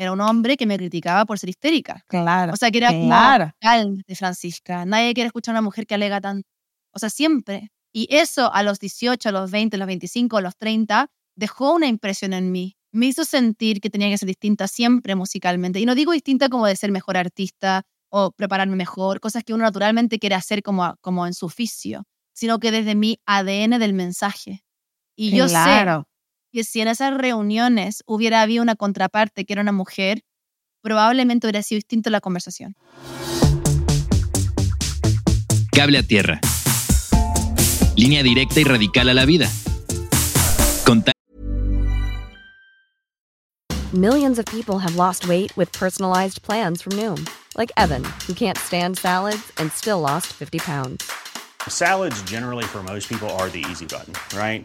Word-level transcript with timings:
era 0.00 0.12
un 0.12 0.20
hombre 0.22 0.56
que 0.56 0.64
me 0.64 0.78
criticaba 0.78 1.26
por 1.26 1.38
ser 1.38 1.50
histérica. 1.50 2.06
Claro. 2.08 2.54
O 2.54 2.56
sea, 2.56 2.70
que 2.70 2.78
era 2.78 2.88
claro. 2.88 3.52
como 3.60 3.96
de 4.06 4.16
Francisca. 4.16 4.86
Nadie 4.86 5.12
quiere 5.12 5.26
escuchar 5.26 5.54
a 5.54 5.58
una 5.58 5.62
mujer 5.62 5.86
que 5.86 5.94
alega 5.94 6.22
tanto. 6.22 6.48
O 6.94 6.98
sea, 6.98 7.10
siempre. 7.10 7.70
Y 7.92 8.08
eso 8.10 8.50
a 8.50 8.62
los 8.62 8.78
18, 8.78 9.28
a 9.28 9.32
los 9.32 9.50
20, 9.50 9.76
a 9.76 9.78
los 9.78 9.86
25, 9.86 10.38
a 10.38 10.40
los 10.40 10.56
30, 10.56 11.10
dejó 11.36 11.74
una 11.74 11.86
impresión 11.86 12.32
en 12.32 12.50
mí. 12.50 12.78
Me 12.92 13.06
hizo 13.06 13.26
sentir 13.26 13.82
que 13.82 13.90
tenía 13.90 14.08
que 14.08 14.16
ser 14.16 14.26
distinta 14.26 14.68
siempre 14.68 15.14
musicalmente. 15.16 15.80
Y 15.80 15.84
no 15.84 15.94
digo 15.94 16.12
distinta 16.12 16.48
como 16.48 16.66
de 16.66 16.76
ser 16.76 16.90
mejor 16.92 17.18
artista 17.18 17.82
o 18.08 18.32
prepararme 18.32 18.76
mejor, 18.76 19.20
cosas 19.20 19.44
que 19.44 19.52
uno 19.52 19.64
naturalmente 19.64 20.18
quiere 20.18 20.34
hacer 20.34 20.62
como, 20.62 20.96
como 21.02 21.26
en 21.26 21.34
su 21.34 21.44
oficio, 21.44 22.04
sino 22.32 22.58
que 22.58 22.70
desde 22.70 22.94
mi 22.94 23.20
ADN 23.26 23.78
del 23.78 23.92
mensaje. 23.92 24.64
Y 25.14 25.36
yo 25.36 25.46
claro. 25.46 26.04
sé 26.04 26.09
que 26.50 26.64
si 26.64 26.80
en 26.80 26.88
esas 26.88 27.16
reuniones 27.16 28.02
hubiera 28.06 28.42
habido 28.42 28.62
una 28.62 28.76
contraparte 28.76 29.44
que 29.44 29.52
era 29.52 29.62
una 29.62 29.72
mujer, 29.72 30.22
probablemente 30.82 31.46
hubiera 31.46 31.62
sido 31.62 31.78
distinta 31.78 32.10
la 32.10 32.20
conversación. 32.20 32.76
Cable 35.72 35.98
a 35.98 36.02
tierra. 36.02 36.40
Línea 37.96 38.22
directa 38.22 38.60
y 38.60 38.64
radical 38.64 39.08
a 39.08 39.14
la 39.14 39.24
vida. 39.24 39.48
Conta 40.84 41.12
Millions 43.92 44.38
of 44.38 44.46
people 44.46 44.78
have 44.78 44.94
lost 44.94 45.26
weight 45.26 45.52
with 45.56 45.72
personalized 45.72 46.42
plans 46.42 46.80
from 46.80 46.92
Noom, 46.92 47.28
like 47.56 47.72
Evan, 47.76 48.04
who 48.26 48.34
can't 48.34 48.56
stand 48.56 48.96
salads 48.96 49.50
and 49.58 49.72
still 49.72 50.00
lost 50.00 50.28
50 50.28 50.60
pounds. 50.60 51.10
Salads, 51.68 52.22
generally, 52.22 52.62
for 52.62 52.84
most 52.84 53.08
people, 53.08 53.28
are 53.30 53.48
the 53.48 53.64
easy 53.68 53.86
button, 53.86 54.14
right? 54.38 54.64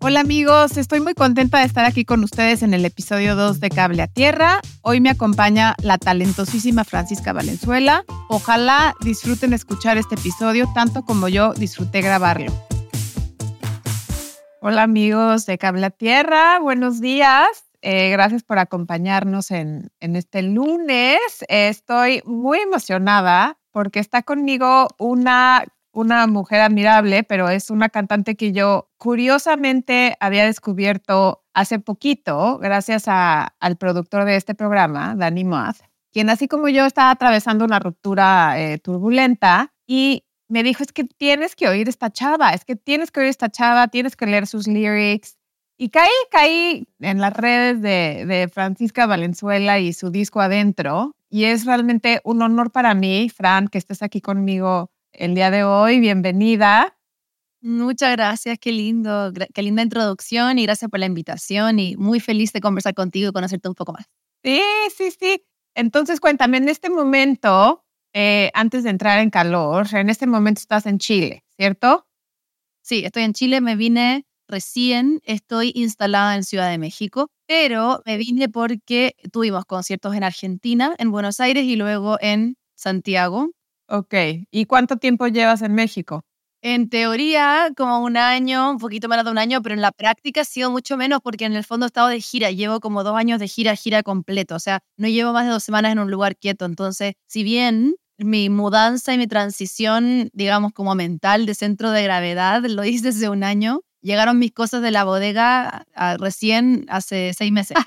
Hola 0.00 0.20
amigos, 0.20 0.76
estoy 0.76 1.00
muy 1.00 1.14
contenta 1.14 1.58
de 1.58 1.64
estar 1.64 1.84
aquí 1.84 2.04
con 2.04 2.22
ustedes 2.22 2.62
en 2.62 2.72
el 2.72 2.84
episodio 2.84 3.34
2 3.34 3.58
de 3.58 3.68
Cable 3.68 4.00
a 4.02 4.06
Tierra. 4.06 4.60
Hoy 4.82 5.00
me 5.00 5.10
acompaña 5.10 5.74
la 5.82 5.98
talentosísima 5.98 6.84
Francisca 6.84 7.32
Valenzuela. 7.32 8.04
Ojalá 8.28 8.94
disfruten 9.00 9.52
escuchar 9.52 9.98
este 9.98 10.14
episodio 10.14 10.70
tanto 10.72 11.04
como 11.04 11.28
yo 11.28 11.52
disfruté 11.52 12.00
grabarlo. 12.00 12.52
Hola 14.60 14.84
amigos 14.84 15.46
de 15.46 15.58
Cable 15.58 15.86
a 15.86 15.90
Tierra, 15.90 16.60
buenos 16.60 17.00
días. 17.00 17.48
Eh, 17.82 18.10
gracias 18.10 18.44
por 18.44 18.60
acompañarnos 18.60 19.50
en, 19.50 19.90
este 20.00 20.42
lunes. 20.42 21.18
Estoy 21.48 22.22
muy 22.24 22.58
emocionada 22.58 23.58
porque 23.72 23.98
está 23.98 24.22
conmigo 24.22 24.86
una 24.98 25.64
una 25.98 26.28
mujer 26.28 26.60
admirable, 26.60 27.24
pero 27.24 27.48
es 27.48 27.70
una 27.70 27.88
cantante 27.88 28.36
que 28.36 28.52
yo 28.52 28.88
curiosamente 28.98 30.16
había 30.20 30.44
descubierto 30.44 31.42
hace 31.54 31.80
poquito, 31.80 32.58
gracias 32.58 33.08
a, 33.08 33.54
al 33.58 33.76
productor 33.76 34.24
de 34.24 34.36
este 34.36 34.54
programa, 34.54 35.16
Danny 35.16 35.42
Moth, 35.42 35.78
quien 36.12 36.30
así 36.30 36.46
como 36.46 36.68
yo 36.68 36.86
estaba 36.86 37.10
atravesando 37.10 37.64
una 37.64 37.80
ruptura 37.80 38.60
eh, 38.60 38.78
turbulenta 38.78 39.74
y 39.88 40.24
me 40.46 40.62
dijo, 40.62 40.84
es 40.84 40.92
que 40.92 41.02
tienes 41.02 41.56
que 41.56 41.68
oír 41.68 41.88
esta 41.88 42.10
chava, 42.12 42.50
es 42.50 42.64
que 42.64 42.76
tienes 42.76 43.10
que 43.10 43.18
oír 43.20 43.28
esta 43.28 43.50
chava, 43.50 43.88
tienes 43.88 44.14
que 44.14 44.26
leer 44.26 44.46
sus 44.46 44.68
lyrics. 44.68 45.36
Y 45.76 45.90
caí, 45.90 46.08
caí 46.30 46.88
en 47.00 47.20
las 47.20 47.36
redes 47.36 47.82
de, 47.82 48.24
de 48.24 48.48
Francisca 48.48 49.06
Valenzuela 49.06 49.78
y 49.78 49.92
su 49.92 50.10
disco 50.10 50.40
adentro. 50.40 51.14
Y 51.28 51.44
es 51.44 51.66
realmente 51.66 52.20
un 52.24 52.40
honor 52.40 52.72
para 52.72 52.94
mí, 52.94 53.28
Fran, 53.28 53.68
que 53.68 53.78
estés 53.78 54.02
aquí 54.02 54.20
conmigo 54.20 54.90
el 55.18 55.34
día 55.34 55.50
de 55.50 55.64
hoy. 55.64 56.00
Bienvenida. 56.00 56.96
Muchas 57.60 58.12
gracias, 58.12 58.56
qué 58.60 58.70
lindo, 58.70 59.32
qué 59.52 59.62
linda 59.62 59.82
introducción 59.82 60.58
y 60.60 60.62
gracias 60.62 60.88
por 60.90 61.00
la 61.00 61.06
invitación 61.06 61.80
y 61.80 61.96
muy 61.96 62.20
feliz 62.20 62.52
de 62.52 62.60
conversar 62.60 62.94
contigo 62.94 63.28
y 63.28 63.32
conocerte 63.32 63.68
un 63.68 63.74
poco 63.74 63.92
más. 63.92 64.06
Sí, 64.44 64.62
sí, 64.96 65.10
sí. 65.10 65.42
Entonces 65.74 66.20
cuéntame, 66.20 66.58
en 66.58 66.68
este 66.68 66.88
momento, 66.88 67.84
eh, 68.12 68.50
antes 68.54 68.84
de 68.84 68.90
entrar 68.90 69.18
en 69.18 69.30
calor, 69.30 69.88
en 69.92 70.08
este 70.08 70.28
momento 70.28 70.60
estás 70.60 70.86
en 70.86 70.98
Chile, 70.98 71.44
¿cierto? 71.56 72.06
Sí, 72.82 73.04
estoy 73.04 73.24
en 73.24 73.32
Chile, 73.32 73.60
me 73.60 73.74
vine 73.74 74.24
recién, 74.46 75.20
estoy 75.24 75.72
instalada 75.74 76.36
en 76.36 76.44
Ciudad 76.44 76.70
de 76.70 76.78
México, 76.78 77.28
pero 77.46 78.02
me 78.06 78.16
vine 78.18 78.48
porque 78.48 79.16
tuvimos 79.32 79.64
conciertos 79.64 80.14
en 80.14 80.22
Argentina, 80.22 80.94
en 80.98 81.10
Buenos 81.10 81.40
Aires 81.40 81.64
y 81.64 81.74
luego 81.74 82.18
en 82.20 82.56
Santiago 82.76 83.50
Ok, 83.90 84.14
¿y 84.50 84.66
cuánto 84.66 84.98
tiempo 84.98 85.26
llevas 85.28 85.62
en 85.62 85.74
México? 85.74 86.22
En 86.60 86.90
teoría, 86.90 87.70
como 87.76 88.00
un 88.00 88.16
año, 88.18 88.70
un 88.70 88.78
poquito 88.78 89.08
menos 89.08 89.24
de 89.24 89.30
un 89.30 89.38
año, 89.38 89.62
pero 89.62 89.74
en 89.74 89.80
la 89.80 89.92
práctica 89.92 90.42
ha 90.42 90.44
sido 90.44 90.70
mucho 90.70 90.96
menos 90.96 91.20
porque 91.22 91.46
en 91.46 91.54
el 91.54 91.64
fondo 91.64 91.86
he 91.86 91.88
estado 91.88 92.08
de 92.08 92.20
gira. 92.20 92.50
Llevo 92.50 92.80
como 92.80 93.02
dos 93.02 93.16
años 93.16 93.38
de 93.38 93.48
gira, 93.48 93.76
gira 93.76 94.02
completo. 94.02 94.56
O 94.56 94.58
sea, 94.58 94.80
no 94.98 95.08
llevo 95.08 95.32
más 95.32 95.46
de 95.46 95.52
dos 95.52 95.62
semanas 95.62 95.92
en 95.92 96.00
un 96.00 96.10
lugar 96.10 96.36
quieto. 96.36 96.64
Entonces, 96.66 97.14
si 97.28 97.44
bien 97.44 97.94
mi 98.18 98.50
mudanza 98.50 99.14
y 99.14 99.18
mi 99.18 99.26
transición, 99.28 100.28
digamos, 100.32 100.72
como 100.72 100.94
mental 100.94 101.46
de 101.46 101.54
centro 101.54 101.90
de 101.90 102.02
gravedad, 102.02 102.62
lo 102.64 102.84
hice 102.84 103.06
desde 103.06 103.28
un 103.28 103.44
año, 103.44 103.80
llegaron 104.02 104.38
mis 104.38 104.52
cosas 104.52 104.82
de 104.82 104.90
la 104.90 105.04
bodega 105.04 105.86
recién 106.18 106.84
hace 106.88 107.32
seis 107.34 107.52
meses. 107.52 107.78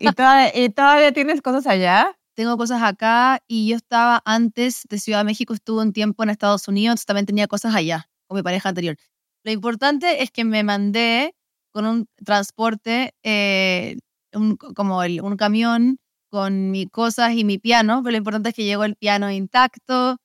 ¿Y, 0.00 0.10
todavía, 0.12 0.64
¿Y 0.64 0.70
todavía 0.70 1.12
tienes 1.12 1.42
cosas 1.42 1.66
allá? 1.66 2.17
Tengo 2.38 2.56
cosas 2.56 2.80
acá 2.84 3.42
y 3.48 3.66
yo 3.66 3.74
estaba 3.74 4.22
antes 4.24 4.84
de 4.88 5.00
Ciudad 5.00 5.18
de 5.18 5.24
México, 5.24 5.54
estuve 5.54 5.82
un 5.82 5.92
tiempo 5.92 6.22
en 6.22 6.30
Estados 6.30 6.68
Unidos, 6.68 7.04
también 7.04 7.26
tenía 7.26 7.48
cosas 7.48 7.74
allá 7.74 8.08
con 8.28 8.36
mi 8.36 8.44
pareja 8.44 8.68
anterior. 8.68 8.96
Lo 9.42 9.50
importante 9.50 10.22
es 10.22 10.30
que 10.30 10.44
me 10.44 10.62
mandé 10.62 11.34
con 11.72 11.84
un 11.84 12.06
transporte, 12.24 13.12
eh, 13.24 13.96
un, 14.32 14.56
como 14.56 15.02
el, 15.02 15.20
un 15.20 15.36
camión 15.36 15.98
con 16.30 16.70
mis 16.70 16.88
cosas 16.90 17.32
y 17.32 17.42
mi 17.42 17.58
piano, 17.58 18.02
pero 18.04 18.12
lo 18.12 18.18
importante 18.18 18.50
es 18.50 18.54
que 18.54 18.64
llegó 18.64 18.84
el 18.84 18.94
piano 18.94 19.28
intacto 19.32 20.18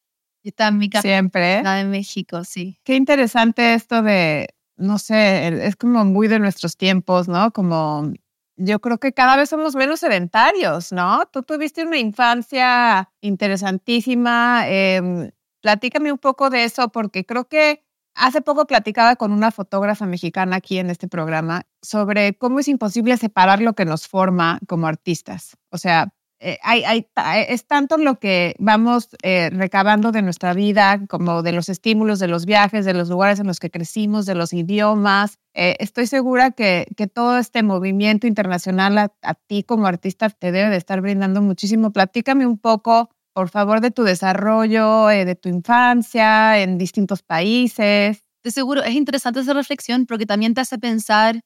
y 0.44 0.50
está 0.50 0.68
en 0.68 0.78
mi 0.78 0.92
casa. 0.92 1.02
Siempre. 1.02 1.64
de 1.64 1.86
México, 1.86 2.44
sí. 2.44 2.78
Qué 2.84 2.94
interesante 2.94 3.74
esto 3.74 4.04
de, 4.04 4.50
no 4.78 5.00
sé, 5.00 5.66
es 5.66 5.76
como 5.76 6.06
muy 6.06 6.28
de 6.28 6.38
nuestros 6.38 6.78
tiempos, 6.78 7.28
¿no? 7.28 7.50
Como 7.50 8.14
yo 8.56 8.80
creo 8.80 8.98
que 9.00 9.14
cada 9.14 9.36
vez 9.36 9.50
somos 9.50 9.76
menos 9.76 10.00
sedentarios, 10.00 10.92
¿no? 10.92 11.26
Tú 11.32 11.44
tuviste 11.44 11.84
una 11.84 11.98
infancia 11.98 13.10
interesantísima. 13.22 14.64
Eh, 14.68 15.32
platícame 15.62 16.12
un 16.12 16.20
poco 16.20 16.50
de 16.50 16.66
eso, 16.66 16.90
porque 16.90 17.26
creo 17.26 17.48
que 17.48 17.84
hace 18.16 18.42
poco 18.42 18.68
platicaba 18.68 19.16
con 19.16 19.32
una 19.32 19.52
fotógrafa 19.52 20.06
mexicana 20.06 20.58
aquí 20.58 20.78
en 20.78 20.90
este 20.90 21.08
programa 21.08 21.64
sobre 21.82 22.36
cómo 22.38 22.60
es 22.60 22.68
imposible 22.68 23.18
separar 23.18 23.62
lo 23.62 23.74
que 23.74 23.86
nos 23.86 24.08
forma 24.08 24.60
como 24.68 24.88
artistas. 24.88 25.58
O 25.72 25.78
sea, 25.78 26.14
eh, 26.46 26.60
hay, 26.62 26.84
hay, 26.84 27.08
es 27.48 27.66
tanto 27.68 27.98
lo 27.98 28.20
que 28.20 28.56
vamos 28.60 29.08
eh, 29.24 29.50
recabando 29.50 30.12
de 30.12 30.22
nuestra 30.22 30.54
vida, 30.54 31.00
como 31.08 31.42
de 31.42 31.54
los 31.54 31.70
estímulos, 31.70 32.20
de 32.20 32.28
los 32.28 32.46
viajes, 32.46 32.84
de 32.84 32.94
los 32.94 33.08
lugares 33.08 33.40
en 33.40 33.48
los 33.48 33.62
que 33.62 33.72
crecimos, 33.72 34.26
de 34.26 34.36
los 34.36 34.52
idiomas. 34.52 35.40
Eh, 35.54 35.78
estoy 35.80 36.06
segura 36.06 36.52
que, 36.52 36.88
que, 36.98 37.08
todo 37.08 37.38
este 37.38 37.64
movimiento 37.64 38.28
internacional 38.28 38.98
a, 38.98 39.14
a, 39.22 39.36
ti 39.36 39.64
como 39.64 39.88
artista 39.88 40.30
te 40.30 40.52
debe 40.52 40.70
de 40.70 40.78
estar 40.78 41.00
brindando 41.00 41.42
muchísimo. 41.42 41.94
Platícame 41.94 42.46
un 42.46 42.58
poco, 42.58 43.10
por 43.34 43.48
favor, 43.48 43.80
de 43.80 43.92
tu 43.92 44.04
desarrollo, 44.04 45.08
de 45.08 45.36
tu 45.36 45.48
infancia 45.48 46.60
en 46.60 46.78
distintos 46.78 47.24
países. 47.24 48.22
De 48.44 48.52
seguro, 48.52 48.84
es 48.84 48.96
interesante 48.96 49.40
esa 49.40 49.54
reflexión 49.54 50.06
porque 50.06 50.26
también 50.26 50.54
te 50.54 50.60
hace 50.60 50.78
pensar 50.78 51.40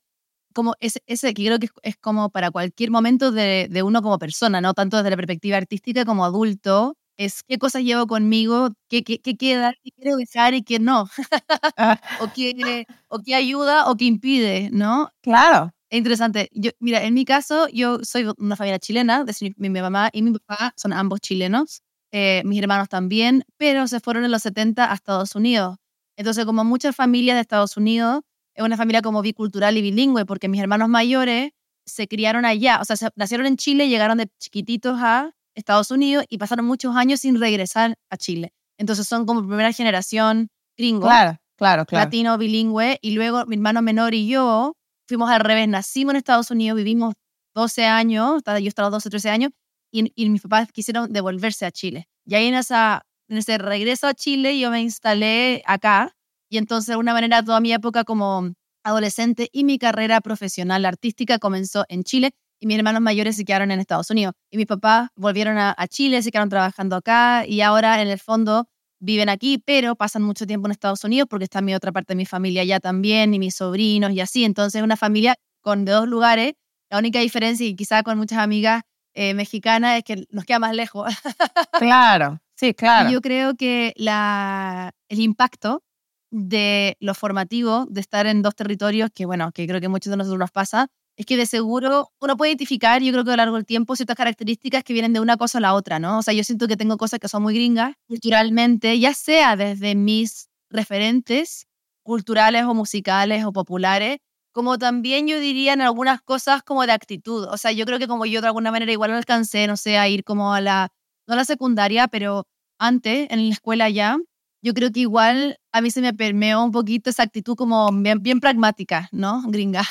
como 0.57 0.73
ese, 0.79 1.01
ese 1.05 1.35
que 1.35 1.45
creo 1.45 1.59
que 1.59 1.67
es, 1.67 1.71
es 1.83 1.97
como 1.97 2.31
para 2.31 2.49
cualquier 2.49 2.89
momento 2.89 3.31
de, 3.31 3.67
de, 3.69 3.83
uno 3.83 4.01
como 4.01 4.17
persona, 4.17 4.59
¿no? 4.59 4.73
Tanto 4.73 4.97
desde 4.97 5.11
la 5.11 5.15
perspectiva 5.15 5.55
artística 5.55 6.03
como 6.03 6.25
adulto, 6.25 6.95
es 7.15 7.43
qué 7.43 7.59
cosas 7.59 7.83
llevo 7.83 8.07
conmigo, 8.07 8.69
qué, 8.89 9.03
qué, 9.03 9.19
qué 9.19 9.37
queda, 9.37 9.73
qué 9.83 9.91
quiero 9.91 10.17
dejar 10.17 10.55
y 10.55 10.63
qué 10.63 10.79
no. 10.79 11.07
o, 12.21 12.33
qué, 12.33 12.87
o 13.07 13.19
qué 13.19 13.35
ayuda 13.35 13.87
o 13.91 13.95
qué 13.97 14.05
impide, 14.05 14.69
¿no? 14.71 15.11
Claro. 15.21 15.71
Es 15.91 15.99
interesante. 15.99 16.49
Yo, 16.53 16.71
mira, 16.79 17.03
en 17.03 17.13
mi 17.13 17.23
caso, 17.23 17.67
yo 17.69 17.99
soy 18.03 18.27
una 18.39 18.55
familia 18.55 18.79
chilena, 18.79 19.23
de 19.25 19.33
mi, 19.57 19.69
mi 19.69 19.81
mamá 19.81 20.09
y 20.11 20.23
mi 20.23 20.31
papá 20.33 20.73
son 20.75 20.91
ambos 20.91 21.19
chilenos, 21.21 21.83
eh, 22.11 22.41
mis 22.45 22.59
hermanos 22.59 22.89
también, 22.89 23.43
pero 23.57 23.87
se 23.87 23.99
fueron 23.99 24.25
en 24.25 24.31
los 24.31 24.41
70 24.41 24.91
a 24.91 24.95
Estados 24.95 25.35
Unidos. 25.35 25.77
Entonces, 26.17 26.45
como 26.45 26.63
muchas 26.63 26.95
familias 26.95 27.35
de 27.37 27.41
Estados 27.41 27.77
Unidos, 27.77 28.21
es 28.57 28.63
una 28.63 28.75
familia 28.75 29.01
como 29.01 29.21
bicultural 29.21 29.77
y 29.77 29.81
bilingüe, 29.81 30.25
porque 30.25 30.49
mis 30.49 30.59
hermanos 30.59 30.89
mayores 30.89 31.51
se 31.85 32.07
criaron 32.07 32.43
allá, 32.43 32.79
o 32.81 32.85
sea, 32.85 32.97
se, 32.97 33.09
nacieron 33.15 33.45
en 33.45 33.55
Chile, 33.55 33.87
llegaron 33.87 34.17
de 34.17 34.27
chiquititos 34.39 34.97
a 34.99 35.31
Estados 35.55 35.91
Unidos 35.91 36.25
y 36.27 36.39
pasaron 36.39 36.65
muchos 36.65 36.95
años 36.95 37.21
sin 37.21 37.39
regresar 37.39 37.97
a 38.09 38.17
Chile. 38.17 38.51
Entonces 38.77 39.07
son 39.07 39.25
como 39.25 39.41
primera 39.41 39.71
generación 39.71 40.49
gringo. 40.75 41.07
Claro. 41.07 41.37
Claro, 41.55 41.85
claro. 41.85 42.05
latino, 42.05 42.37
bilingüe, 42.37 42.99
y 43.01 43.11
luego 43.11 43.47
mi 43.47 43.55
hermano 43.55 43.81
menor 43.81 44.13
y 44.13 44.27
yo 44.27 44.75
fuimos 45.07 45.31
al 45.31 45.39
revés, 45.39 45.67
nacimos 45.67 46.13
en 46.13 46.17
Estados 46.17 46.51
Unidos, 46.51 46.77
vivimos 46.77 47.15
12 47.55 47.85
años, 47.85 48.43
yo 48.45 48.67
estaba 48.67 48.91
12, 48.91 49.09
13 49.09 49.29
años, 49.31 49.51
y, 49.91 50.11
y 50.15 50.29
mis 50.29 50.43
papás 50.43 50.71
quisieron 50.71 51.11
devolverse 51.11 51.65
a 51.65 51.71
Chile. 51.71 52.07
Y 52.25 52.35
ahí 52.35 52.45
en, 52.45 52.53
esa, 52.53 53.07
en 53.27 53.37
ese 53.37 53.57
regreso 53.57 54.05
a 54.05 54.13
Chile 54.13 54.59
yo 54.59 54.69
me 54.69 54.81
instalé 54.81 55.63
acá, 55.65 56.15
y 56.49 56.57
entonces 56.57 56.87
de 56.87 56.93
alguna 56.93 57.13
manera 57.13 57.43
toda 57.43 57.59
mi 57.59 57.73
época 57.73 58.03
como 58.03 58.53
adolescente 58.83 59.49
y 59.51 59.63
mi 59.63 59.77
carrera 59.77 60.21
profesional 60.21 60.85
artística 60.85 61.39
comenzó 61.39 61.85
en 61.89 62.03
Chile 62.03 62.31
y 62.59 62.67
mis 62.67 62.77
hermanos 62.77 63.01
mayores 63.01 63.35
se 63.35 63.45
quedaron 63.45 63.71
en 63.71 63.79
Estados 63.79 64.09
Unidos. 64.09 64.33
Y 64.49 64.57
mis 64.57 64.65
papás 64.65 65.09
volvieron 65.15 65.57
a, 65.57 65.75
a, 65.77 65.87
Chile, 65.87 66.21
se 66.21 66.31
quedaron 66.31 66.49
trabajando 66.49 66.95
acá 66.95 67.45
y 67.45 67.61
ahora 67.61 68.01
en 68.01 68.07
el 68.07 68.19
fondo 68.19 68.67
viven 68.99 69.29
aquí, 69.29 69.61
pero 69.63 69.95
pasan 69.95 70.23
mucho 70.23 70.47
tiempo 70.47 70.67
en 70.67 70.71
Estados 70.71 71.03
Unidos 71.03 71.27
porque 71.29 71.43
está 71.43 71.61
mi 71.61 71.75
otra 71.75 71.91
parte 71.91 72.13
de 72.13 72.15
mi 72.15 72.25
familia 72.25 72.63
allá 72.63 72.79
también 72.79 73.33
y 73.33 73.39
mis 73.39 73.55
sobrinos 73.55 74.11
y 74.11 74.21
así. 74.21 74.43
Entonces 74.43 74.81
una 74.81 74.97
familia 74.97 75.35
con 75.61 75.85
de 75.85 75.91
dos 75.91 76.07
lugares. 76.07 76.53
La 76.89 76.97
única 76.99 77.19
diferencia 77.19 77.65
y 77.67 77.75
quizá 77.75 78.01
con 78.01 78.17
muchas 78.17 78.39
amigas 78.39 78.83
eh, 79.13 79.33
mexicanas 79.33 79.97
es 79.97 80.03
que 80.03 80.25
nos 80.29 80.45
queda 80.45 80.59
más 80.59 80.73
lejos. 80.73 81.13
claro, 81.73 82.39
sí, 82.55 82.73
claro. 82.73 83.09
Y 83.09 83.13
yo 83.13 83.21
creo 83.21 83.55
que 83.55 83.93
la, 83.97 84.93
el 85.09 85.19
impacto 85.19 85.83
de 86.31 86.97
lo 86.99 87.13
formativo 87.13 87.85
de 87.89 88.01
estar 88.01 88.27
en 88.27 88.41
dos 88.41 88.55
territorios 88.55 89.09
que, 89.13 89.25
bueno, 89.25 89.51
que 89.51 89.67
creo 89.67 89.79
que 89.81 89.87
muchos 89.87 90.11
de 90.11 90.17
nosotros 90.17 90.39
nos 90.39 90.51
pasa, 90.51 90.87
es 91.17 91.25
que 91.25 91.35
de 91.35 91.45
seguro 91.45 92.11
uno 92.19 92.37
puede 92.37 92.51
identificar, 92.51 93.01
yo 93.01 93.11
creo 93.11 93.23
que 93.23 93.31
a 93.31 93.33
lo 93.33 93.37
largo 93.37 93.55
del 93.55 93.65
tiempo, 93.65 93.95
ciertas 93.95 94.15
características 94.15 94.83
que 94.83 94.93
vienen 94.93 95.13
de 95.13 95.19
una 95.19 95.35
cosa 95.35 95.57
a 95.57 95.61
la 95.61 95.73
otra, 95.73 95.99
¿no? 95.99 96.19
O 96.19 96.21
sea, 96.21 96.33
yo 96.33 96.43
siento 96.43 96.67
que 96.67 96.77
tengo 96.77 96.97
cosas 96.97 97.19
que 97.19 97.27
son 97.27 97.43
muy 97.43 97.55
gringas 97.55 97.93
culturalmente, 98.07 98.99
ya 98.99 99.13
sea 99.13 99.55
desde 99.55 99.95
mis 99.95 100.49
referentes 100.69 101.65
culturales 102.03 102.63
o 102.65 102.73
musicales 102.73 103.45
o 103.45 103.51
populares, 103.51 104.19
como 104.51 104.77
también 104.77 105.27
yo 105.27 105.39
diría 105.39 105.73
en 105.73 105.81
algunas 105.81 106.21
cosas 106.21 106.61
como 106.63 106.85
de 106.85 106.91
actitud. 106.91 107.45
O 107.45 107.57
sea, 107.57 107.71
yo 107.71 107.85
creo 107.85 107.99
que 107.99 108.07
como 108.07 108.25
yo 108.25 108.41
de 108.41 108.47
alguna 108.47 108.71
manera 108.71 108.91
igual 108.91 109.11
alcancé, 109.11 109.67
no 109.67 109.75
sé, 109.75 109.97
a 109.97 110.07
ir 110.07 110.23
como 110.23 110.53
a 110.53 110.61
la, 110.61 110.89
no 111.27 111.33
a 111.33 111.37
la 111.37 111.45
secundaria, 111.45 112.07
pero 112.07 112.45
antes 112.79 113.27
en 113.31 113.47
la 113.47 113.53
escuela 113.53 113.89
ya, 113.89 114.17
yo 114.61 114.73
creo 114.73 114.91
que 114.91 115.01
igual 115.01 115.57
a 115.71 115.81
mí 115.81 115.91
se 115.91 116.01
me 116.01 116.13
permeó 116.13 116.63
un 116.63 116.71
poquito 116.71 117.09
esa 117.09 117.23
actitud 117.23 117.55
como 117.55 117.89
bien, 117.91 118.21
bien 118.21 118.39
pragmática, 118.39 119.09
¿no? 119.11 119.43
Gringa. 119.47 119.83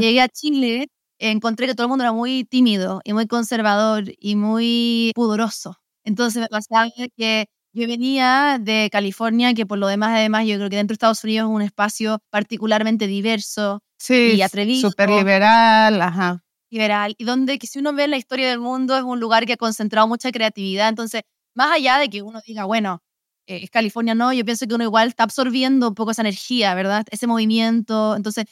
Llegué 0.00 0.20
a 0.20 0.28
Chile, 0.28 0.88
encontré 1.18 1.66
que 1.66 1.74
todo 1.74 1.86
el 1.86 1.90
mundo 1.90 2.04
era 2.04 2.12
muy 2.12 2.44
tímido 2.44 3.00
y 3.04 3.12
muy 3.12 3.26
conservador 3.26 4.04
y 4.18 4.36
muy 4.36 5.12
pudoroso. 5.14 5.76
Entonces 6.04 6.42
me 6.42 6.48
pasaba 6.48 6.90
que 7.16 7.46
yo 7.74 7.88
venía 7.88 8.58
de 8.60 8.88
California, 8.92 9.52
que 9.52 9.66
por 9.66 9.78
lo 9.78 9.88
demás, 9.88 10.10
además, 10.16 10.46
yo 10.46 10.56
creo 10.56 10.70
que 10.70 10.76
dentro 10.76 10.92
de 10.92 10.94
Estados 10.94 11.24
Unidos 11.24 11.48
es 11.48 11.54
un 11.54 11.62
espacio 11.62 12.20
particularmente 12.30 13.08
diverso 13.08 13.82
sí, 13.98 14.34
y 14.36 14.42
atrevido. 14.42 14.90
Súper 14.90 15.10
liberal, 15.10 16.00
ajá. 16.00 16.44
Liberal, 16.70 17.14
y 17.18 17.24
donde 17.24 17.58
que 17.58 17.66
si 17.66 17.80
uno 17.80 17.92
ve 17.92 18.06
la 18.06 18.16
historia 18.16 18.48
del 18.48 18.60
mundo 18.60 18.96
es 18.96 19.02
un 19.02 19.18
lugar 19.18 19.44
que 19.44 19.54
ha 19.54 19.56
concentrado 19.56 20.06
mucha 20.06 20.30
creatividad. 20.30 20.88
Entonces, 20.88 21.22
más 21.54 21.72
allá 21.72 21.98
de 21.98 22.08
que 22.08 22.22
uno 22.22 22.40
diga, 22.46 22.64
bueno, 22.64 23.02
eh, 23.46 23.60
es 23.64 23.70
California, 23.70 24.14
no, 24.14 24.32
yo 24.32 24.44
pienso 24.44 24.66
que 24.66 24.74
uno 24.74 24.84
igual 24.84 25.08
está 25.08 25.24
absorbiendo 25.24 25.88
un 25.88 25.94
poco 25.94 26.12
esa 26.12 26.22
energía, 26.22 26.74
¿verdad? 26.74 27.06
Ese 27.10 27.26
movimiento. 27.26 28.16
Entonces, 28.16 28.46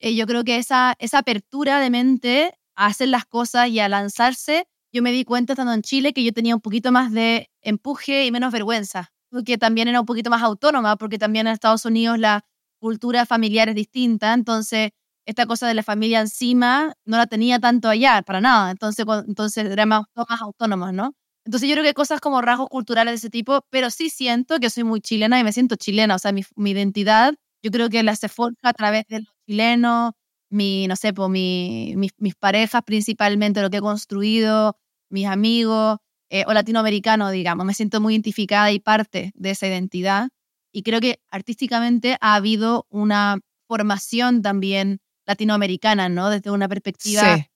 eh, 0.00 0.14
yo 0.14 0.26
creo 0.26 0.44
que 0.44 0.56
esa, 0.58 0.94
esa 0.98 1.18
apertura 1.18 1.80
de 1.80 1.90
mente 1.90 2.54
a 2.76 2.86
hacer 2.86 3.08
las 3.08 3.24
cosas 3.26 3.68
y 3.68 3.80
a 3.80 3.88
lanzarse, 3.88 4.66
yo 4.92 5.02
me 5.02 5.12
di 5.12 5.24
cuenta 5.24 5.54
estando 5.54 5.72
en 5.72 5.82
Chile 5.82 6.12
que 6.12 6.24
yo 6.24 6.32
tenía 6.32 6.54
un 6.54 6.60
poquito 6.60 6.92
más 6.92 7.12
de 7.12 7.50
empuje 7.62 8.26
y 8.26 8.30
menos 8.32 8.52
vergüenza, 8.52 9.12
porque 9.30 9.58
también 9.58 9.88
era 9.88 10.00
un 10.00 10.06
poquito 10.06 10.30
más 10.30 10.42
autónoma, 10.42 10.96
porque 10.96 11.18
también 11.18 11.46
en 11.46 11.54
Estados 11.54 11.84
Unidos 11.84 12.18
la 12.18 12.44
cultura 12.80 13.26
familiar 13.26 13.68
es 13.68 13.74
distinta, 13.74 14.34
entonces 14.34 14.90
esta 15.26 15.46
cosa 15.46 15.66
de 15.66 15.74
la 15.74 15.82
familia 15.82 16.20
encima 16.20 16.94
no 17.06 17.16
la 17.16 17.26
tenía 17.26 17.58
tanto 17.58 17.88
allá, 17.88 18.22
para 18.22 18.40
nada, 18.40 18.70
entonces, 18.70 19.06
entonces 19.26 19.64
era 19.66 19.86
más, 19.86 20.02
más 20.14 20.40
autónoma, 20.42 20.92
¿no? 20.92 21.14
Entonces 21.44 21.68
yo 21.68 21.74
creo 21.74 21.82
que 21.84 21.88
hay 21.88 21.94
cosas 21.94 22.20
como 22.20 22.40
rasgos 22.40 22.68
culturales 22.68 23.12
de 23.12 23.16
ese 23.16 23.30
tipo, 23.30 23.60
pero 23.70 23.90
sí 23.90 24.10
siento 24.10 24.58
que 24.58 24.70
soy 24.70 24.84
muy 24.84 25.00
chilena 25.00 25.38
y 25.40 25.44
me 25.44 25.52
siento 25.52 25.76
chilena, 25.76 26.14
o 26.16 26.18
sea, 26.18 26.32
mi, 26.32 26.42
mi 26.56 26.70
identidad 26.72 27.34
yo 27.62 27.70
creo 27.70 27.88
que 27.90 28.02
la 28.02 28.14
se 28.16 28.28
forja 28.28 28.56
a 28.62 28.72
través 28.74 29.04
de 29.08 29.20
los 29.20 29.28
chilenos, 29.46 30.12
mi, 30.50 30.86
no 30.86 30.96
sé, 30.96 31.12
pues, 31.14 31.30
mi, 31.30 31.94
mis, 31.96 32.12
mis 32.18 32.34
parejas 32.34 32.82
principalmente, 32.84 33.62
lo 33.62 33.70
que 33.70 33.78
he 33.78 33.80
construido, 33.80 34.76
mis 35.10 35.26
amigos, 35.26 35.98
eh, 36.30 36.44
o 36.46 36.52
latinoamericanos, 36.52 37.32
digamos, 37.32 37.64
me 37.66 37.74
siento 37.74 38.00
muy 38.00 38.14
identificada 38.14 38.70
y 38.72 38.80
parte 38.80 39.32
de 39.34 39.50
esa 39.50 39.66
identidad. 39.66 40.28
Y 40.72 40.82
creo 40.82 41.00
que 41.00 41.20
artísticamente 41.30 42.16
ha 42.20 42.34
habido 42.34 42.86
una 42.90 43.38
formación 43.68 44.42
también 44.42 45.00
latinoamericana, 45.26 46.08
¿no? 46.08 46.28
Desde 46.30 46.50
una 46.50 46.68
perspectiva 46.68 47.36
Sí. 47.36 47.46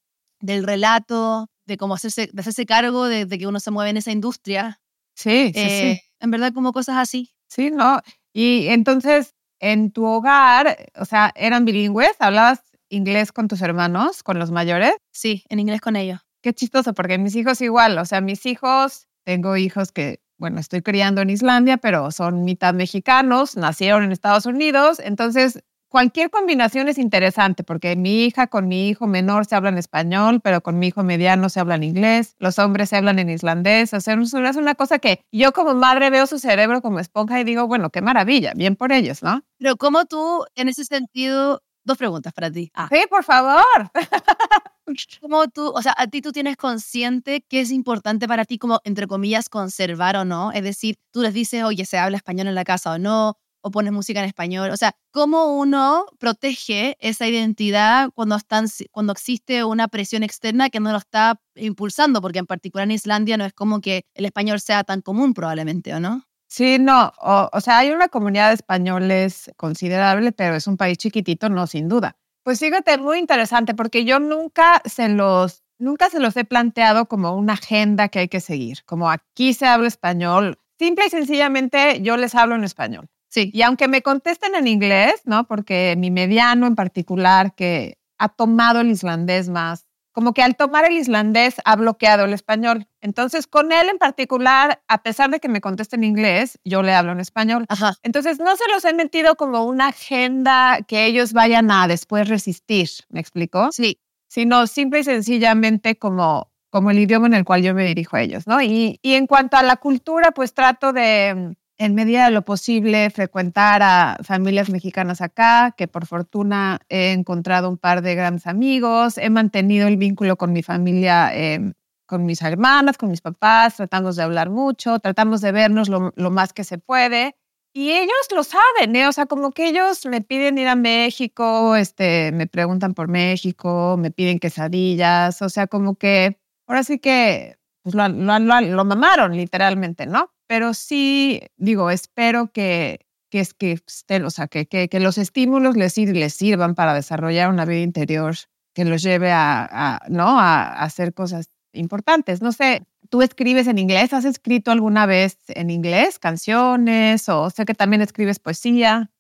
del 0.41 0.65
relato, 0.65 1.49
de 1.69 1.77
cómo 1.77 1.95
hacerse, 1.95 2.31
de 2.33 2.41
hacerse 2.41 2.67
cargo 2.67 3.07
de, 3.07 3.27
de 3.27 3.39
que 3.39 3.47
uno 3.47 3.61
se 3.61 3.71
mueve 3.71 3.91
en 3.91 3.99
esa 3.99 4.11
industria. 4.11 4.81
Sí, 5.15 5.53
sí, 5.55 5.61
Eh, 5.61 5.95
sí. 5.95 6.03
En 6.21 6.31
verdad, 6.33 6.53
como 6.53 6.73
cosas 6.73 6.97
así. 6.97 7.31
Sí, 7.49 7.71
¿no? 7.71 8.01
Y 8.33 8.67
entonces, 8.69 9.35
en 9.61 9.93
tu 9.93 10.05
hogar, 10.05 10.77
o 10.97 11.05
sea, 11.05 11.33
¿eran 11.37 11.65
bilingües? 11.65 12.17
¿Hablabas 12.19 12.61
inglés 12.89 13.33
con 13.33 13.49
tus 13.49 13.61
hermanos, 13.61 14.23
con 14.23 14.39
los 14.39 14.51
mayores? 14.51 14.93
Sí, 15.13 15.45
en 15.49 15.61
inglés 15.61 15.81
con 15.81 15.95
ellos. 15.97 16.21
Qué 16.43 16.53
chistoso, 16.55 16.95
porque 16.95 17.19
mis 17.19 17.37
hijos 17.37 17.61
igual, 17.61 17.99
o 17.99 18.05
sea, 18.05 18.21
mis 18.21 18.47
hijos, 18.47 19.09
tengo 19.25 19.57
hijos 19.57 19.93
que, 19.93 20.21
bueno, 20.39 20.59
estoy 20.61 20.81
criando 20.83 21.21
en 21.21 21.31
Islandia, 21.31 21.77
pero 21.77 22.11
son 22.13 22.45
mitad 22.45 22.73
mexicanos, 22.75 23.57
nacieron 23.57 24.05
en 24.05 24.13
Estados 24.13 24.47
Unidos, 24.47 25.01
entonces 25.01 25.63
cualquier 25.89 26.31
combinación 26.31 26.89
es 26.89 26.99
interesante, 26.99 27.65
porque 27.65 27.97
mi 27.97 28.25
hija 28.25 28.47
con 28.47 28.69
mi 28.69 28.89
hijo 28.89 29.07
menor 29.07 29.47
se 29.47 29.55
hablan 29.57 29.79
español, 29.79 30.41
pero 30.43 30.61
con 30.63 30.79
mi 30.79 30.89
hijo 30.89 31.03
mediano 31.03 31.49
se 31.49 31.61
hablan 31.61 31.83
inglés, 31.83 32.35
los 32.39 32.59
hombres 32.59 32.91
se 32.91 32.97
hablan 32.97 33.19
en 33.19 33.31
islandés, 33.31 33.93
o 33.95 34.01
sea, 34.01 34.15
es 34.15 34.33
una- 34.35 34.51
es 34.51 34.57
una 34.57 34.75
cosa 34.75 34.99
que 34.99 35.25
yo 35.33 35.53
como 35.53 35.75
madre 35.75 36.11
veo 36.11 36.27
su 36.27 36.39
cerebro 36.39 36.83
como 36.83 37.01
esponja 37.01 37.41
y 37.41 37.45
digo, 37.45 37.67
bueno, 37.67 37.91
qué 37.91 38.01
maravilla, 38.03 38.53
bien 38.55 38.77
por 38.77 38.93
ellos, 38.93 39.23
¿no? 39.23 39.43
Pero 39.59 39.77
como 39.77 40.05
tú, 40.05 40.45
en 40.55 40.69
ese 40.69 40.85
sentido, 40.85 41.63
dos 41.85 41.97
preguntas 41.99 42.33
para 42.35 42.51
ti. 42.51 42.71
Ah, 42.75 42.89
Sí, 42.93 43.01
por 43.09 43.25
favor. 43.25 43.91
¿Cómo 45.21 45.49
tú, 45.49 45.69
o 45.69 45.83
sea, 45.83 45.95
a 45.99 46.07
ti 46.07 46.23
tú 46.23 46.33
tienes 46.33 46.57
consciente 46.57 47.43
que 47.47 47.61
es 47.61 47.71
importante 47.71 48.27
para 48.27 48.45
ti 48.47 48.57
como, 48.59 48.81
entre 48.85 49.07
comillas, 49.07 49.49
conservar 49.49 50.17
o 50.17 50.25
no? 50.25 50.51
Es 50.53 50.63
decir, 50.63 50.97
tú 51.13 51.21
les 51.23 51.35
dices, 51.35 51.63
oye, 51.65 51.85
se 51.85 51.99
habla 51.99 52.17
español 52.17 52.47
en 52.49 52.55
la 52.55 52.65
casa 52.65 52.93
o 52.93 52.99
no, 52.99 53.37
o 53.61 53.71
pones 53.71 53.93
música 53.93 54.21
en 54.21 54.27
español. 54.27 54.71
O 54.71 54.77
sea, 54.77 54.95
¿cómo 55.11 55.59
uno 55.59 56.07
protege 56.19 56.97
esa 57.01 57.27
identidad 57.27 58.11
cuando, 58.15 58.37
están, 58.37 58.67
cuando 58.91 59.13
existe 59.13 59.65
una 59.65 59.89
presión 59.89 60.23
externa 60.23 60.71
que 60.71 60.81
no 60.81 60.93
lo 60.93 60.99
está 60.99 61.41
impulsando? 61.55 62.21
Porque 62.21 62.39
en 62.39 62.47
particular 62.47 62.87
en 62.87 62.93
Islandia 62.93 63.37
no 63.37 63.45
es 63.45 63.53
como 63.53 63.81
que 63.81 64.05
el 64.15 64.25
español 64.25 64.61
sea 64.61 64.85
tan 64.85 65.01
común 65.01 65.35
probablemente, 65.35 65.95
¿o 65.95 66.01
no? 66.01 66.25
Sí, 66.51 66.79
no, 66.79 67.13
o, 67.21 67.51
o 67.53 67.61
sea, 67.61 67.79
hay 67.79 67.91
una 67.91 68.09
comunidad 68.09 68.49
de 68.49 68.55
españoles 68.55 69.51
considerable, 69.57 70.33
pero 70.33 70.57
es 70.57 70.67
un 70.67 70.79
país 70.79 70.97
chiquitito, 70.97 71.51
no, 71.51 71.67
sin 71.67 71.89
duda. 71.89 72.17
Pues 72.43 72.61
fíjate, 72.61 72.97
muy 72.97 73.19
interesante, 73.19 73.75
porque 73.75 74.07
yo 74.07 74.19
nunca 74.19 74.81
se 74.87 75.11
los, 75.11 75.63
nunca 75.79 76.09
se 76.09 76.19
los 76.19 76.35
he 76.39 76.47
planteado 76.47 77.07
como 77.07 77.35
una 77.35 77.53
agenda 77.53 78.09
que 78.09 78.21
hay 78.21 78.29
que 78.29 78.41
seguir, 78.41 78.79
como 78.87 79.11
aquí 79.11 79.53
se 79.53 79.67
habla 79.67 79.89
español. 79.89 80.59
Simple 80.79 81.05
y 81.07 81.11
sencillamente 81.11 82.01
yo 82.01 82.17
les 82.17 82.35
hablo 82.35 82.55
en 82.55 82.65
español. 82.65 83.11
Sí. 83.29 83.51
Y 83.53 83.63
aunque 83.63 83.89
me 83.89 84.03
contesten 84.03 84.55
en 84.55 84.67
inglés, 84.67 85.23
¿no? 85.25 85.47
Porque 85.47 85.95
mi 85.99 86.11
mediano 86.11 86.67
en 86.67 86.75
particular, 86.75 87.55
que 87.55 87.99
ha 88.19 88.29
tomado 88.29 88.81
el 88.81 88.91
islandés 88.91 89.49
más, 89.49 89.89
como 90.13 90.35
que 90.35 90.43
al 90.43 90.57
tomar 90.57 90.85
el 90.85 90.97
islandés 90.97 91.57
ha 91.65 91.77
bloqueado 91.77 92.25
el 92.25 92.33
español. 92.33 92.89
Entonces, 93.01 93.47
con 93.47 93.71
él 93.71 93.89
en 93.89 93.99
particular, 93.99 94.83
a 94.89 95.03
pesar 95.05 95.31
de 95.31 95.39
que 95.39 95.49
me 95.49 95.61
conteste 95.61 95.95
en 95.95 96.03
inglés, 96.03 96.59
yo 96.65 96.83
le 96.83 96.93
hablo 96.93 97.13
en 97.13 97.21
español. 97.21 97.67
Ajá. 97.69 97.95
Entonces, 98.03 98.41
no 98.41 98.57
se 98.57 98.65
los 98.73 98.85
he 98.85 98.95
metido 98.95 99.37
como 99.37 99.65
una 99.65 99.89
agenda 99.89 100.79
que 100.89 101.07
ellos 101.07 101.33
vayan 101.33 101.71
a 101.71 101.87
después 101.87 102.29
resistir, 102.29 102.89
¿me 103.11 103.21
explicó? 103.21 103.71
Sí. 103.71 104.01
Sino 104.27 104.67
simple 104.67 105.01
y 105.01 105.05
sencillamente 105.05 105.97
como, 105.97 106.51
como 106.71 106.91
el 106.91 106.99
idioma 106.99 107.29
en 107.29 107.35
el 107.35 107.45
cual 107.45 107.63
yo 107.63 107.73
me 107.73 107.85
dirijo 107.85 108.17
a 108.17 108.23
ellos, 108.23 108.49
¿no? 108.49 108.61
Y, 108.61 108.99
y 109.03 109.15
en 109.15 109.29
cuanto 109.29 109.57
a 109.57 109.63
la 109.63 109.77
cultura, 109.77 110.33
pues 110.33 110.53
trato 110.53 110.93
de, 110.93 111.55
en 111.79 111.95
medida 111.95 112.27
de 112.27 112.33
lo 112.33 112.45
posible, 112.45 113.11
frecuentar 113.11 113.83
a 113.83 114.19
familias 114.23 114.69
mexicanas 114.71 115.21
acá, 115.21 115.75
que 115.77 115.89
por 115.89 116.07
fortuna 116.07 116.81
he 116.89 117.13
encontrado 117.13 117.69
un 117.69 117.79
par 117.79 118.03
de 118.03 118.15
grandes 118.15 118.47
amigos, 118.47 119.17
he 119.19 119.31
mantenido 119.31 119.89
el 119.89 119.97
vínculo 119.97 120.37
con 120.37 120.53
mi 120.53 120.63
familia. 120.63 121.31
eh, 121.35 121.73
con 122.09 122.25
mis 122.25 122.41
hermanas, 122.43 122.97
con 122.97 123.11
mis 123.11 123.21
papás, 123.21 123.77
tratamos 123.77 124.17
de 124.17 124.23
hablar 124.23 124.49
mucho, 124.49 124.99
tratamos 124.99 125.43
de 125.43 125.53
vernos 125.53 125.91
lo, 125.91 126.13
lo 126.17 126.31
más 126.31 126.55
que 126.55 126.65
se 126.65 126.79
puede. 126.79 127.37
Y 127.75 127.91
ellos 127.93 128.17
lo 128.35 128.43
saben, 128.45 128.97
¿eh? 128.97 129.07
O 129.07 129.13
sea, 129.13 129.27
como 129.27 129.53
que 129.53 129.69
ellos 129.69 130.07
me 130.07 130.23
piden 130.23 130.57
ir 130.59 130.69
a 130.69 130.75
México, 130.75 131.77
este, 131.77 132.33
me 132.33 132.47
preguntan 132.47 132.95
por 132.95 133.09
México, 133.09 133.97
me 133.99 134.11
piden 134.11 134.39
quesadillas, 134.39 135.43
o 135.43 135.51
sea, 135.51 135.67
como 135.67 135.97
que 135.97 136.41
ahora 136.67 136.83
sí 136.83 136.99
que 136.99 137.58
pues, 137.93 138.71
lo, 138.71 138.85
mamaron 138.85 139.37
literalmente, 139.37 140.07
¿no? 140.07 140.33
Pero 140.47 140.75
sí, 140.75 141.43
digo, 141.57 141.91
espero 141.91 142.51
que, 142.53 143.07
que 143.31 143.41
es 143.41 143.55
que 143.55 143.81
o 144.25 144.31
sea, 144.31 144.49
que, 144.49 144.67
que, 144.67 145.01
los 145.01 145.19
estímulos 145.19 145.77
les, 145.77 145.97
les 145.97 146.35
sirvan 146.35 146.75
para 146.75 146.95
desarrollar 146.95 147.51
una 147.51 147.65
vida 147.65 147.81
interior 147.81 148.35
que 148.75 148.85
los 148.85 149.03
lleve 149.03 149.33
a, 149.33 150.01
¿no? 150.09 150.39
a, 150.39 150.63
a 150.63 150.85
hacer 150.85 151.13
cosas 151.13 151.51
importantes. 151.73 152.43
No 152.43 152.53
sé, 152.53 152.87
¿tú 153.09 153.23
escribes 153.23 153.67
en 153.67 153.79
inglés? 153.79 154.13
¿Has 154.13 154.25
escrito 154.25 154.71
alguna 154.71 155.07
vez 155.07 155.39
en 155.49 155.71
inglés 155.71 156.19
canciones? 156.19 157.29
O 157.29 157.51
sé 157.51 157.65
que 157.65 157.75
también 157.75 158.03
escribes 158.03 158.39
poesía. 158.39 159.11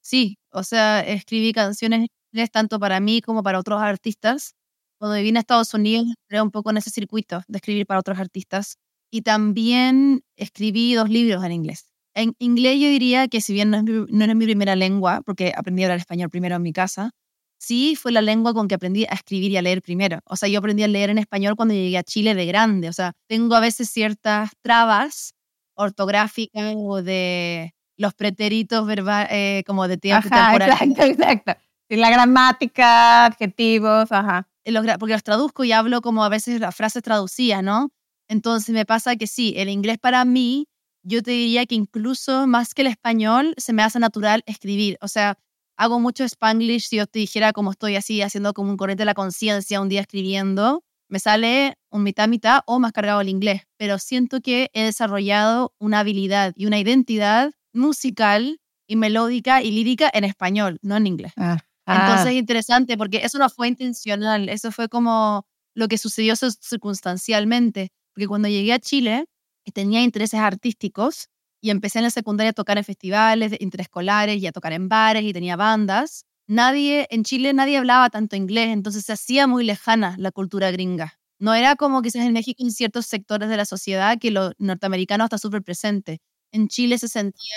Sí, 0.00 0.38
o 0.50 0.62
sea, 0.62 1.00
escribí 1.00 1.52
canciones 1.52 2.08
tanto 2.52 2.78
para 2.78 3.00
mí 3.00 3.22
como 3.22 3.42
para 3.42 3.58
otros 3.58 3.80
artistas. 3.80 4.54
Cuando 4.98 5.16
viví 5.16 5.28
en 5.28 5.36
Estados 5.36 5.74
Unidos, 5.74 6.06
entré 6.22 6.40
un 6.40 6.50
poco 6.50 6.70
en 6.70 6.78
ese 6.78 6.90
circuito 6.90 7.42
de 7.48 7.58
escribir 7.58 7.86
para 7.86 8.00
otros 8.00 8.18
artistas. 8.18 8.76
Y 9.10 9.22
también 9.22 10.22
escribí 10.36 10.94
dos 10.94 11.08
libros 11.08 11.44
en 11.44 11.52
inglés. 11.52 11.92
En 12.14 12.34
inglés 12.38 12.80
yo 12.80 12.88
diría 12.88 13.28
que 13.28 13.40
si 13.40 13.52
bien 13.52 13.70
no 13.70 13.76
es, 13.76 13.82
mi, 13.84 14.06
no 14.08 14.24
es 14.24 14.34
mi 14.34 14.44
primera 14.46 14.74
lengua, 14.74 15.20
porque 15.24 15.52
aprendí 15.54 15.82
a 15.82 15.86
hablar 15.86 15.98
español 15.98 16.30
primero 16.30 16.56
en 16.56 16.62
mi 16.62 16.72
casa, 16.72 17.10
sí 17.58 17.94
fue 17.94 18.10
la 18.10 18.22
lengua 18.22 18.54
con 18.54 18.68
que 18.68 18.74
aprendí 18.74 19.04
a 19.04 19.14
escribir 19.14 19.50
y 19.52 19.56
a 19.58 19.62
leer 19.62 19.82
primero. 19.82 20.20
O 20.24 20.36
sea, 20.36 20.48
yo 20.48 20.58
aprendí 20.58 20.82
a 20.82 20.88
leer 20.88 21.10
en 21.10 21.18
español 21.18 21.56
cuando 21.56 21.74
llegué 21.74 21.98
a 21.98 22.02
Chile 22.02 22.34
de 22.34 22.46
grande. 22.46 22.88
O 22.88 22.92
sea, 22.92 23.12
tengo 23.28 23.54
a 23.54 23.60
veces 23.60 23.90
ciertas 23.90 24.50
trabas 24.62 25.34
ortográficas 25.74 26.74
o 26.76 27.02
de 27.02 27.74
los 27.98 28.14
pretéritos 28.14 28.86
verbales, 28.86 29.62
como 29.66 29.88
de 29.88 29.98
tiempo 29.98 30.28
Ajá, 30.30 30.50
temporal. 30.50 30.70
exacto, 30.70 31.02
exacto. 31.22 31.52
Y 31.88 31.96
la 31.96 32.10
gramática, 32.10 33.26
adjetivos, 33.26 34.10
ajá. 34.10 34.48
Eh, 34.66 34.72
los 34.72 34.84
porque 34.98 35.14
los 35.14 35.22
traduzco 35.22 35.64
y 35.64 35.72
hablo 35.72 36.02
como 36.02 36.24
a 36.24 36.28
veces 36.28 36.60
las 36.60 36.74
frases 36.74 37.02
traducidas, 37.02 37.62
¿no? 37.62 37.90
Entonces 38.28 38.74
me 38.74 38.84
pasa 38.84 39.16
que 39.16 39.26
sí, 39.26 39.54
el 39.56 39.68
inglés 39.68 39.98
para 39.98 40.24
mí, 40.24 40.66
yo 41.04 41.22
te 41.22 41.30
diría 41.30 41.66
que 41.66 41.76
incluso 41.76 42.46
más 42.48 42.74
que 42.74 42.82
el 42.82 42.88
español, 42.88 43.54
se 43.56 43.72
me 43.72 43.82
hace 43.82 44.00
natural 44.00 44.42
escribir. 44.46 44.98
O 45.00 45.08
sea, 45.08 45.38
hago 45.76 46.00
mucho 46.00 46.24
spanglish, 46.24 46.88
si 46.88 46.96
yo 46.96 47.06
te 47.06 47.20
dijera 47.20 47.52
como 47.52 47.70
estoy 47.70 47.94
así, 47.94 48.22
haciendo 48.22 48.52
como 48.54 48.70
un 48.70 48.76
corriente 48.76 49.02
de 49.02 49.06
la 49.06 49.14
conciencia 49.14 49.80
un 49.80 49.88
día 49.88 50.00
escribiendo, 50.00 50.82
me 51.08 51.20
sale 51.20 51.78
un 51.90 52.02
mitad 52.02 52.26
mitad 52.26 52.60
o 52.66 52.80
más 52.80 52.90
cargado 52.90 53.20
el 53.20 53.28
inglés. 53.28 53.62
Pero 53.76 54.00
siento 54.00 54.40
que 54.40 54.70
he 54.72 54.82
desarrollado 54.82 55.72
una 55.78 56.00
habilidad 56.00 56.52
y 56.56 56.66
una 56.66 56.80
identidad 56.80 57.52
musical 57.72 58.58
y 58.88 58.96
melódica 58.96 59.62
y 59.62 59.70
lírica 59.70 60.10
en 60.12 60.24
español, 60.24 60.78
no 60.82 60.96
en 60.96 61.06
inglés. 61.06 61.32
Ah, 61.36 61.58
Entonces 61.92 62.26
es 62.32 62.34
interesante 62.34 62.96
porque 62.96 63.18
eso 63.24 63.38
no 63.38 63.48
fue 63.50 63.68
intencional, 63.68 64.48
eso 64.48 64.72
fue 64.72 64.88
como 64.88 65.46
lo 65.74 65.88
que 65.88 65.98
sucedió 65.98 66.34
cir- 66.34 66.56
circunstancialmente. 66.60 67.90
Porque 68.14 68.26
cuando 68.28 68.48
llegué 68.48 68.72
a 68.72 68.78
Chile 68.78 69.26
y 69.64 69.72
tenía 69.72 70.02
intereses 70.02 70.40
artísticos 70.40 71.28
y 71.60 71.70
empecé 71.70 71.98
en 71.98 72.04
la 72.04 72.10
secundaria 72.10 72.50
a 72.50 72.52
tocar 72.54 72.78
en 72.78 72.84
festivales 72.84 73.52
interescolares 73.60 74.40
y 74.42 74.46
a 74.46 74.52
tocar 74.52 74.72
en 74.72 74.88
bares 74.88 75.22
y 75.24 75.32
tenía 75.32 75.56
bandas, 75.56 76.24
nadie, 76.46 77.06
en 77.10 77.24
Chile 77.24 77.52
nadie 77.52 77.76
hablaba 77.78 78.10
tanto 78.10 78.36
inglés, 78.36 78.68
entonces 78.68 79.04
se 79.04 79.12
hacía 79.12 79.46
muy 79.46 79.64
lejana 79.64 80.14
la 80.18 80.30
cultura 80.32 80.70
gringa. 80.70 81.18
No 81.38 81.52
era 81.54 81.76
como 81.76 82.00
quizás 82.02 82.24
en 82.24 82.32
México 82.32 82.62
en 82.62 82.70
ciertos 82.72 83.06
sectores 83.06 83.48
de 83.50 83.56
la 83.58 83.66
sociedad 83.66 84.18
que 84.18 84.30
lo 84.30 84.52
norteamericano 84.58 85.24
está 85.24 85.38
súper 85.38 85.62
presente. 85.62 86.20
En 86.52 86.68
Chile 86.68 86.98
se 86.98 87.08
sentía 87.08 87.54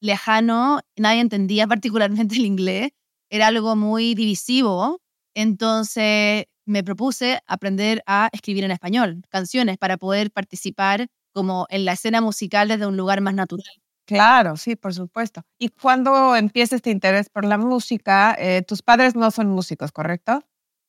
lejano, 0.00 0.80
nadie 0.96 1.20
entendía 1.20 1.66
particularmente 1.68 2.36
el 2.36 2.46
inglés, 2.46 2.90
era 3.30 3.48
algo 3.48 3.76
muy 3.76 4.14
divisivo, 4.14 5.00
entonces 5.34 6.44
me 6.66 6.82
propuse 6.82 7.40
aprender 7.46 8.02
a 8.06 8.28
escribir 8.32 8.64
en 8.64 8.70
español, 8.72 9.22
canciones, 9.28 9.78
para 9.78 9.96
poder 9.96 10.30
participar 10.30 11.06
como 11.32 11.66
en 11.70 11.84
la 11.84 11.92
escena 11.92 12.20
musical 12.20 12.68
desde 12.68 12.86
un 12.86 12.96
lugar 12.96 13.20
más 13.20 13.34
natural. 13.34 13.66
Claro, 14.06 14.56
sí, 14.56 14.76
por 14.76 14.94
supuesto. 14.94 15.42
¿Y 15.58 15.68
cuando 15.70 16.36
empieza 16.36 16.76
este 16.76 16.90
interés 16.90 17.28
por 17.28 17.44
la 17.44 17.58
música? 17.58 18.36
eh, 18.38 18.62
tus 18.62 18.82
padres 18.82 19.16
no 19.16 19.30
son 19.30 19.48
músicos, 19.48 19.90
¿correcto? 19.92 20.42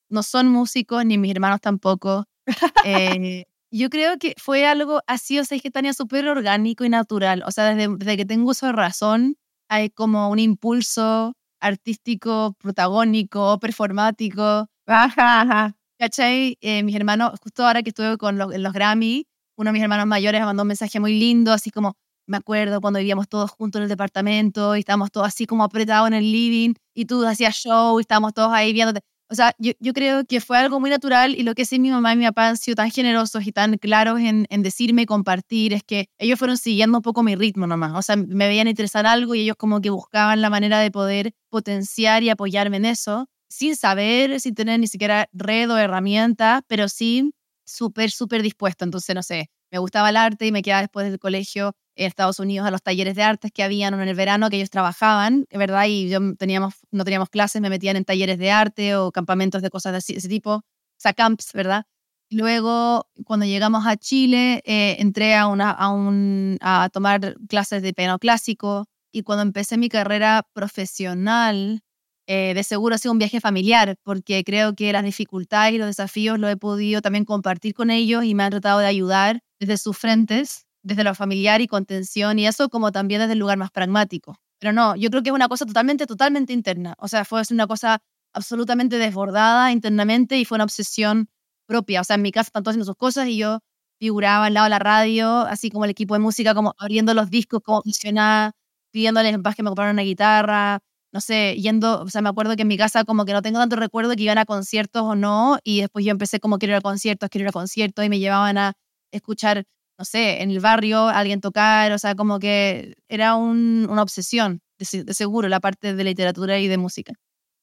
No 0.09 0.23
son 0.23 0.47
músicos, 0.47 1.03
ni 1.05 1.17
mis 1.17 1.31
hermanos 1.31 1.61
tampoco. 1.61 2.25
Eh, 2.85 3.45
yo 3.69 3.89
creo 3.89 4.17
que 4.17 4.33
fue 4.37 4.65
algo 4.65 5.01
así, 5.07 5.39
o 5.39 5.43
sea, 5.43 5.57
es 5.57 5.61
que 5.61 5.71
tenía 5.71 5.93
súper 5.93 6.27
orgánico 6.29 6.85
y 6.85 6.89
natural. 6.89 7.43
O 7.45 7.51
sea, 7.51 7.73
desde, 7.75 7.93
desde 7.97 8.15
que 8.15 8.25
tengo 8.25 8.51
uso 8.51 8.67
de 8.67 8.71
razón, 8.71 9.35
hay 9.67 9.89
como 9.89 10.29
un 10.29 10.39
impulso 10.39 11.33
artístico, 11.59 12.55
protagónico, 12.59 13.59
performático. 13.59 14.67
Ajá, 14.85 15.41
ajá. 15.41 15.75
¿Cachai? 15.99 16.57
Eh, 16.61 16.83
mis 16.83 16.95
hermanos, 16.95 17.39
justo 17.41 17.65
ahora 17.65 17.81
que 17.83 17.89
estuve 17.89 18.17
con 18.17 18.37
los, 18.37 18.53
en 18.53 18.63
los 18.63 18.73
Grammy, 18.73 19.25
uno 19.57 19.69
de 19.69 19.73
mis 19.73 19.81
hermanos 19.81 20.05
mayores 20.05 20.39
me 20.41 20.45
mandó 20.45 20.63
un 20.63 20.67
mensaje 20.67 20.99
muy 20.99 21.17
lindo, 21.19 21.51
así 21.51 21.71
como, 21.71 21.95
me 22.27 22.37
acuerdo 22.37 22.81
cuando 22.81 22.99
vivíamos 22.99 23.27
todos 23.27 23.49
juntos 23.51 23.79
en 23.79 23.83
el 23.83 23.89
departamento 23.89 24.75
y 24.75 24.79
estábamos 24.79 25.11
todos 25.11 25.27
así 25.27 25.45
como 25.47 25.63
apretados 25.63 26.07
en 26.07 26.13
el 26.13 26.31
living 26.31 26.73
y 26.93 27.05
tú 27.05 27.25
hacías 27.25 27.55
show 27.55 27.99
y 27.99 28.01
estábamos 28.01 28.33
todos 28.33 28.51
ahí 28.53 28.73
viéndote. 28.73 29.01
O 29.29 29.35
sea, 29.35 29.53
yo, 29.57 29.73
yo 29.79 29.93
creo 29.93 30.23
que 30.25 30.39
fue 30.39 30.57
algo 30.57 30.79
muy 30.79 30.89
natural 30.89 31.35
y 31.35 31.43
lo 31.43 31.53
que 31.53 31.65
sí 31.65 31.79
mi 31.79 31.89
mamá 31.89 32.13
y 32.13 32.17
mi 32.17 32.25
papá 32.25 32.49
han 32.49 32.57
sido 32.57 32.75
tan 32.75 32.91
generosos 32.91 33.45
y 33.45 33.51
tan 33.51 33.77
claros 33.77 34.19
en, 34.19 34.47
en 34.49 34.63
decirme 34.63 35.01
y 35.03 35.05
compartir 35.05 35.73
es 35.73 35.83
que 35.83 36.09
ellos 36.17 36.39
fueron 36.39 36.57
siguiendo 36.57 36.99
un 36.99 37.01
poco 37.01 37.23
mi 37.23 37.35
ritmo 37.35 37.67
nomás. 37.67 37.93
O 37.95 38.01
sea, 38.01 38.15
me 38.15 38.47
veían 38.47 38.67
interesar 38.67 39.05
algo 39.05 39.35
y 39.35 39.41
ellos 39.41 39.57
como 39.57 39.81
que 39.81 39.89
buscaban 39.89 40.41
la 40.41 40.49
manera 40.49 40.79
de 40.79 40.91
poder 40.91 41.33
potenciar 41.49 42.23
y 42.23 42.29
apoyarme 42.29 42.77
en 42.77 42.85
eso 42.85 43.27
sin 43.49 43.75
saber, 43.75 44.39
sin 44.39 44.55
tener 44.55 44.79
ni 44.79 44.87
siquiera 44.87 45.29
red 45.33 45.71
o 45.71 45.77
herramienta, 45.77 46.63
pero 46.67 46.89
sí 46.89 47.31
súper, 47.65 48.11
súper 48.11 48.41
dispuesto. 48.41 48.85
Entonces, 48.85 49.15
no 49.15 49.23
sé, 49.23 49.49
me 49.71 49.79
gustaba 49.79 50.09
el 50.09 50.17
arte 50.17 50.45
y 50.45 50.51
me 50.51 50.61
quedaba 50.61 50.81
después 50.81 51.09
del 51.09 51.19
colegio 51.19 51.75
en 51.95 52.07
Estados 52.07 52.39
Unidos 52.39 52.67
a 52.67 52.71
los 52.71 52.81
talleres 52.81 53.15
de 53.15 53.23
artes 53.23 53.51
que 53.51 53.63
habían 53.63 53.93
en 53.93 54.07
el 54.07 54.15
verano 54.15 54.49
que 54.49 54.57
ellos 54.57 54.69
trabajaban, 54.69 55.45
¿verdad? 55.51 55.85
Y 55.87 56.09
yo 56.09 56.19
teníamos, 56.35 56.75
no 56.91 57.03
teníamos 57.03 57.29
clases, 57.29 57.61
me 57.61 57.69
metían 57.69 57.95
en 57.97 58.05
talleres 58.05 58.37
de 58.37 58.51
arte 58.51 58.95
o 58.95 59.11
campamentos 59.11 59.61
de 59.61 59.69
cosas 59.69 59.93
de 59.93 60.15
ese 60.15 60.29
tipo, 60.29 60.51
o 60.55 60.63
sea, 60.97 61.13
camps, 61.13 61.53
¿verdad? 61.53 61.85
Luego, 62.29 63.07
cuando 63.25 63.45
llegamos 63.45 63.85
a 63.87 63.95
Chile, 63.95 64.61
eh, 64.65 64.97
entré 64.99 65.35
a, 65.35 66.89
tomar 66.91 67.35
clases 67.47 67.81
de 67.81 67.93
piano 67.93 68.19
clásico 68.19 68.85
y 69.11 69.23
cuando 69.23 69.43
empecé 69.43 69.77
mi 69.77 69.89
carrera 69.89 70.45
profesional, 70.53 71.81
eh, 72.27 72.53
de 72.53 72.63
seguro 72.63 72.95
ha 72.95 72.97
sido 72.97 73.13
un 73.13 73.19
viaje 73.19 73.39
familiar, 73.39 73.95
porque 74.03 74.43
creo 74.43 74.75
que 74.75 74.91
las 74.91 75.03
dificultades 75.03 75.73
y 75.75 75.77
los 75.77 75.87
desafíos 75.87 76.37
lo 76.37 76.49
he 76.49 76.57
podido 76.57 77.01
también 77.01 77.23
compartir 77.23 77.73
con 77.73 77.89
ellos 77.89 78.25
y 78.25 78.35
me 78.35 78.43
han 78.43 78.51
tratado 78.51 78.79
de 78.79 78.87
ayudar 78.87 79.41
desde 79.59 79.77
sus 79.77 79.97
frentes, 79.97 80.65
desde 80.83 81.03
lo 81.03 81.15
familiar 81.15 81.61
y 81.61 81.67
contención, 81.67 82.39
y 82.39 82.47
eso 82.47 82.69
como 82.69 82.91
también 82.91 83.21
desde 83.21 83.33
el 83.33 83.39
lugar 83.39 83.57
más 83.57 83.71
pragmático. 83.71 84.37
Pero 84.59 84.73
no, 84.73 84.95
yo 84.95 85.09
creo 85.09 85.23
que 85.23 85.29
es 85.29 85.35
una 85.35 85.47
cosa 85.47 85.65
totalmente, 85.65 86.05
totalmente 86.07 86.53
interna. 86.53 86.95
O 86.99 87.07
sea, 87.07 87.25
fue 87.25 87.41
una 87.51 87.67
cosa 87.67 87.99
absolutamente 88.33 88.97
desbordada 88.97 89.71
internamente 89.71 90.37
y 90.37 90.45
fue 90.45 90.55
una 90.57 90.63
obsesión 90.65 91.29
propia. 91.67 92.01
O 92.01 92.03
sea, 92.03 92.15
en 92.15 92.21
mi 92.23 92.31
casa 92.31 92.47
están 92.49 92.63
todos 92.63 92.73
haciendo 92.73 92.85
sus 92.85 92.95
cosas 92.95 93.27
y 93.27 93.37
yo 93.37 93.59
figuraba 93.99 94.45
al 94.45 94.53
lado 94.53 94.65
de 94.65 94.69
la 94.71 94.79
radio, 94.79 95.41
así 95.41 95.69
como 95.69 95.85
el 95.85 95.91
equipo 95.91 96.13
de 96.13 96.19
música, 96.19 96.53
como 96.53 96.73
abriendo 96.77 97.13
los 97.13 97.29
discos, 97.29 97.61
cómo 97.63 97.81
funcionaba, 97.83 98.53
pidiéndoles 98.91 99.33
en 99.33 99.43
paz 99.43 99.55
que 99.55 99.63
me 99.63 99.69
compraran 99.69 99.95
una 99.95 100.03
guitarra, 100.03 100.79
no 101.11 101.21
sé, 101.21 101.55
yendo, 101.59 102.01
o 102.03 102.09
sea, 102.09 102.21
me 102.21 102.29
acuerdo 102.29 102.55
que 102.55 102.61
en 102.63 102.67
mi 102.67 102.77
casa 102.77 103.03
como 103.05 103.25
que 103.25 103.33
no 103.33 103.41
tengo 103.41 103.59
tanto 103.59 103.75
recuerdo 103.75 104.15
que 104.15 104.23
iban 104.23 104.37
a 104.37 104.45
conciertos 104.45 105.01
o 105.03 105.15
no, 105.15 105.57
y 105.63 105.81
después 105.81 106.05
yo 106.05 106.11
empecé 106.11 106.39
como 106.39 106.59
quiero 106.59 106.73
ir 106.73 106.77
a 106.77 106.81
conciertos, 106.81 107.29
quiero 107.29 107.45
ir 107.45 107.49
a 107.49 107.51
conciertos, 107.53 108.05
y 108.05 108.09
me 108.09 108.19
llevaban 108.19 108.57
a 108.57 108.73
escuchar, 109.11 109.63
no 109.97 110.05
sé, 110.05 110.41
en 110.41 110.51
el 110.51 110.59
barrio 110.59 111.07
alguien 111.07 111.41
tocar, 111.41 111.91
o 111.91 111.97
sea, 111.99 112.15
como 112.15 112.39
que 112.39 112.95
era 113.09 113.35
un- 113.35 113.87
una 113.89 114.01
obsesión, 114.03 114.61
de, 114.79 115.03
de 115.03 115.13
seguro, 115.13 115.47
la 115.47 115.59
parte 115.59 115.93
de 115.95 116.03
literatura 116.03 116.59
y 116.59 116.67
de 116.67 116.77
música. 116.77 117.13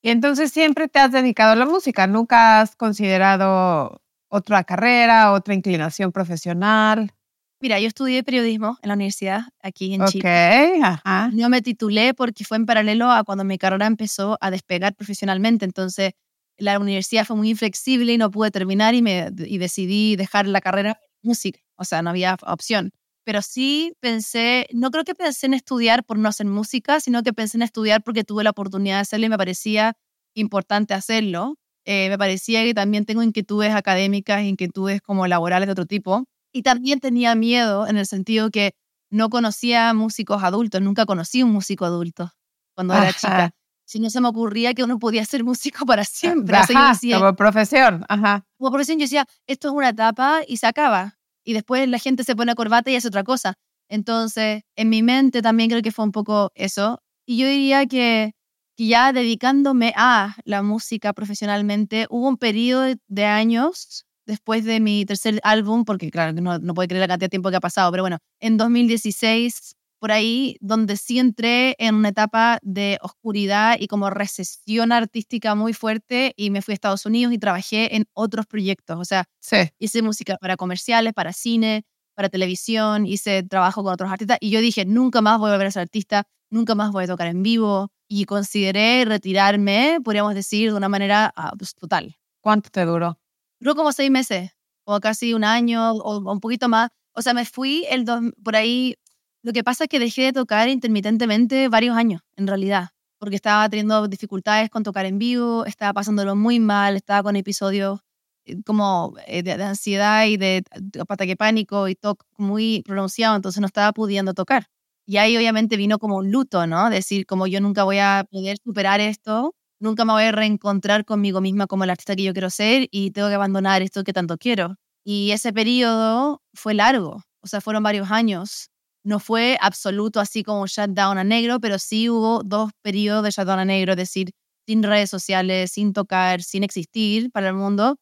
Y 0.02 0.10
entonces 0.10 0.50
siempre 0.52 0.88
te 0.88 0.98
has 0.98 1.12
dedicado 1.12 1.52
a 1.52 1.56
la 1.56 1.64
música, 1.66 2.06
nunca 2.06 2.60
has 2.60 2.76
considerado 2.76 4.00
otra 4.28 4.64
carrera, 4.64 5.32
otra 5.32 5.54
inclinación 5.54 6.12
profesional. 6.12 7.12
Mira, 7.60 7.78
yo 7.80 7.86
estudié 7.86 8.22
periodismo 8.22 8.76
en 8.82 8.88
la 8.88 8.94
universidad 8.94 9.42
aquí 9.62 9.94
en 9.94 10.02
Ok, 10.02 10.10
Chile. 10.10 10.80
ajá. 10.82 11.30
No 11.32 11.48
me 11.48 11.62
titulé 11.62 12.12
porque 12.12 12.44
fue 12.44 12.56
en 12.58 12.66
paralelo 12.66 13.10
a 13.10 13.24
cuando 13.24 13.44
mi 13.44 13.56
carrera 13.56 13.86
empezó 13.86 14.36
a 14.40 14.50
despegar 14.50 14.94
profesionalmente. 14.94 15.64
Entonces, 15.64 16.12
la 16.58 16.78
universidad 16.78 17.24
fue 17.24 17.36
muy 17.36 17.50
inflexible 17.50 18.12
y 18.12 18.18
no 18.18 18.30
pude 18.30 18.50
terminar 18.50 18.94
y, 18.94 19.02
me, 19.02 19.30
y 19.38 19.58
decidí 19.58 20.16
dejar 20.16 20.46
la 20.46 20.60
carrera 20.60 20.98
música. 21.24 21.60
O 21.76 21.84
sea, 21.84 22.02
no 22.02 22.10
había 22.10 22.36
opción. 22.46 22.92
Pero 23.24 23.40
sí 23.42 23.94
pensé, 24.00 24.66
no 24.72 24.90
creo 24.90 25.04
que 25.04 25.14
pensé 25.14 25.46
en 25.46 25.54
estudiar 25.54 26.04
por 26.04 26.18
no 26.18 26.28
hacer 26.28 26.46
música, 26.46 27.00
sino 27.00 27.22
que 27.22 27.32
pensé 27.32 27.56
en 27.56 27.62
estudiar 27.62 28.02
porque 28.02 28.22
tuve 28.22 28.44
la 28.44 28.50
oportunidad 28.50 28.96
de 28.96 29.00
hacerlo 29.00 29.26
y 29.26 29.30
me 29.30 29.38
parecía 29.38 29.96
importante 30.34 30.94
hacerlo. 30.94 31.56
Eh, 31.86 32.08
me 32.10 32.18
parecía 32.18 32.62
que 32.64 32.74
también 32.74 33.04
tengo 33.06 33.22
inquietudes 33.22 33.74
académicas, 33.74 34.42
inquietudes 34.42 35.00
como 35.00 35.26
laborales 35.26 35.66
de 35.68 35.72
otro 35.72 35.86
tipo. 35.86 36.24
Y 36.52 36.62
también 36.62 37.00
tenía 37.00 37.34
miedo 37.34 37.86
en 37.88 37.96
el 37.96 38.06
sentido 38.06 38.50
que 38.50 38.74
no 39.10 39.30
conocía 39.30 39.94
músicos 39.94 40.42
adultos, 40.42 40.80
nunca 40.82 41.06
conocí 41.06 41.42
un 41.42 41.52
músico 41.52 41.84
adulto 41.84 42.30
cuando 42.74 42.94
era 42.94 43.08
Ajá. 43.08 43.18
chica. 43.18 43.54
Si 43.86 44.00
no 44.00 44.10
se 44.10 44.20
me 44.20 44.28
ocurría 44.28 44.74
que 44.74 44.82
uno 44.84 44.98
podía 44.98 45.24
ser 45.24 45.44
músico 45.44 45.84
para 45.86 46.04
siempre. 46.04 46.58
O 46.58 46.64
sea, 46.64 46.74
yo 46.74 46.80
Ajá, 46.80 46.92
decía, 46.92 47.18
como 47.18 47.36
profesión, 47.36 48.04
ajá. 48.08 48.44
como 48.58 48.70
profesión, 48.70 48.98
yo 48.98 49.04
decía, 49.04 49.26
esto 49.46 49.68
es 49.68 49.74
una 49.74 49.90
etapa 49.90 50.40
y 50.46 50.56
se 50.58 50.66
acaba. 50.66 51.18
Y 51.44 51.52
después 51.52 51.86
la 51.88 51.98
gente 51.98 52.24
se 52.24 52.34
pone 52.34 52.54
corbata 52.54 52.90
y 52.90 52.96
hace 52.96 53.08
otra 53.08 53.22
cosa. 53.24 53.54
Entonces, 53.88 54.62
en 54.76 54.88
mi 54.88 55.02
mente 55.02 55.42
también 55.42 55.68
creo 55.70 55.82
que 55.82 55.92
fue 55.92 56.04
un 56.04 56.12
poco 56.12 56.50
eso. 56.54 57.00
Y 57.26 57.38
yo 57.38 57.46
diría 57.46 57.86
que, 57.86 58.32
que 58.76 58.86
ya 58.86 59.12
dedicándome 59.12 59.92
a 59.96 60.36
la 60.44 60.62
música 60.62 61.12
profesionalmente, 61.12 62.06
hubo 62.08 62.28
un 62.28 62.38
periodo 62.38 62.94
de 63.08 63.24
años 63.26 64.06
después 64.26 64.64
de 64.64 64.80
mi 64.80 65.04
tercer 65.04 65.38
álbum, 65.42 65.84
porque 65.84 66.10
claro, 66.10 66.32
no, 66.32 66.58
no 66.58 66.74
puedo 66.74 66.88
creer 66.88 67.02
la 67.02 67.08
cantidad 67.08 67.26
de 67.26 67.30
tiempo 67.30 67.50
que 67.50 67.56
ha 67.56 67.60
pasado, 67.60 67.90
pero 67.90 68.02
bueno, 68.02 68.18
en 68.40 68.56
2016, 68.56 69.76
por 70.04 70.12
ahí, 70.12 70.58
donde 70.60 70.98
sí 70.98 71.18
entré 71.18 71.76
en 71.78 71.94
una 71.94 72.10
etapa 72.10 72.58
de 72.60 72.98
oscuridad 73.00 73.76
y 73.80 73.86
como 73.86 74.10
recesión 74.10 74.92
artística 74.92 75.54
muy 75.54 75.72
fuerte 75.72 76.34
y 76.36 76.50
me 76.50 76.60
fui 76.60 76.72
a 76.72 76.74
Estados 76.74 77.06
Unidos 77.06 77.32
y 77.32 77.38
trabajé 77.38 77.96
en 77.96 78.04
otros 78.12 78.44
proyectos, 78.44 78.98
o 79.00 79.04
sea, 79.06 79.24
Sí. 79.40 79.56
hice 79.78 80.02
música 80.02 80.36
para 80.36 80.58
comerciales, 80.58 81.14
para 81.14 81.32
cine, 81.32 81.86
para 82.14 82.28
televisión, 82.28 83.06
hice 83.06 83.44
trabajo 83.44 83.82
con 83.82 83.94
otros 83.94 84.12
artistas 84.12 84.36
y 84.42 84.50
yo 84.50 84.60
dije, 84.60 84.84
nunca 84.84 85.22
más 85.22 85.38
voy 85.38 85.48
a 85.48 85.52
volver 85.54 85.68
a 85.68 85.70
ser 85.70 85.80
artista, 85.80 86.24
nunca 86.50 86.74
más 86.74 86.92
voy 86.92 87.04
a 87.04 87.06
tocar 87.06 87.28
en 87.28 87.42
vivo 87.42 87.90
y 88.06 88.26
consideré 88.26 89.06
retirarme, 89.06 90.00
podríamos 90.04 90.34
decir, 90.34 90.70
de 90.72 90.76
una 90.76 90.90
manera 90.90 91.32
ah, 91.34 91.52
pues, 91.56 91.74
total. 91.74 92.14
¿Cuánto 92.42 92.68
te 92.68 92.84
duró? 92.84 93.18
Duró 93.58 93.74
como 93.74 93.90
seis 93.90 94.10
meses 94.10 94.50
o 94.84 95.00
casi 95.00 95.32
un 95.32 95.44
año 95.44 95.92
o, 95.92 96.18
o 96.18 96.30
un 96.30 96.40
poquito 96.40 96.68
más. 96.68 96.90
O 97.16 97.22
sea, 97.22 97.32
me 97.32 97.44
fui 97.46 97.86
el 97.88 98.04
dos, 98.04 98.20
por 98.42 98.54
ahí. 98.54 98.96
Lo 99.44 99.52
que 99.52 99.62
pasa 99.62 99.84
es 99.84 99.90
que 99.90 99.98
dejé 99.98 100.22
de 100.22 100.32
tocar 100.32 100.70
intermitentemente 100.70 101.68
varios 101.68 101.94
años, 101.98 102.22
en 102.36 102.46
realidad, 102.46 102.88
porque 103.18 103.36
estaba 103.36 103.68
teniendo 103.68 104.08
dificultades 104.08 104.70
con 104.70 104.82
tocar 104.84 105.04
en 105.04 105.18
vivo, 105.18 105.66
estaba 105.66 105.92
pasándolo 105.92 106.34
muy 106.34 106.60
mal, 106.60 106.96
estaba 106.96 107.22
con 107.22 107.36
episodios 107.36 108.00
eh, 108.46 108.56
como 108.64 109.12
eh, 109.26 109.42
de, 109.42 109.58
de 109.58 109.64
ansiedad 109.64 110.24
y 110.24 110.38
de, 110.38 110.64
de 110.80 111.04
ataque 111.06 111.36
pánico 111.36 111.88
y 111.88 111.94
TOC 111.94 112.24
muy 112.38 112.82
pronunciado, 112.86 113.36
entonces 113.36 113.60
no 113.60 113.66
estaba 113.66 113.92
pudiendo 113.92 114.32
tocar. 114.32 114.68
Y 115.06 115.18
ahí 115.18 115.36
obviamente 115.36 115.76
vino 115.76 115.98
como 115.98 116.16
un 116.16 116.30
luto, 116.32 116.66
¿no? 116.66 116.88
Decir, 116.88 117.26
como 117.26 117.46
yo 117.46 117.60
nunca 117.60 117.84
voy 117.84 117.98
a 117.98 118.26
poder 118.30 118.56
superar 118.64 119.00
esto, 119.00 119.54
nunca 119.78 120.06
me 120.06 120.14
voy 120.14 120.22
a 120.22 120.32
reencontrar 120.32 121.04
conmigo 121.04 121.42
misma 121.42 121.66
como 121.66 121.84
el 121.84 121.90
artista 121.90 122.16
que 122.16 122.22
yo 122.22 122.32
quiero 122.32 122.48
ser 122.48 122.88
y 122.90 123.10
tengo 123.10 123.28
que 123.28 123.34
abandonar 123.34 123.82
esto 123.82 124.04
que 124.04 124.14
tanto 124.14 124.38
quiero. 124.38 124.76
Y 125.04 125.32
ese 125.32 125.52
periodo 125.52 126.40
fue 126.54 126.72
largo, 126.72 127.22
o 127.42 127.46
sea, 127.46 127.60
fueron 127.60 127.82
varios 127.82 128.10
años. 128.10 128.70
No 129.04 129.20
fue 129.20 129.58
absoluto 129.60 130.20
así 130.20 130.42
como 130.42 130.62
un 130.62 130.66
shutdown 130.68 131.18
a 131.18 131.24
negro, 131.24 131.60
pero 131.60 131.78
sí 131.78 132.08
hubo 132.08 132.42
dos 132.44 132.70
periodos 132.82 133.22
de 133.24 133.30
shutdown 133.30 133.58
a 133.60 133.64
negro, 133.64 133.92
es 133.92 133.98
decir, 133.98 134.30
sin 134.66 134.82
redes 134.82 135.10
sociales, 135.10 135.72
sin 135.72 135.92
tocar, 135.92 136.42
sin 136.42 136.64
existir 136.64 137.30
para 137.30 137.48
el 137.48 137.54
mundo. 137.54 137.96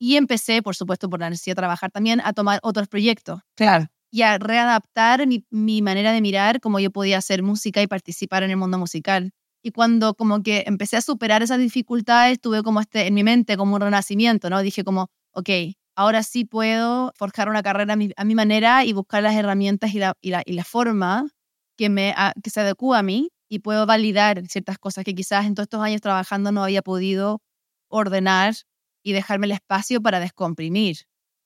Y 0.00 0.16
empecé, 0.16 0.62
por 0.62 0.74
supuesto, 0.76 1.08
por 1.08 1.20
la 1.20 1.30
necesidad 1.30 1.54
de 1.54 1.60
trabajar 1.60 1.90
también, 1.92 2.20
a 2.24 2.32
tomar 2.32 2.58
otros 2.62 2.88
proyectos 2.88 3.40
Claro. 3.56 3.88
y 4.12 4.22
a 4.22 4.38
readaptar 4.38 5.26
mi, 5.26 5.44
mi 5.50 5.82
manera 5.82 6.12
de 6.12 6.20
mirar 6.22 6.60
cómo 6.60 6.80
yo 6.80 6.90
podía 6.90 7.18
hacer 7.18 7.42
música 7.42 7.82
y 7.82 7.86
participar 7.86 8.42
en 8.42 8.50
el 8.50 8.56
mundo 8.56 8.78
musical. 8.78 9.32
Y 9.62 9.72
cuando 9.72 10.14
como 10.14 10.42
que 10.42 10.64
empecé 10.66 10.96
a 10.96 11.02
superar 11.02 11.42
esas 11.42 11.58
dificultades, 11.58 12.40
tuve 12.40 12.62
como 12.62 12.80
este, 12.80 13.06
en 13.06 13.14
mi 13.14 13.24
mente 13.24 13.56
como 13.56 13.74
un 13.76 13.80
renacimiento, 13.82 14.50
¿no? 14.50 14.62
Dije 14.62 14.84
como, 14.84 15.08
ok, 15.32 15.50
ahora 15.98 16.22
sí 16.22 16.44
puedo 16.46 17.12
forjar 17.16 17.48
una 17.50 17.62
carrera 17.62 17.94
a 17.94 17.96
mi, 17.96 18.10
a 18.16 18.24
mi 18.24 18.34
manera 18.36 18.84
y 18.84 18.92
buscar 18.94 19.22
las 19.22 19.34
herramientas 19.34 19.94
y 19.94 19.98
la, 20.00 20.14
y 20.22 20.30
la, 20.30 20.42
y 20.46 20.54
la 20.54 20.64
forma 20.64 21.28
que, 21.76 21.90
me, 21.90 22.14
a- 22.16 22.32
que 22.42 22.50
se 22.50 22.60
adecua 22.60 22.98
a 23.00 23.02
mí 23.02 23.30
y 23.50 23.60
puedo 23.60 23.86
validar 23.86 24.46
ciertas 24.48 24.78
cosas 24.78 25.04
que 25.04 25.14
quizás 25.14 25.46
en 25.46 25.54
todos 25.54 25.66
estos 25.66 25.82
años 25.82 26.00
trabajando 26.02 26.52
no 26.52 26.64
había 26.64 26.82
podido 26.82 27.42
ordenar 27.90 28.54
y 29.02 29.12
dejarme 29.12 29.46
el 29.46 29.52
espacio 29.52 30.02
para 30.02 30.20
descomprimir. 30.20 30.98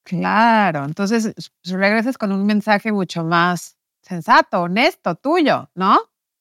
Claro. 0.04 0.84
Entonces 0.84 1.32
regresas 1.64 2.18
con 2.18 2.32
un 2.32 2.44
mensaje 2.46 2.92
mucho 2.92 3.24
más 3.24 3.76
sensato, 4.02 4.62
honesto, 4.62 5.14
tuyo, 5.14 5.70
¿no? 5.74 5.98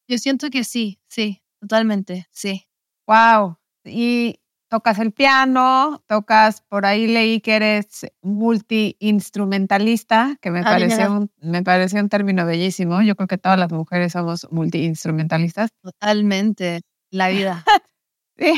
Yo 0.08 0.18
siento 0.18 0.50
que 0.50 0.64
sí, 0.64 1.00
sí, 1.08 1.42
totalmente, 1.60 2.28
sí. 2.32 2.68
Wow. 3.08 3.58
Y 3.86 4.40
tocas 4.72 5.00
el 5.00 5.12
piano, 5.12 6.02
tocas, 6.08 6.62
por 6.62 6.86
ahí 6.86 7.06
leí 7.06 7.42
que 7.42 7.58
eres 7.58 8.08
multi-instrumentalista, 8.22 10.38
que 10.42 10.50
me 10.50 10.62
Ah, 10.62 10.64
pareció, 10.64 11.12
un, 11.12 11.30
me 11.42 11.62
pareció 11.62 12.00
un 12.00 12.08
término 12.08 12.46
bellísimo. 12.46 13.02
Yo 13.02 13.18
creo 13.18 13.28
que 13.28 13.38
todas 13.38 13.60
las 13.60 13.74
mujeres 13.74 14.14
somos 14.14 14.48
multi-instrumentalistas. 14.50 15.72
Totalmente. 15.84 16.82
La 17.12 17.28
vida. 17.30 17.64
Sí. 18.38 18.54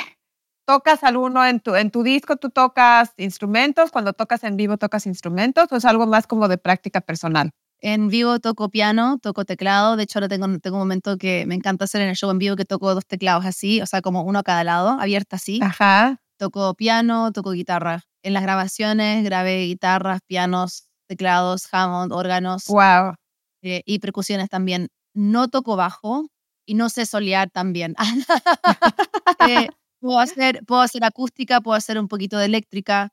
¿Tocas 0.65 1.03
alguno 1.03 1.45
en 1.45 1.59
tu, 1.59 1.75
en 1.75 1.91
tu 1.91 2.03
disco? 2.03 2.38
¿Tú 2.38 2.49
tocas 2.49 3.11
instrumentos? 3.17 3.91
Cuando 3.91 4.13
tocas 4.13 4.45
en 4.45 4.55
vivo, 4.55 4.77
¿tocas 4.77 5.05
instrumentos? 5.07 5.69
¿O 5.71 5.75
es 5.75 5.83
algo 5.83 6.07
más 6.07 6.25
como 6.25 6.47
de 6.47 6.57
práctica 6.57 7.01
personal? 7.01 7.51
En 7.85 8.07
vivo 8.07 8.39
toco 8.39 8.69
piano, 8.69 9.17
toco 9.21 9.43
teclado. 9.43 9.97
De 9.97 10.03
hecho, 10.03 10.17
ahora 10.19 10.29
tengo, 10.29 10.47
tengo 10.59 10.77
un 10.77 10.83
momento 10.83 11.17
que 11.17 11.45
me 11.45 11.53
encanta 11.53 11.83
hacer 11.83 12.01
en 12.01 12.07
el 12.07 12.15
show 12.15 12.31
en 12.31 12.37
vivo 12.39 12.55
que 12.55 12.63
toco 12.63 12.95
dos 12.95 13.05
teclados 13.05 13.45
así, 13.45 13.81
o 13.81 13.85
sea, 13.85 14.01
como 14.01 14.21
uno 14.23 14.39
a 14.39 14.43
cada 14.43 14.63
lado, 14.63 14.91
abierta 15.01 15.35
así. 15.35 15.59
Ajá. 15.61 16.21
Toco 16.37 16.73
piano, 16.75 17.33
toco 17.33 17.51
guitarra. 17.51 18.03
En 18.23 18.31
las 18.31 18.43
grabaciones 18.43 19.25
grabé 19.25 19.65
guitarras, 19.65 20.21
pianos, 20.25 20.87
teclados, 21.09 21.67
Hammond, 21.73 22.13
órganos 22.13 22.67
Wow. 22.67 23.15
eh, 23.61 23.81
y 23.85 23.99
percusiones 23.99 24.47
también. 24.47 24.87
No 25.13 25.49
toco 25.49 25.75
bajo 25.75 26.27
y 26.65 26.75
no 26.75 26.87
sé 26.87 27.05
solear 27.05 27.49
también. 27.49 27.95
Eh, 29.45 29.67
puedo, 29.99 30.19
hacer, 30.19 30.61
puedo 30.65 30.79
hacer 30.79 31.03
acústica, 31.03 31.59
puedo 31.59 31.75
hacer 31.75 31.99
un 31.99 32.07
poquito 32.07 32.37
de 32.37 32.45
eléctrica 32.45 33.09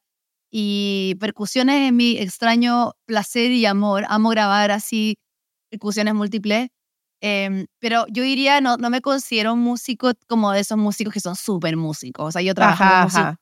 y 0.51 1.17
percusiones 1.21 1.89
es 1.89 1.93
mi 1.93 2.19
extraño 2.19 2.93
placer 3.07 3.51
y 3.53 3.67
amor. 3.67 4.05
Amo 4.09 4.31
grabar 4.31 4.71
así 4.71 5.17
percusiones 5.71 6.15
múltiples. 6.15 6.69
Em, 7.23 7.67
pero 7.79 8.07
yo 8.09 8.23
diría, 8.23 8.61
no, 8.61 8.77
no 8.79 8.91
me 8.91 9.01
considero 9.03 9.53
un 9.55 9.61
músico 9.61 10.13
como 10.27 10.53
de 10.53 10.61
esos 10.61 10.79
músicos 10.79 11.13
que 11.13 11.21
son 11.21 11.37
súper 11.37 11.77
músicos. 11.77 12.29
O 12.29 12.33
sea, 12.33 12.43
yo 12.43 12.55
trabajo 12.55 12.83
Ajá, 12.83 12.95
con 12.95 13.05
músicos 13.05 13.37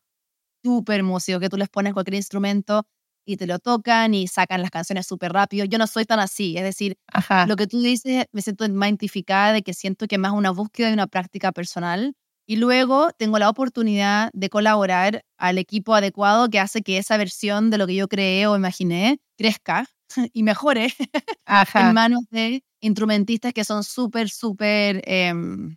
súper 0.64 1.02
músicos 1.02 1.40
que 1.40 1.48
tú 1.48 1.56
les 1.56 1.68
pones 1.68 1.94
cualquier 1.94 2.16
instrumento 2.16 2.84
y 3.26 3.36
te 3.36 3.46
lo 3.46 3.58
tocan 3.58 4.14
y 4.14 4.26
sacan 4.26 4.62
las 4.62 4.70
canciones 4.70 5.06
súper 5.06 5.32
rápido. 5.32 5.64
Yo 5.66 5.78
no 5.78 5.86
soy 5.86 6.04
tan 6.04 6.20
así. 6.20 6.56
Es 6.56 6.62
decir, 6.64 6.96
Ajá. 7.12 7.46
lo 7.46 7.56
que 7.56 7.66
tú 7.66 7.80
dices, 7.80 8.26
me 8.32 8.42
siento 8.42 8.64
identificada 8.66 9.52
de 9.52 9.62
que 9.62 9.74
siento 9.74 10.06
que 10.06 10.18
más 10.18 10.32
una 10.32 10.50
búsqueda 10.50 10.90
y 10.90 10.94
una 10.94 11.06
práctica 11.06 11.52
personal. 11.52 12.14
Y 12.50 12.56
luego 12.56 13.10
tengo 13.18 13.38
la 13.38 13.50
oportunidad 13.50 14.30
de 14.32 14.48
colaborar 14.48 15.22
al 15.36 15.58
equipo 15.58 15.94
adecuado 15.94 16.48
que 16.48 16.58
hace 16.58 16.80
que 16.80 16.96
esa 16.96 17.18
versión 17.18 17.68
de 17.68 17.76
lo 17.76 17.86
que 17.86 17.94
yo 17.94 18.08
creé 18.08 18.46
o 18.46 18.56
imaginé 18.56 19.20
crezca 19.36 19.84
y 20.32 20.42
mejore 20.42 20.88
Ajá. 21.44 21.88
en 21.88 21.94
manos 21.94 22.20
de 22.30 22.64
instrumentistas 22.80 23.52
que 23.52 23.64
son 23.64 23.84
súper, 23.84 24.30
súper 24.30 25.02
em, 25.04 25.76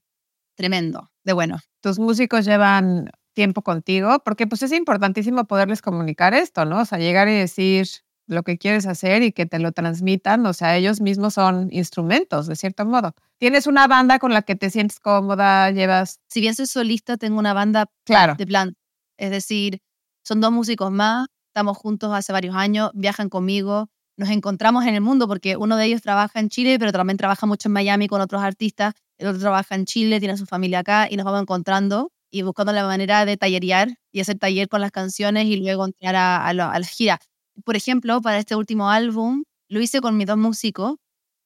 tremendo, 0.56 1.12
de 1.26 1.34
bueno. 1.34 1.58
tus 1.82 2.00
músicos 2.00 2.46
llevan 2.46 3.12
tiempo 3.34 3.64
contigo, 3.64 4.22
porque 4.24 4.48
pues 4.48 4.64
es 4.64 4.72
importantísimo 4.72 5.44
poderles 5.44 5.82
comunicar 5.82 6.34
esto, 6.34 6.64
¿no? 6.64 6.80
O 6.80 6.86
sea, 6.86 7.00
llegar 7.00 7.28
y 7.28 7.34
decir 7.34 7.88
lo 8.32 8.44
que 8.44 8.58
quieres 8.58 8.88
hacer 8.88 9.22
y 9.24 9.32
que 9.32 9.46
te 9.46 9.60
lo 9.60 9.72
transmitan, 9.72 10.46
o 10.46 10.54
sea, 10.54 10.78
ellos 10.78 11.02
mismos 11.02 11.34
son 11.36 11.68
instrumentos, 11.72 12.48
de 12.48 12.56
cierto 12.56 12.86
modo. 12.86 13.14
Tienes 13.38 13.68
una 13.68 13.88
banda 13.88 14.20
con 14.20 14.34
la 14.34 14.42
que 14.42 14.56
te 14.56 14.70
sientes 14.70 15.00
cómoda, 15.00 15.70
llevas, 15.72 16.20
Si 16.30 16.42
bien 16.42 16.56
soy 16.56 16.68
solista, 16.68 17.18
tengo 17.18 17.38
una 17.40 17.54
banda 17.54 17.88
claro, 18.06 18.36
de 18.36 18.48
plan. 18.48 18.74
Es 19.18 19.32
decir, 19.32 19.80
son 20.24 20.42
dos 20.42 20.52
músicos 20.52 20.92
más, 20.92 21.28
estamos 21.48 21.78
juntos 21.78 22.12
hace 22.14 22.32
varios 22.32 22.56
años, 22.56 22.92
viajan 22.94 23.30
conmigo, 23.30 23.90
nos 24.18 24.30
encontramos 24.30 24.86
en 24.86 24.96
el 24.96 25.02
mundo 25.02 25.28
porque 25.28 25.58
uno 25.58 25.78
de 25.78 25.86
ellos 25.86 26.02
trabaja 26.02 26.40
en 26.40 26.50
Chile, 26.50 26.78
pero 26.80 26.92
también 26.92 27.18
trabaja 27.18 27.46
mucho 27.48 27.70
en 27.70 27.74
Miami 27.74 28.08
con 28.08 28.22
otros 28.22 28.42
artistas, 28.42 28.94
el 29.18 29.28
otro 29.28 29.40
trabaja 29.40 29.76
en 29.76 29.86
Chile, 29.86 30.20
tiene 30.20 30.38
su 30.38 30.46
familia 30.46 30.80
acá 30.80 31.08
y 31.10 31.18
nos 31.18 31.26
vamos 31.26 31.42
encontrando 31.42 32.12
y 32.32 32.44
buscando 32.44 32.72
la 32.72 32.86
manera 32.86 33.26
de 33.26 33.36
tallerear 33.38 33.90
y 34.12 34.22
hacer 34.22 34.40
taller 34.40 34.70
con 34.70 34.80
las 34.82 34.92
canciones 34.92 35.46
y 35.46 35.58
luego 35.58 35.86
entrar 35.86 36.16
a, 36.16 36.38
a, 36.38 36.50
a 36.50 36.54
la 36.54 36.86
gira. 36.88 37.20
Por 37.66 37.76
ejemplo, 37.76 38.22
para 38.22 38.40
este 38.40 38.56
último 38.56 38.90
álbum 38.90 39.44
lo 39.70 39.82
hice 39.82 40.02
con 40.02 40.18
mis 40.18 40.28
dos 40.28 40.38
músicos 40.38 40.96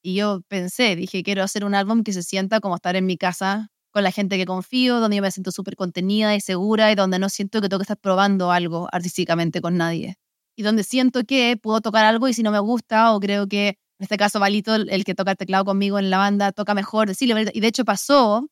y 0.03 0.15
yo 0.15 0.41
pensé, 0.47 0.95
dije, 0.95 1.23
quiero 1.23 1.43
hacer 1.43 1.65
un 1.65 1.75
álbum 1.75 2.03
que 2.03 2.13
se 2.13 2.23
sienta 2.23 2.59
como 2.59 2.75
estar 2.75 2.95
en 2.95 3.05
mi 3.05 3.17
casa 3.17 3.69
con 3.91 4.03
la 4.03 4.11
gente 4.11 4.37
que 4.37 4.45
confío, 4.45 4.99
donde 4.99 5.17
yo 5.17 5.21
me 5.21 5.31
siento 5.31 5.51
súper 5.51 5.75
contenida 5.75 6.35
y 6.35 6.41
segura 6.41 6.91
y 6.91 6.95
donde 6.95 7.17
no 7.17 7.29
siento 7.29 7.61
que 7.61 7.69
tengo 7.69 7.79
que 7.79 7.83
estar 7.83 7.97
probando 7.97 8.51
algo 8.51 8.87
artísticamente 8.91 9.61
con 9.61 9.77
nadie. 9.77 10.15
Y 10.55 10.63
donde 10.63 10.83
siento 10.83 11.23
que 11.23 11.57
puedo 11.61 11.81
tocar 11.81 12.05
algo 12.05 12.27
y 12.27 12.33
si 12.33 12.43
no 12.43 12.51
me 12.51 12.59
gusta 12.59 13.13
o 13.13 13.19
creo 13.19 13.47
que 13.47 13.69
en 13.69 14.03
este 14.03 14.17
caso 14.17 14.39
Valito, 14.39 14.75
el 14.75 15.05
que 15.05 15.15
toca 15.15 15.31
el 15.31 15.37
teclado 15.37 15.63
conmigo 15.65 15.97
en 15.99 16.09
la 16.09 16.17
banda, 16.17 16.51
toca 16.51 16.73
mejor, 16.73 17.07
decirle, 17.07 17.49
y 17.53 17.59
de 17.61 17.67
hecho 17.67 17.85
pasó, 17.85 18.47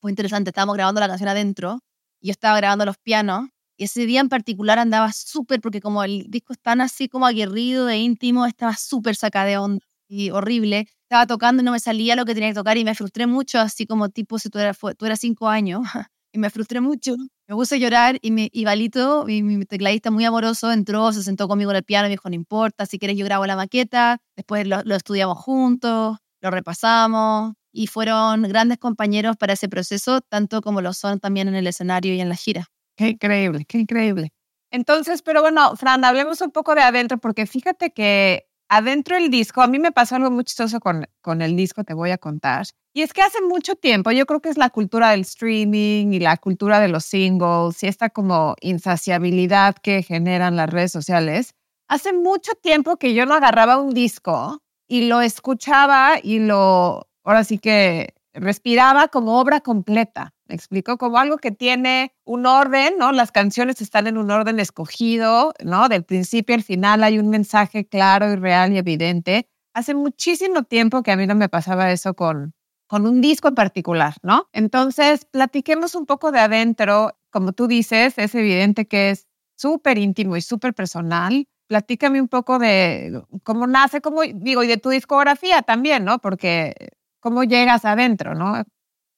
fue 0.00 0.10
interesante, 0.10 0.50
estábamos 0.50 0.74
grabando 0.74 1.00
la 1.00 1.08
canción 1.08 1.28
adentro 1.28 1.80
y 2.20 2.28
yo 2.28 2.32
estaba 2.32 2.56
grabando 2.56 2.84
los 2.84 2.98
pianos 2.98 3.48
ese 3.84 4.06
día 4.06 4.20
en 4.20 4.28
particular 4.28 4.78
andaba 4.78 5.12
súper, 5.12 5.60
porque 5.60 5.80
como 5.80 6.02
el 6.04 6.26
disco 6.28 6.52
es 6.52 6.60
tan 6.60 6.80
así 6.80 7.08
como 7.08 7.26
aguerrido 7.26 7.88
e 7.88 7.98
íntimo, 7.98 8.46
estaba 8.46 8.74
súper 8.74 9.16
sacada 9.16 9.46
de 9.46 9.58
onda 9.58 9.84
y 10.08 10.30
horrible. 10.30 10.88
Estaba 11.02 11.26
tocando 11.26 11.62
y 11.62 11.64
no 11.64 11.72
me 11.72 11.80
salía 11.80 12.16
lo 12.16 12.24
que 12.24 12.34
tenía 12.34 12.50
que 12.50 12.54
tocar 12.54 12.76
y 12.76 12.84
me 12.84 12.94
frustré 12.94 13.26
mucho, 13.26 13.58
así 13.60 13.86
como 13.86 14.08
tipo 14.08 14.38
si 14.38 14.50
tú 14.50 14.58
eras, 14.58 14.78
tú 14.96 15.06
eras 15.06 15.20
cinco 15.20 15.48
años 15.48 15.82
y 16.32 16.38
me 16.38 16.50
frustré 16.50 16.80
mucho. 16.80 17.16
Me 17.46 17.54
puse 17.54 17.76
a 17.76 17.78
llorar 17.78 18.18
y, 18.20 18.30
mi, 18.30 18.50
y 18.52 18.64
Valito, 18.64 19.24
mi, 19.24 19.42
mi 19.42 19.64
tecladista 19.64 20.10
muy 20.10 20.24
amoroso, 20.24 20.70
entró, 20.72 21.12
se 21.12 21.22
sentó 21.22 21.48
conmigo 21.48 21.70
en 21.70 21.78
el 21.78 21.84
piano 21.84 22.06
y 22.06 22.10
me 22.10 22.14
dijo, 22.14 22.28
no 22.28 22.34
importa, 22.34 22.86
si 22.86 22.98
quieres 22.98 23.16
yo 23.16 23.24
grabo 23.24 23.46
la 23.46 23.56
maqueta, 23.56 24.18
después 24.36 24.66
lo, 24.66 24.82
lo 24.82 24.96
estudiamos 24.96 25.38
juntos, 25.38 26.18
lo 26.40 26.50
repasamos 26.50 27.54
y 27.72 27.86
fueron 27.86 28.42
grandes 28.42 28.78
compañeros 28.78 29.36
para 29.36 29.54
ese 29.54 29.68
proceso, 29.68 30.20
tanto 30.20 30.60
como 30.62 30.80
lo 30.80 30.92
son 30.92 31.20
también 31.20 31.48
en 31.48 31.54
el 31.54 31.66
escenario 31.66 32.14
y 32.14 32.20
en 32.20 32.28
la 32.28 32.36
gira. 32.36 32.68
Qué 32.98 33.10
increíble, 33.10 33.64
qué 33.64 33.78
increíble. 33.78 34.32
Entonces, 34.72 35.22
pero 35.22 35.40
bueno, 35.40 35.76
Fran, 35.76 36.04
hablemos 36.04 36.40
un 36.40 36.50
poco 36.50 36.74
de 36.74 36.82
adentro, 36.82 37.18
porque 37.18 37.46
fíjate 37.46 37.92
que 37.92 38.48
adentro 38.68 39.14
del 39.14 39.30
disco, 39.30 39.62
a 39.62 39.68
mí 39.68 39.78
me 39.78 39.92
pasó 39.92 40.16
algo 40.16 40.32
muy 40.32 40.42
chistoso 40.42 40.80
con, 40.80 41.06
con 41.22 41.40
el 41.40 41.54
disco, 41.56 41.84
te 41.84 41.94
voy 41.94 42.10
a 42.10 42.18
contar. 42.18 42.66
Y 42.92 43.02
es 43.02 43.12
que 43.12 43.22
hace 43.22 43.40
mucho 43.40 43.76
tiempo, 43.76 44.10
yo 44.10 44.26
creo 44.26 44.40
que 44.40 44.48
es 44.48 44.58
la 44.58 44.70
cultura 44.70 45.10
del 45.12 45.20
streaming 45.20 46.12
y 46.12 46.18
la 46.18 46.36
cultura 46.38 46.80
de 46.80 46.88
los 46.88 47.04
singles 47.04 47.80
y 47.84 47.86
esta 47.86 48.10
como 48.10 48.56
insaciabilidad 48.60 49.76
que 49.76 50.02
generan 50.02 50.56
las 50.56 50.68
redes 50.68 50.90
sociales. 50.90 51.54
Hace 51.88 52.12
mucho 52.12 52.50
tiempo 52.60 52.96
que 52.96 53.14
yo 53.14 53.26
no 53.26 53.34
agarraba 53.34 53.80
un 53.80 53.94
disco 53.94 54.58
y 54.88 55.02
lo 55.02 55.20
escuchaba 55.20 56.16
y 56.20 56.40
lo, 56.40 57.08
ahora 57.22 57.44
sí 57.44 57.58
que 57.58 58.14
respiraba 58.34 59.06
como 59.06 59.38
obra 59.38 59.60
completa. 59.60 60.34
Me 60.48 60.54
explico 60.54 60.96
como 60.96 61.18
algo 61.18 61.36
que 61.36 61.50
tiene 61.50 62.14
un 62.24 62.46
orden, 62.46 62.94
¿no? 62.98 63.12
Las 63.12 63.32
canciones 63.32 63.82
están 63.82 64.06
en 64.06 64.16
un 64.16 64.30
orden 64.30 64.58
escogido, 64.60 65.52
¿no? 65.62 65.88
Del 65.90 66.04
principio 66.04 66.54
al 66.54 66.62
final 66.62 67.04
hay 67.04 67.18
un 67.18 67.28
mensaje 67.28 67.86
claro 67.86 68.32
y 68.32 68.36
real 68.36 68.72
y 68.72 68.78
evidente. 68.78 69.46
Hace 69.74 69.94
muchísimo 69.94 70.62
tiempo 70.62 71.02
que 71.02 71.12
a 71.12 71.16
mí 71.16 71.26
no 71.26 71.34
me 71.34 71.50
pasaba 71.50 71.92
eso 71.92 72.14
con, 72.14 72.54
con 72.86 73.06
un 73.06 73.20
disco 73.20 73.48
en 73.48 73.54
particular, 73.54 74.14
¿no? 74.22 74.48
Entonces, 74.52 75.26
platiquemos 75.26 75.94
un 75.94 76.06
poco 76.06 76.32
de 76.32 76.40
adentro. 76.40 77.12
Como 77.30 77.52
tú 77.52 77.66
dices, 77.68 78.14
es 78.16 78.34
evidente 78.34 78.88
que 78.88 79.10
es 79.10 79.28
súper 79.54 79.98
íntimo 79.98 80.34
y 80.36 80.40
súper 80.40 80.72
personal. 80.72 81.46
Platícame 81.66 82.22
un 82.22 82.28
poco 82.28 82.58
de 82.58 83.22
cómo 83.42 83.66
nace, 83.66 84.00
cómo, 84.00 84.22
digo, 84.22 84.62
y 84.62 84.66
de 84.66 84.78
tu 84.78 84.88
discografía 84.88 85.60
también, 85.60 86.06
¿no? 86.06 86.18
Porque 86.20 86.74
cómo 87.20 87.44
llegas 87.44 87.84
adentro, 87.84 88.34
¿no? 88.34 88.64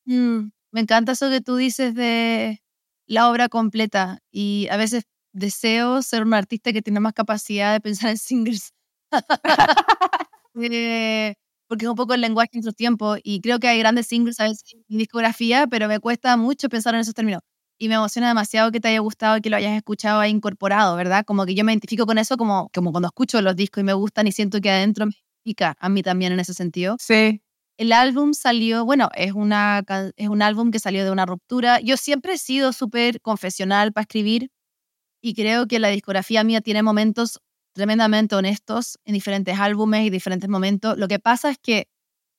Mm, 0.07 0.51
me 0.73 0.81
encanta 0.81 1.13
eso 1.13 1.31
que 1.31 1.41
tú 1.41 1.57
dices 1.57 1.95
de 1.95 2.63
la 3.07 3.31
obra 3.31 3.49
completa 3.49 4.21
y 4.31 4.69
a 4.71 4.77
veces 4.77 5.05
deseo 5.33 6.03
ser 6.03 6.23
un 6.23 6.35
artista 6.35 6.73
que 6.73 6.83
tiene 6.83 7.01
más 7.01 7.13
capacidad 7.13 7.73
de 7.73 7.81
pensar 7.81 8.11
en 8.11 8.19
singles. 8.19 8.73
eh, 10.63 11.35
porque 11.69 11.85
es 11.85 11.89
un 11.89 11.97
poco 11.97 12.15
el 12.15 12.21
lenguaje 12.21 12.51
en 12.55 12.63
su 12.63 12.73
tiempo 12.73 13.17
y 13.23 13.41
creo 13.41 13.61
que 13.61 13.69
hay 13.69 13.79
grandes 13.79 14.07
singles 14.09 14.41
a 14.41 14.45
veces 14.45 14.65
en 14.75 14.85
mi 14.89 14.99
discografía, 14.99 15.67
pero 15.69 15.89
me 15.89 16.01
cuesta 16.01 16.37
mucho 16.37 16.69
pensar 16.69 16.95
en 16.95 17.01
esos 17.01 17.15
términos. 17.15 17.43
Y 17.79 17.89
me 17.89 17.95
emociona 17.95 18.29
demasiado 18.29 18.71
que 18.73 18.81
te 18.81 18.89
haya 18.89 18.99
gustado 19.01 19.39
y 19.39 19.41
que 19.41 19.51
lo 19.51 19.57
hayas 19.57 19.77
escuchado 19.77 20.23
e 20.23 20.29
incorporado, 20.29 20.97
¿verdad? 20.97 21.25
Como 21.25 21.47
que 21.47 21.55
yo 21.55 21.65
me 21.65 21.73
identifico 21.73 22.07
con 22.07 22.19
eso 22.19 22.37
como, 22.37 22.69
como 22.75 22.91
cuando 22.93 23.09
escucho 23.09 23.41
los 23.41 23.57
discos 23.57 23.81
y 23.81 23.85
me 23.85 23.95
gustan 23.95 24.27
y 24.27 24.33
siento 24.33 24.61
que 24.61 24.71
adentro 24.71 25.07
me 25.07 25.13
pica 25.43 25.77
a 25.79 25.89
mí 25.89 26.03
también 26.03 26.33
en 26.33 26.41
ese 26.41 26.55
sentido. 26.55 26.97
Sí. 27.01 27.41
El 27.81 27.93
álbum 27.95 28.35
salió, 28.35 28.85
bueno, 28.85 29.09
es, 29.14 29.33
una, 29.33 29.83
es 30.16 30.29
un 30.29 30.43
álbum 30.43 30.71
que 30.71 30.79
salió 30.79 31.03
de 31.03 31.11
una 31.11 31.25
ruptura. 31.25 31.81
Yo 31.81 31.97
siempre 31.97 32.35
he 32.35 32.38
sido 32.38 32.75
súper 32.75 33.23
confesional 33.23 33.95
para 33.95 34.03
escribir 34.03 34.51
y 35.23 35.33
creo 35.33 35.66
que 35.66 35.79
la 35.79 35.88
discografía 35.88 36.45
mía 36.45 36.61
tiene 36.61 36.83
momentos 36.83 37.40
tremendamente 37.73 38.37
honestos 38.37 38.99
en 39.07 39.14
diferentes 39.14 39.59
álbumes 39.59 40.05
y 40.05 40.11
diferentes 40.11 40.51
momentos. 40.51 40.99
Lo 40.99 41.09
que 41.09 41.21
pasa 41.21 41.49
es 41.49 41.57
que 41.57 41.88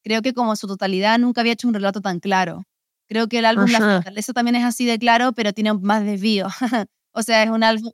creo 0.04 0.22
que 0.22 0.36
como 0.36 0.56
su 0.56 0.68
totalidad 0.68 1.18
nunca 1.18 1.42
había 1.42 1.54
hecho 1.54 1.68
un 1.68 1.74
relato 1.74 2.02
tan 2.02 2.20
claro. 2.20 2.62
Creo 3.08 3.28
que 3.28 3.40
el 3.40 3.46
álbum 3.46 3.66
La 3.72 3.80
Fortaleza 3.80 4.34
también 4.34 4.58
es 4.58 4.64
así 4.64 4.86
de 4.86 5.00
claro, 5.00 5.32
pero 5.32 5.54
tiene 5.54 5.74
más 5.74 6.06
desvío. 6.06 6.50
o 7.14 7.24
sea, 7.24 7.42
es 7.42 7.50
un 7.50 7.64
álbum 7.64 7.92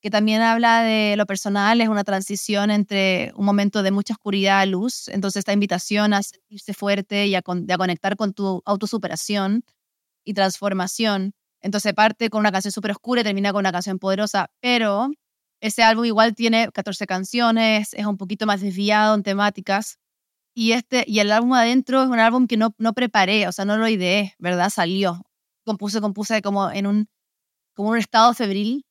que 0.00 0.10
también 0.10 0.40
habla 0.40 0.82
de 0.82 1.14
lo 1.16 1.26
personal, 1.26 1.80
es 1.80 1.88
una 1.88 2.04
transición 2.04 2.70
entre 2.70 3.32
un 3.36 3.44
momento 3.44 3.82
de 3.82 3.90
mucha 3.90 4.14
oscuridad 4.14 4.60
a 4.60 4.66
luz, 4.66 5.08
entonces 5.08 5.40
esta 5.40 5.52
invitación 5.52 6.14
a 6.14 6.22
sentirse 6.22 6.72
fuerte 6.72 7.26
y 7.26 7.34
a, 7.34 7.42
conectar 7.42 8.16
con 8.16 8.32
tu 8.32 8.62
autosuperación 8.64 9.64
y 10.24 10.34
transformación. 10.34 11.34
Entonces 11.62 11.92
parte 11.92 12.30
con 12.30 12.40
una 12.40 12.52
canción 12.52 12.72
súper 12.72 12.92
oscura 12.92 13.20
y 13.20 13.24
termina 13.24 13.52
con 13.52 13.60
una 13.60 13.72
canción 13.72 13.98
poderosa, 13.98 14.50
pero 14.60 15.10
ese 15.60 15.82
álbum 15.82 16.06
igual 16.06 16.34
tiene 16.34 16.70
14 16.72 17.06
canciones, 17.06 17.92
es 17.92 18.06
un 18.06 18.16
poquito 18.16 18.46
más 18.46 18.62
desviado 18.62 19.14
en 19.14 19.22
temáticas. 19.22 19.98
Y, 20.54 20.72
este, 20.72 21.04
y 21.06 21.20
el 21.20 21.30
álbum 21.30 21.52
adentro 21.54 22.02
es 22.02 22.08
un 22.08 22.18
álbum 22.18 22.46
que 22.46 22.56
no, 22.56 22.74
no 22.78 22.92
preparé, 22.94 23.46
o 23.46 23.52
sea, 23.52 23.64
no 23.64 23.76
lo 23.76 23.88
ideé, 23.88 24.34
¿verdad? 24.38 24.70
Salió. 24.70 25.22
Compuse, 25.64 26.00
compuse 26.00 26.42
como 26.42 26.70
en 26.70 26.86
un, 26.86 27.08
como 27.74 27.90
un 27.90 27.98
estado 27.98 28.34
febril 28.34 28.84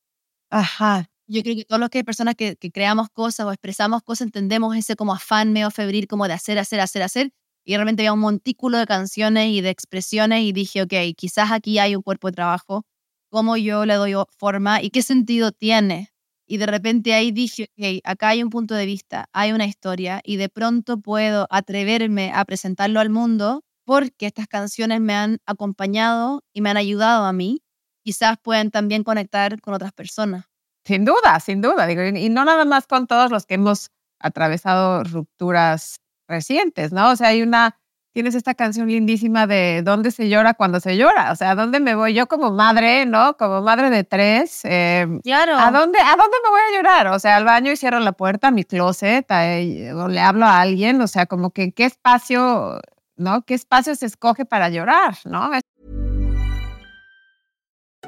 Ajá. 0.51 1.09
Yo 1.27 1.43
creo 1.43 1.55
que 1.55 1.65
todos 1.65 1.79
los 1.79 1.89
que 1.89 1.99
hay 1.99 2.03
personas 2.03 2.35
que, 2.35 2.55
que, 2.55 2.71
creamos 2.71 3.09
cosas 3.11 3.45
o 3.45 3.51
expresamos 3.51 4.01
cosas 4.01 4.25
entendemos 4.27 4.75
ese 4.75 4.95
como 4.95 5.13
afán 5.13 5.53
medio 5.53 5.69
febril, 5.69 6.07
como 6.07 6.27
de 6.27 6.33
hacer, 6.33 6.57
hacer, 6.57 6.79
hacer, 6.79 7.03
hacer. 7.03 7.31
Y 7.65 7.75
realmente 7.75 8.01
había 8.01 8.13
un 8.13 8.19
montículo 8.19 8.79
de 8.79 8.87
canciones 8.87 9.49
y 9.51 9.61
de 9.61 9.69
expresiones 9.69 10.41
y 10.43 10.51
dije, 10.53 10.81
ok, 10.81 10.93
quizás 11.15 11.51
aquí 11.51 11.77
hay 11.77 11.95
un 11.95 12.01
cuerpo 12.01 12.27
de 12.29 12.33
trabajo, 12.33 12.83
cómo 13.29 13.57
yo 13.57 13.85
le 13.85 13.93
doy 13.95 14.13
forma 14.37 14.81
y 14.81 14.89
qué 14.89 15.03
sentido 15.03 15.51
tiene. 15.51 16.09
Y 16.47 16.57
de 16.57 16.65
repente 16.65 17.13
ahí 17.13 17.31
dije, 17.31 17.67
ok, 17.77 17.99
acá 18.05 18.29
hay 18.29 18.41
un 18.41 18.49
punto 18.49 18.73
de 18.73 18.87
vista, 18.87 19.27
hay 19.33 19.51
una 19.51 19.65
historia 19.65 20.21
y 20.23 20.37
de 20.37 20.49
pronto 20.49 20.99
puedo 20.99 21.45
atreverme 21.51 22.31
a 22.33 22.43
presentarlo 22.45 22.99
al 22.99 23.11
mundo 23.11 23.61
porque 23.85 24.25
estas 24.25 24.47
canciones 24.47 24.99
me 24.99 25.13
han 25.13 25.37
acompañado 25.45 26.41
y 26.53 26.61
me 26.61 26.71
han 26.71 26.77
ayudado 26.77 27.25
a 27.25 27.33
mí 27.33 27.61
quizás 28.09 28.39
pueden 28.41 28.71
también 28.71 29.03
conectar 29.03 29.61
con 29.61 29.75
otras 29.75 29.91
personas. 29.93 30.45
Sin 30.83 31.05
duda, 31.05 31.39
sin 31.39 31.61
duda. 31.61 31.85
Digo, 31.85 32.01
y 32.01 32.29
no 32.29 32.43
nada 32.43 32.65
más 32.65 32.87
con 32.87 33.05
todos 33.05 33.29
los 33.29 33.45
que 33.45 33.53
hemos 33.53 33.91
atravesado 34.19 35.03
rupturas 35.03 35.97
recientes, 36.27 36.91
¿no? 36.91 37.11
O 37.11 37.15
sea, 37.15 37.27
hay 37.27 37.43
una, 37.43 37.77
tienes 38.11 38.33
esta 38.33 38.55
canción 38.55 38.87
lindísima 38.87 39.45
de 39.45 39.83
¿Dónde 39.83 40.09
se 40.09 40.27
llora 40.27 40.55
cuando 40.55 40.79
se 40.79 40.97
llora? 40.97 41.31
O 41.31 41.35
sea, 41.35 41.51
¿a 41.51 41.55
dónde 41.55 41.79
me 41.79 41.93
voy 41.93 42.15
yo 42.15 42.25
como 42.25 42.49
madre, 42.49 43.05
¿no? 43.05 43.37
Como 43.37 43.61
madre 43.61 43.91
de 43.91 44.03
tres. 44.03 44.61
Eh, 44.63 45.05
claro. 45.21 45.55
¿a 45.55 45.69
dónde, 45.69 45.99
¿A 45.99 46.15
dónde 46.15 46.37
me 46.43 46.49
voy 46.49 46.61
a 46.61 46.77
llorar? 46.77 47.07
O 47.09 47.19
sea, 47.19 47.35
al 47.35 47.45
baño 47.45 47.71
y 47.71 47.77
cierro 47.77 47.99
la 47.99 48.13
puerta, 48.13 48.47
a 48.47 48.51
mi 48.51 48.63
closet, 48.63 49.29
o 49.29 50.07
le 50.07 50.19
hablo 50.19 50.47
a 50.47 50.61
alguien, 50.61 50.99
o 51.01 51.07
sea, 51.07 51.27
como 51.27 51.51
que 51.51 51.73
qué 51.73 51.85
espacio, 51.85 52.79
¿no? 53.17 53.43
¿Qué 53.43 53.53
espacio 53.53 53.93
se 53.93 54.07
escoge 54.07 54.45
para 54.45 54.69
llorar, 54.69 55.15
¿no? 55.25 55.51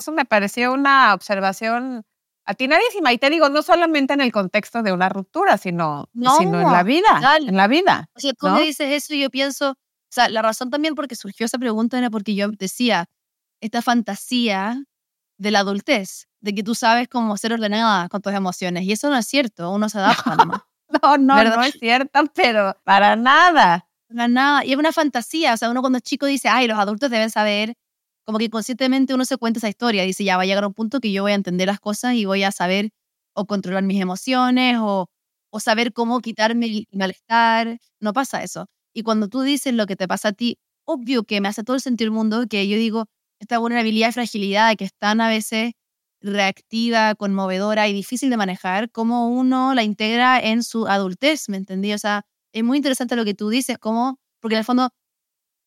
Eso 0.00 0.12
me 0.12 0.24
pareció 0.24 0.72
una 0.72 1.12
observación 1.14 2.04
atinadísima. 2.44 3.12
Y 3.12 3.18
te 3.18 3.30
digo, 3.30 3.48
no 3.48 3.62
solamente 3.62 4.14
en 4.14 4.20
el 4.20 4.32
contexto 4.32 4.82
de 4.82 4.92
una 4.92 5.08
ruptura, 5.08 5.58
sino, 5.58 6.08
no, 6.12 6.36
sino 6.38 6.60
en 6.60 6.72
la 6.72 6.82
vida. 6.82 7.20
En 7.38 7.56
la 7.56 7.68
vida. 7.68 8.08
O 8.14 8.20
sea, 8.20 8.32
tú 8.32 8.48
¿no? 8.48 8.54
me 8.54 8.62
dices 8.62 8.90
eso 8.90 9.14
y 9.14 9.20
yo 9.20 9.30
pienso, 9.30 9.72
o 9.72 9.76
sea, 10.08 10.28
la 10.28 10.42
razón 10.42 10.70
también 10.70 10.94
porque 10.94 11.16
surgió 11.16 11.46
esa 11.46 11.58
pregunta 11.58 11.98
era 11.98 12.10
porque 12.10 12.34
yo 12.34 12.48
decía, 12.48 13.08
esta 13.60 13.82
fantasía 13.82 14.82
de 15.38 15.50
la 15.50 15.60
adultez, 15.60 16.28
de 16.40 16.54
que 16.54 16.62
tú 16.62 16.74
sabes 16.74 17.08
cómo 17.08 17.36
ser 17.36 17.52
ordenada 17.52 18.08
con 18.08 18.20
tus 18.22 18.32
emociones. 18.32 18.84
Y 18.84 18.92
eso 18.92 19.10
no 19.10 19.16
es 19.16 19.26
cierto, 19.26 19.70
uno 19.70 19.88
se 19.88 19.98
adapta. 19.98 20.36
No, 21.02 21.18
no, 21.18 21.36
¿Verdad? 21.36 21.56
no 21.56 21.62
es 21.62 21.74
cierto, 21.78 22.20
pero 22.34 22.76
para 22.84 23.16
nada. 23.16 23.86
para 24.08 24.28
nada. 24.28 24.64
Y 24.64 24.72
es 24.72 24.78
una 24.78 24.92
fantasía. 24.92 25.54
O 25.54 25.56
sea, 25.56 25.70
uno 25.70 25.82
cuando 25.82 25.98
es 25.98 26.02
chico 26.02 26.26
dice, 26.26 26.48
ay, 26.48 26.66
los 26.66 26.78
adultos 26.78 27.10
deben 27.10 27.30
saber. 27.30 27.76
Como 28.30 28.38
que 28.38 28.48
conscientemente 28.48 29.12
uno 29.12 29.24
se 29.24 29.36
cuenta 29.38 29.58
esa 29.58 29.68
historia. 29.68 30.04
Dice, 30.04 30.22
ya 30.22 30.36
va 30.36 30.44
a 30.44 30.46
llegar 30.46 30.64
un 30.64 30.72
punto 30.72 31.00
que 31.00 31.10
yo 31.10 31.22
voy 31.24 31.32
a 31.32 31.34
entender 31.34 31.66
las 31.66 31.80
cosas 31.80 32.14
y 32.14 32.26
voy 32.26 32.44
a 32.44 32.52
saber 32.52 32.90
o 33.34 33.44
controlar 33.44 33.82
mis 33.82 34.00
emociones 34.00 34.76
o, 34.80 35.08
o 35.50 35.58
saber 35.58 35.92
cómo 35.92 36.20
quitarme 36.20 36.66
el 36.66 36.86
malestar. 36.92 37.80
No 37.98 38.12
pasa 38.12 38.44
eso. 38.44 38.66
Y 38.94 39.02
cuando 39.02 39.26
tú 39.26 39.40
dices 39.42 39.74
lo 39.74 39.84
que 39.86 39.96
te 39.96 40.06
pasa 40.06 40.28
a 40.28 40.32
ti, 40.32 40.58
obvio 40.84 41.24
que 41.24 41.40
me 41.40 41.48
hace 41.48 41.64
todo 41.64 41.74
el 41.74 41.82
sentido 41.82 42.06
del 42.06 42.12
mundo 42.12 42.44
que 42.48 42.68
yo 42.68 42.76
digo, 42.76 43.06
esta 43.40 43.58
vulnerabilidad 43.58 44.10
y 44.10 44.12
fragilidad 44.12 44.76
que 44.76 44.84
es 44.84 44.94
tan 44.96 45.20
a 45.20 45.28
veces 45.28 45.72
reactiva, 46.20 47.16
conmovedora 47.16 47.88
y 47.88 47.92
difícil 47.92 48.30
de 48.30 48.36
manejar, 48.36 48.92
cómo 48.92 49.28
uno 49.28 49.74
la 49.74 49.82
integra 49.82 50.38
en 50.38 50.62
su 50.62 50.86
adultez, 50.86 51.48
¿me 51.48 51.56
entendí? 51.56 51.92
O 51.94 51.98
sea, 51.98 52.22
es 52.52 52.62
muy 52.62 52.76
interesante 52.76 53.16
lo 53.16 53.24
que 53.24 53.34
tú 53.34 53.48
dices, 53.48 53.76
cómo, 53.78 54.20
porque 54.40 54.54
en 54.54 54.60
el 54.60 54.64
fondo 54.64 54.90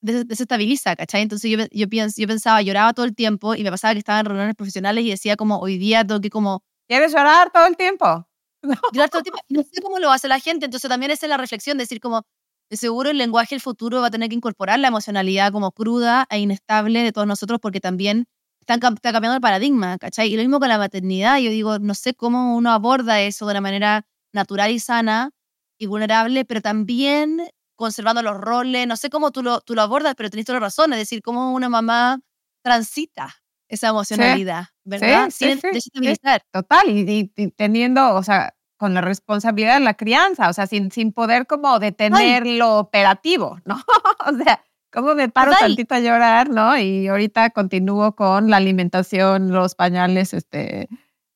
des- 0.03 0.27
desestabiliza, 0.27 0.95
¿cachai? 0.95 1.21
Entonces 1.23 1.49
yo, 1.51 1.57
yo, 1.71 1.89
pienso, 1.89 2.21
yo 2.21 2.27
pensaba, 2.27 2.61
lloraba 2.61 2.93
todo 2.93 3.05
el 3.05 3.15
tiempo 3.15 3.55
y 3.55 3.63
me 3.63 3.71
pasaba 3.71 3.93
que 3.93 3.99
estaba 3.99 4.19
en 4.19 4.25
reuniones 4.27 4.55
profesionales 4.55 5.03
y 5.05 5.09
decía 5.09 5.35
como, 5.35 5.59
hoy 5.59 5.77
día 5.77 6.05
tengo 6.05 6.21
que 6.21 6.29
como 6.29 6.63
¿Quieres 6.87 7.13
llorar 7.13 7.51
todo 7.51 7.65
el 7.67 7.77
tiempo? 7.77 8.27
llorar 8.93 9.09
todo 9.09 9.19
el 9.19 9.23
tiempo. 9.23 9.39
No 9.49 9.63
sé 9.63 9.81
cómo 9.81 9.99
lo 9.99 10.11
hace 10.11 10.27
la 10.27 10.39
gente, 10.39 10.65
entonces 10.65 10.89
también 10.89 11.11
esa 11.11 11.25
es 11.25 11.29
la 11.29 11.37
reflexión, 11.37 11.77
decir 11.77 11.99
como, 11.99 12.23
de 12.69 12.77
seguro 12.77 13.09
el 13.09 13.17
lenguaje 13.17 13.55
del 13.55 13.61
futuro 13.61 14.01
va 14.01 14.07
a 14.07 14.11
tener 14.11 14.29
que 14.29 14.35
incorporar 14.35 14.79
la 14.79 14.89
emocionalidad 14.89 15.51
como 15.51 15.71
cruda 15.71 16.25
e 16.29 16.39
inestable 16.39 17.01
de 17.03 17.11
todos 17.11 17.27
nosotros 17.27 17.59
porque 17.61 17.79
también 17.79 18.25
están, 18.61 18.79
está 18.95 19.11
cambiando 19.11 19.35
el 19.35 19.41
paradigma, 19.41 19.97
¿cachai? 19.97 20.31
Y 20.31 20.35
lo 20.35 20.41
mismo 20.41 20.59
con 20.59 20.69
la 20.69 20.77
maternidad, 20.77 21.39
yo 21.39 21.49
digo, 21.49 21.79
no 21.79 21.93
sé 21.95 22.13
cómo 22.13 22.55
uno 22.55 22.71
aborda 22.71 23.21
eso 23.21 23.45
de 23.45 23.51
una 23.51 23.61
manera 23.61 24.05
natural 24.33 24.71
y 24.71 24.79
sana 24.79 25.31
y 25.77 25.85
vulnerable, 25.87 26.45
pero 26.45 26.61
también 26.61 27.41
conservando 27.75 28.21
los 28.21 28.37
roles, 28.39 28.87
no 28.87 28.95
sé 28.97 29.09
cómo 29.09 29.31
tú 29.31 29.43
lo, 29.43 29.61
tú 29.61 29.75
lo 29.75 29.81
abordas, 29.81 30.15
pero 30.15 30.29
tenés 30.29 30.45
toda 30.45 30.59
la 30.59 30.65
razón, 30.67 30.93
es 30.93 30.99
decir, 30.99 31.21
cómo 31.21 31.53
una 31.53 31.69
mamá 31.69 32.19
transita 32.63 33.35
esa 33.67 33.87
emocionalidad, 33.89 34.65
¿verdad? 34.83 35.07
sí, 35.31 35.45
Sin 35.51 35.61
sí, 35.61 35.67
sí. 35.81 36.15
Total, 36.51 36.89
y, 36.89 36.99
y- 37.09 37.31
y 37.35 37.47
teniendo, 37.51 38.13
o 38.15 38.23
sea, 38.23 38.55
con 38.77 38.93
la 38.93 39.01
responsabilidad 39.01 39.75
de 39.75 39.79
la 39.85 39.93
crianza, 39.95 40.49
o 40.49 40.53
sea, 40.53 40.67
sin, 40.67 40.91
sin 40.91 41.11
poder 41.13 41.47
como 41.47 41.79
detener 41.79 42.45
lo 42.45 42.77
operativo, 42.79 43.59
¿no? 43.65 43.75
o 44.27 44.43
sea, 44.43 44.63
¿cómo 44.91 45.15
me 45.15 45.29
paro 45.29 45.51
Total. 45.51 45.69
tantito 45.69 45.95
a 45.95 45.99
llorar, 45.99 46.49
no? 46.49 46.77
Y 46.77 47.07
ahorita 47.07 47.49
continúo 47.51 48.15
con 48.15 48.49
la 48.49 48.57
alimentación, 48.57 49.51
los 49.51 49.75
pañales, 49.75 50.33
este... 50.33 50.87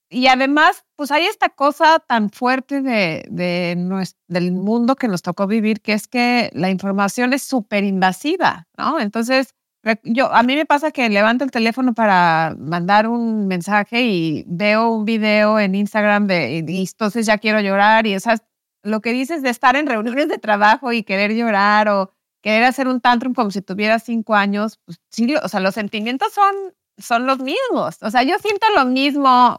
Y 0.09 0.27
además, 0.27 0.85
pues 0.97 1.11
hay 1.11 1.25
esta 1.25 1.49
cosa 1.49 1.99
tan 1.99 2.29
fuerte 2.31 2.81
de, 2.81 3.25
del 4.27 4.51
mundo 4.51 4.95
que 4.95 5.07
nos 5.07 5.21
tocó 5.21 5.47
vivir, 5.47 5.81
que 5.81 5.93
es 5.93 6.07
que 6.07 6.49
la 6.53 6.69
información 6.71 7.33
es 7.33 7.43
súper 7.43 7.83
invasiva, 7.83 8.67
¿no? 8.77 8.99
Entonces, 8.99 9.53
Yo, 10.03 10.33
a 10.33 10.43
mí 10.43 10.55
me 10.55 10.65
pasa 10.65 10.91
que 10.91 11.07
levanto 11.09 11.45
el 11.45 11.51
teléfono 11.51 11.93
para 11.93 12.55
mandar 12.59 13.07
un 13.07 13.47
mensaje 13.47 14.01
y 14.03 14.43
veo 14.47 14.89
un 14.89 15.05
video 15.05 15.59
en 15.59 15.75
Instagram 15.75 16.27
de, 16.27 16.63
y, 16.67 16.71
y 16.71 16.81
entonces 16.81 17.25
ya 17.25 17.37
quiero 17.37 17.61
llorar 17.61 18.05
y 18.07 18.13
esas, 18.13 18.41
lo 18.83 19.01
que 19.01 19.13
dices 19.13 19.41
de 19.43 19.49
estar 19.49 19.75
en 19.75 19.87
reuniones 19.87 20.27
de 20.29 20.39
trabajo 20.39 20.91
y 20.93 21.03
querer 21.03 21.33
llorar 21.35 21.89
o 21.89 22.11
querer 22.41 22.63
hacer 22.65 22.87
un 22.87 23.01
tantrum 23.01 23.33
como 23.33 23.51
si 23.51 23.61
tuviera 23.61 23.99
cinco 23.99 24.35
años, 24.35 24.79
pues 24.85 24.99
sí, 25.11 25.35
o 25.41 25.47
sea, 25.47 25.59
los 25.61 25.75
sentimientos 25.75 26.33
son, 26.33 26.55
son 26.97 27.25
los 27.27 27.39
mismos. 27.39 27.97
O 28.01 28.11
sea, 28.11 28.23
yo 28.23 28.35
siento 28.39 28.67
lo 28.75 28.85
mismo 28.85 29.57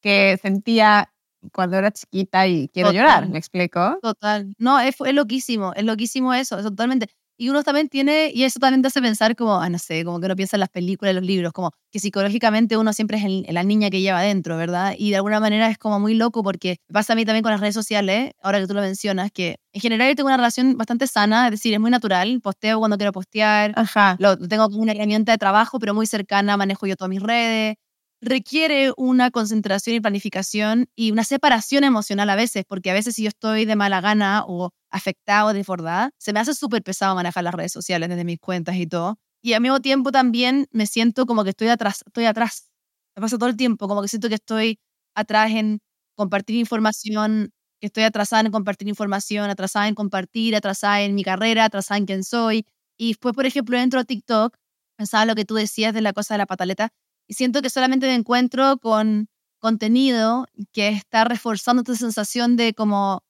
que 0.00 0.38
sentía 0.42 1.12
cuando 1.52 1.76
era 1.78 1.90
chiquita 1.90 2.46
y 2.46 2.68
quiero 2.68 2.90
Total. 2.90 3.02
llorar, 3.02 3.28
¿me 3.28 3.38
explico? 3.38 3.98
Total. 4.02 4.54
No, 4.58 4.78
es, 4.80 4.96
es 5.04 5.14
loquísimo, 5.14 5.72
es 5.74 5.84
loquísimo 5.84 6.34
eso, 6.34 6.58
eso 6.58 6.70
totalmente. 6.70 7.08
Y 7.38 7.48
uno 7.48 7.62
también 7.62 7.88
tiene, 7.88 8.30
y 8.34 8.44
eso 8.44 8.60
también 8.60 8.82
te 8.82 8.88
hace 8.88 9.00
pensar 9.00 9.34
como, 9.34 9.58
ah, 9.62 9.70
no 9.70 9.78
sé, 9.78 10.04
como 10.04 10.20
que 10.20 10.26
uno 10.26 10.36
piensa 10.36 10.56
en 10.56 10.60
las 10.60 10.68
películas, 10.68 11.10
en 11.10 11.16
los 11.16 11.24
libros, 11.24 11.52
como 11.54 11.70
que 11.90 11.98
psicológicamente 11.98 12.76
uno 12.76 12.92
siempre 12.92 13.16
es 13.16 13.24
el- 13.24 13.46
la 13.48 13.62
niña 13.62 13.88
que 13.88 14.02
lleva 14.02 14.18
adentro, 14.18 14.58
¿verdad? 14.58 14.94
Y 14.98 15.08
de 15.10 15.16
alguna 15.16 15.40
manera 15.40 15.70
es 15.70 15.78
como 15.78 15.98
muy 15.98 16.12
loco 16.14 16.42
porque 16.42 16.76
pasa 16.92 17.14
a 17.14 17.16
mí 17.16 17.24
también 17.24 17.42
con 17.42 17.52
las 17.52 17.60
redes 17.60 17.74
sociales, 17.74 18.32
ahora 18.42 18.60
que 18.60 18.66
tú 18.66 18.74
lo 18.74 18.82
mencionas, 18.82 19.30
que 19.32 19.56
en 19.72 19.80
general 19.80 20.08
yo 20.10 20.16
tengo 20.16 20.26
una 20.28 20.36
relación 20.36 20.76
bastante 20.76 21.06
sana, 21.06 21.46
es 21.46 21.52
decir, 21.52 21.72
es 21.72 21.80
muy 21.80 21.90
natural, 21.90 22.40
posteo 22.42 22.78
cuando 22.78 22.98
quiero 22.98 23.12
postear, 23.12 23.72
Ajá. 23.74 24.16
lo 24.18 24.36
tengo 24.36 24.68
como 24.68 24.82
una 24.82 24.92
herramienta 24.92 25.32
de 25.32 25.38
trabajo, 25.38 25.78
pero 25.78 25.94
muy 25.94 26.06
cercana, 26.06 26.58
manejo 26.58 26.86
yo 26.86 26.94
todas 26.96 27.08
mis 27.08 27.22
redes. 27.22 27.76
Requiere 28.22 28.92
una 28.98 29.30
concentración 29.30 29.96
y 29.96 30.00
planificación 30.00 30.88
y 30.94 31.10
una 31.10 31.24
separación 31.24 31.84
emocional 31.84 32.28
a 32.28 32.36
veces, 32.36 32.64
porque 32.68 32.90
a 32.90 32.94
veces 32.94 33.14
si 33.14 33.22
yo 33.22 33.28
estoy 33.28 33.64
de 33.64 33.76
mala 33.76 34.02
gana 34.02 34.44
o 34.46 34.72
afectada 34.90 35.46
o 35.46 35.52
desbordada, 35.54 36.10
se 36.18 36.34
me 36.34 36.40
hace 36.40 36.52
súper 36.54 36.82
pesado 36.82 37.14
manejar 37.14 37.44
las 37.44 37.54
redes 37.54 37.72
sociales 37.72 38.10
desde 38.10 38.24
mis 38.24 38.38
cuentas 38.38 38.76
y 38.76 38.86
todo. 38.86 39.16
Y 39.42 39.54
al 39.54 39.62
mismo 39.62 39.80
tiempo 39.80 40.12
también 40.12 40.66
me 40.70 40.86
siento 40.86 41.24
como 41.24 41.44
que 41.44 41.50
estoy 41.50 41.68
atrás, 41.68 42.02
estoy 42.06 42.26
atrás. 42.26 42.70
Me 43.16 43.22
pasa 43.22 43.38
todo 43.38 43.48
el 43.48 43.56
tiempo, 43.56 43.88
como 43.88 44.02
que 44.02 44.08
siento 44.08 44.28
que 44.28 44.34
estoy 44.34 44.78
atrás 45.14 45.50
en 45.52 45.80
compartir 46.14 46.56
información, 46.56 47.52
que 47.80 47.86
estoy 47.86 48.02
atrasada 48.04 48.42
en 48.42 48.52
compartir 48.52 48.88
información, 48.88 49.48
atrasada 49.48 49.88
en 49.88 49.94
compartir, 49.94 50.54
atrasada 50.54 51.00
en 51.00 51.14
mi 51.14 51.24
carrera, 51.24 51.64
atrasada 51.64 51.96
en 51.96 52.04
quién 52.04 52.22
soy. 52.24 52.66
Y 52.98 53.08
después, 53.08 53.34
por 53.34 53.46
ejemplo, 53.46 53.78
entro 53.78 53.98
a 54.00 54.04
TikTok, 54.04 54.54
pensaba 54.98 55.24
lo 55.24 55.34
que 55.34 55.46
tú 55.46 55.54
decías 55.54 55.94
de 55.94 56.02
la 56.02 56.12
cosa 56.12 56.34
de 56.34 56.38
la 56.38 56.46
pataleta, 56.46 56.90
y 57.30 57.34
siento 57.34 57.62
que 57.62 57.70
solamente 57.70 58.08
me 58.08 58.14
encuentro 58.16 58.78
con 58.78 59.28
contenido 59.60 60.46
que 60.72 60.88
está 60.88 61.22
reforzando 61.24 61.82
esta 61.82 61.94
sensación 61.94 62.56
de 62.56 62.74
como, 62.74 63.22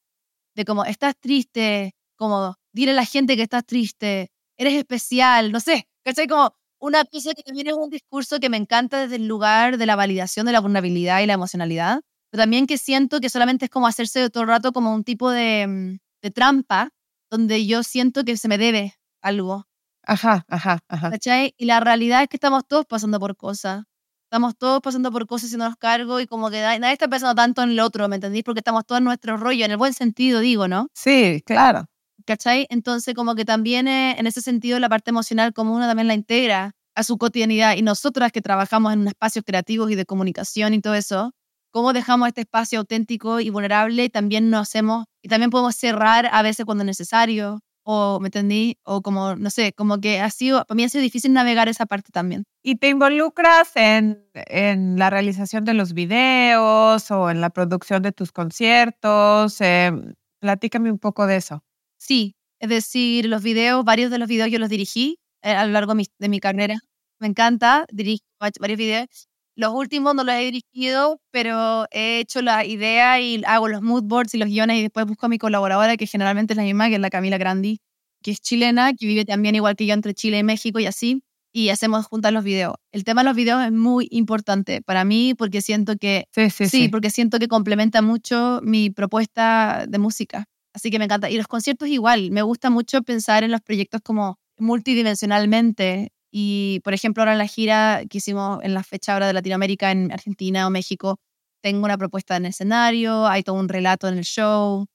de 0.56 0.64
como, 0.64 0.84
estás 0.86 1.14
triste, 1.20 1.94
como, 2.16 2.56
dile 2.72 2.92
a 2.92 2.94
la 2.94 3.04
gente 3.06 3.36
que 3.36 3.42
estás 3.42 3.66
triste, 3.66 4.30
eres 4.58 4.74
especial, 4.74 5.52
no 5.52 5.60
sé, 5.60 5.86
¿cachai? 6.04 6.28
Como 6.28 6.54
una 6.80 7.04
cosa 7.04 7.34
que 7.34 7.42
también 7.42 7.66
es 7.68 7.74
un 7.74 7.90
discurso 7.90 8.40
que 8.40 8.48
me 8.50 8.56
encanta 8.56 9.00
desde 9.02 9.16
el 9.16 9.26
lugar 9.28 9.78
de 9.78 9.86
la 9.86 9.96
validación 9.96 10.46
de 10.46 10.52
la 10.52 10.60
vulnerabilidad 10.60 11.20
y 11.20 11.26
la 11.26 11.34
emocionalidad, 11.34 12.00
pero 12.30 12.42
también 12.44 12.66
que 12.66 12.78
siento 12.78 13.20
que 13.20 13.28
solamente 13.30 13.66
es 13.66 13.70
como 13.70 13.86
hacerse 13.86 14.30
todo 14.30 14.44
el 14.44 14.48
rato 14.48 14.72
como 14.72 14.94
un 14.94 15.04
tipo 15.04 15.30
de, 15.30 15.66
mm, 15.68 15.98
de 16.22 16.30
trampa 16.30 16.90
donde 17.30 17.66
yo 17.66 17.82
siento 17.82 18.24
que 18.24 18.36
se 18.38 18.48
me 18.48 18.58
debe 18.58 18.94
algo, 19.22 19.66
Ajá, 20.06 20.44
ajá, 20.48 20.80
ajá. 20.88 21.10
¿cachai? 21.10 21.54
Y 21.58 21.66
la 21.66 21.80
realidad 21.80 22.22
es 22.22 22.28
que 22.28 22.36
estamos 22.36 22.66
todos 22.66 22.86
pasando 22.86 23.20
por 23.20 23.36
cosas. 23.36 23.84
Estamos 24.30 24.56
todos 24.56 24.80
pasando 24.80 25.10
por 25.10 25.26
cosas 25.26 25.52
y 25.52 25.56
nos 25.56 25.74
cargo 25.74 26.20
y 26.20 26.26
como 26.28 26.50
que 26.50 26.60
nadie, 26.60 26.78
nadie 26.78 26.92
está 26.92 27.08
pensando 27.08 27.34
tanto 27.34 27.64
en 27.64 27.70
el 27.70 27.80
otro, 27.80 28.08
¿me 28.08 28.14
entendís? 28.14 28.44
Porque 28.44 28.60
estamos 28.60 28.86
todos 28.86 29.00
en 29.00 29.04
nuestro 29.04 29.36
rollo, 29.36 29.64
en 29.64 29.72
el 29.72 29.76
buen 29.76 29.92
sentido, 29.92 30.38
digo, 30.38 30.68
¿no? 30.68 30.86
Sí, 30.94 31.42
claro. 31.44 31.86
¿Cachai? 32.26 32.64
Entonces 32.70 33.16
como 33.16 33.34
que 33.34 33.44
también 33.44 33.88
eh, 33.88 34.14
en 34.16 34.28
ese 34.28 34.40
sentido 34.40 34.78
la 34.78 34.88
parte 34.88 35.10
emocional 35.10 35.52
como 35.52 35.74
uno 35.74 35.84
también 35.88 36.06
la 36.06 36.14
integra 36.14 36.76
a 36.94 37.02
su 37.02 37.18
cotidianidad 37.18 37.74
y 37.76 37.82
nosotras 37.82 38.30
que 38.30 38.40
trabajamos 38.40 38.92
en 38.92 39.08
espacios 39.08 39.44
creativos 39.44 39.90
y 39.90 39.96
de 39.96 40.06
comunicación 40.06 40.74
y 40.74 40.80
todo 40.80 40.94
eso, 40.94 41.32
cómo 41.72 41.92
dejamos 41.92 42.28
este 42.28 42.42
espacio 42.42 42.78
auténtico 42.78 43.40
y 43.40 43.50
vulnerable 43.50 44.04
y 44.04 44.10
también 44.10 44.48
nos 44.48 44.62
hacemos, 44.62 45.06
y 45.22 45.28
también 45.28 45.50
podemos 45.50 45.74
cerrar 45.74 46.28
a 46.30 46.42
veces 46.42 46.64
cuando 46.64 46.82
es 46.82 46.86
necesario, 46.86 47.58
o, 47.82 48.20
¿me 48.20 48.28
entendí? 48.28 48.76
O 48.84 49.02
como, 49.02 49.34
no 49.36 49.50
sé, 49.50 49.72
como 49.72 50.00
que 50.00 50.20
ha 50.20 50.30
sido, 50.30 50.64
para 50.66 50.76
mí 50.76 50.84
ha 50.84 50.88
sido 50.88 51.02
difícil 51.02 51.32
navegar 51.32 51.68
esa 51.68 51.86
parte 51.86 52.10
también. 52.12 52.44
¿Y 52.62 52.76
te 52.76 52.88
involucras 52.88 53.72
en, 53.76 54.24
en 54.34 54.98
la 54.98 55.10
realización 55.10 55.64
de 55.64 55.74
los 55.74 55.92
videos 55.94 57.10
o 57.10 57.30
en 57.30 57.40
la 57.40 57.50
producción 57.50 58.02
de 58.02 58.12
tus 58.12 58.32
conciertos? 58.32 59.60
Eh, 59.60 59.92
platícame 60.40 60.90
un 60.90 60.98
poco 60.98 61.26
de 61.26 61.36
eso. 61.36 61.62
Sí, 61.98 62.34
es 62.60 62.68
decir, 62.68 63.26
los 63.26 63.42
videos, 63.42 63.84
varios 63.84 64.10
de 64.10 64.18
los 64.18 64.28
videos 64.28 64.50
yo 64.50 64.58
los 64.58 64.68
dirigí 64.68 65.18
eh, 65.42 65.52
a 65.52 65.66
lo 65.66 65.72
largo 65.72 65.92
de 65.92 65.96
mi, 65.96 66.06
de 66.18 66.28
mi 66.28 66.40
carrera. 66.40 66.76
Me 67.18 67.28
encanta, 67.28 67.86
dirijo 67.92 68.24
va- 68.42 68.50
varios 68.60 68.78
videos. 68.78 69.28
Los 69.60 69.74
últimos 69.74 70.14
no 70.14 70.24
los 70.24 70.34
he 70.34 70.38
dirigido, 70.50 71.20
pero 71.30 71.84
he 71.90 72.20
hecho 72.20 72.40
la 72.40 72.64
idea 72.64 73.20
y 73.20 73.42
hago 73.46 73.68
los 73.68 73.82
mood 73.82 74.04
boards 74.04 74.32
y 74.32 74.38
los 74.38 74.48
guiones 74.48 74.78
y 74.78 74.82
después 74.82 75.04
busco 75.04 75.26
a 75.26 75.28
mi 75.28 75.36
colaboradora, 75.36 75.98
que 75.98 76.06
generalmente 76.06 76.54
es 76.54 76.56
la 76.56 76.62
misma, 76.62 76.88
que 76.88 76.94
es 76.94 77.00
la 77.00 77.10
Camila 77.10 77.36
Grandi, 77.36 77.78
que 78.22 78.30
es 78.30 78.40
chilena, 78.40 78.94
que 78.94 79.04
vive 79.06 79.26
también 79.26 79.54
igual 79.54 79.76
que 79.76 79.84
yo 79.84 79.92
entre 79.92 80.14
Chile 80.14 80.38
y 80.38 80.44
México 80.44 80.80
y 80.80 80.86
así, 80.86 81.22
y 81.52 81.68
hacemos 81.68 82.06
juntas 82.06 82.32
los 82.32 82.42
videos. 82.42 82.76
El 82.90 83.04
tema 83.04 83.20
de 83.20 83.26
los 83.28 83.36
videos 83.36 83.62
es 83.62 83.70
muy 83.70 84.08
importante 84.10 84.80
para 84.80 85.04
mí 85.04 85.34
porque 85.36 85.60
siento 85.60 85.94
que 85.96 86.24
Sí, 86.34 86.48
sí, 86.48 86.64
Sí, 86.64 86.82
sí. 86.84 86.88
porque 86.88 87.10
siento 87.10 87.38
que 87.38 87.46
complementa 87.46 88.00
mucho 88.00 88.60
mi 88.62 88.88
propuesta 88.88 89.84
de 89.86 89.98
música. 89.98 90.46
Así 90.72 90.90
que 90.90 90.98
me 90.98 91.04
encanta. 91.04 91.28
Y 91.28 91.36
los 91.36 91.48
conciertos 91.48 91.88
igual. 91.88 92.30
Me 92.30 92.40
gusta 92.40 92.70
mucho 92.70 93.02
pensar 93.02 93.44
en 93.44 93.50
los 93.50 93.60
proyectos 93.60 94.00
como 94.02 94.38
multidimensionalmente. 94.56 96.12
Y, 96.30 96.80
por 96.84 96.94
ejemplo, 96.94 97.22
ahora 97.22 97.32
en 97.32 97.38
la 97.38 97.46
gira 97.46 98.02
que 98.08 98.18
hicimos 98.18 98.60
en 98.62 98.74
la 98.74 98.82
fecha 98.82 99.12
ahora 99.12 99.26
de 99.26 99.32
Latinoamérica, 99.32 99.90
en 99.90 100.12
Argentina 100.12 100.66
o 100.66 100.70
México, 100.70 101.18
tengo 101.62 101.84
una 101.84 101.98
propuesta 101.98 102.36
en 102.36 102.46
escenario, 102.46 103.26
hay 103.26 103.42
todo 103.42 103.56
un 103.56 103.68
relato 103.68 104.08
en 104.08 104.18
el 104.18 104.24
show. 104.24 104.86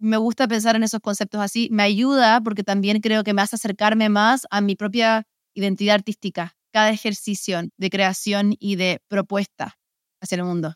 Me 0.00 0.16
gusta 0.16 0.48
pensar 0.48 0.76
en 0.76 0.82
esos 0.82 1.00
conceptos 1.00 1.40
así. 1.40 1.68
Me 1.70 1.82
ayuda 1.82 2.40
porque 2.40 2.64
también 2.64 3.00
creo 3.00 3.24
que 3.24 3.34
me 3.34 3.42
hace 3.42 3.56
acercarme 3.56 4.08
más 4.08 4.46
a 4.50 4.60
mi 4.60 4.76
propia 4.76 5.26
identidad 5.54 5.96
artística. 5.96 6.56
Cada 6.72 6.90
ejercicio 6.90 7.60
de 7.76 7.90
creación 7.90 8.54
y 8.58 8.76
de 8.76 9.00
propuesta 9.08 9.78
hacia 10.20 10.36
el 10.36 10.44
mundo. 10.44 10.74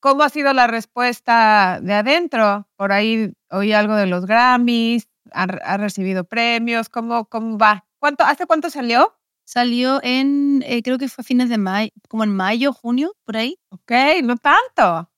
¿Cómo 0.00 0.22
ha 0.22 0.28
sido 0.28 0.52
la 0.52 0.66
respuesta 0.66 1.78
de 1.82 1.94
adentro? 1.94 2.68
Por 2.76 2.92
ahí 2.92 3.32
oí 3.50 3.72
algo 3.72 3.96
de 3.96 4.06
los 4.06 4.24
Grammys. 4.26 5.08
¿Ha, 5.32 5.42
ha 5.42 5.76
recibido 5.76 6.24
premios? 6.24 6.88
¿Cómo, 6.88 7.26
¿Cómo 7.26 7.58
va? 7.58 7.86
¿Cuánto, 7.98 8.24
¿Hace 8.24 8.46
cuánto 8.46 8.70
salió? 8.70 9.19
Salió 9.54 9.98
en, 10.04 10.62
eh, 10.64 10.80
creo 10.80 10.96
que 10.96 11.08
fue 11.08 11.22
a 11.22 11.24
fines 11.24 11.48
de 11.48 11.58
mayo, 11.58 11.90
como 12.08 12.22
en 12.22 12.32
mayo, 12.36 12.72
junio, 12.72 13.14
por 13.24 13.36
ahí. 13.36 13.56
Ok, 13.70 13.90
no 14.22 14.36
tanto. 14.36 15.10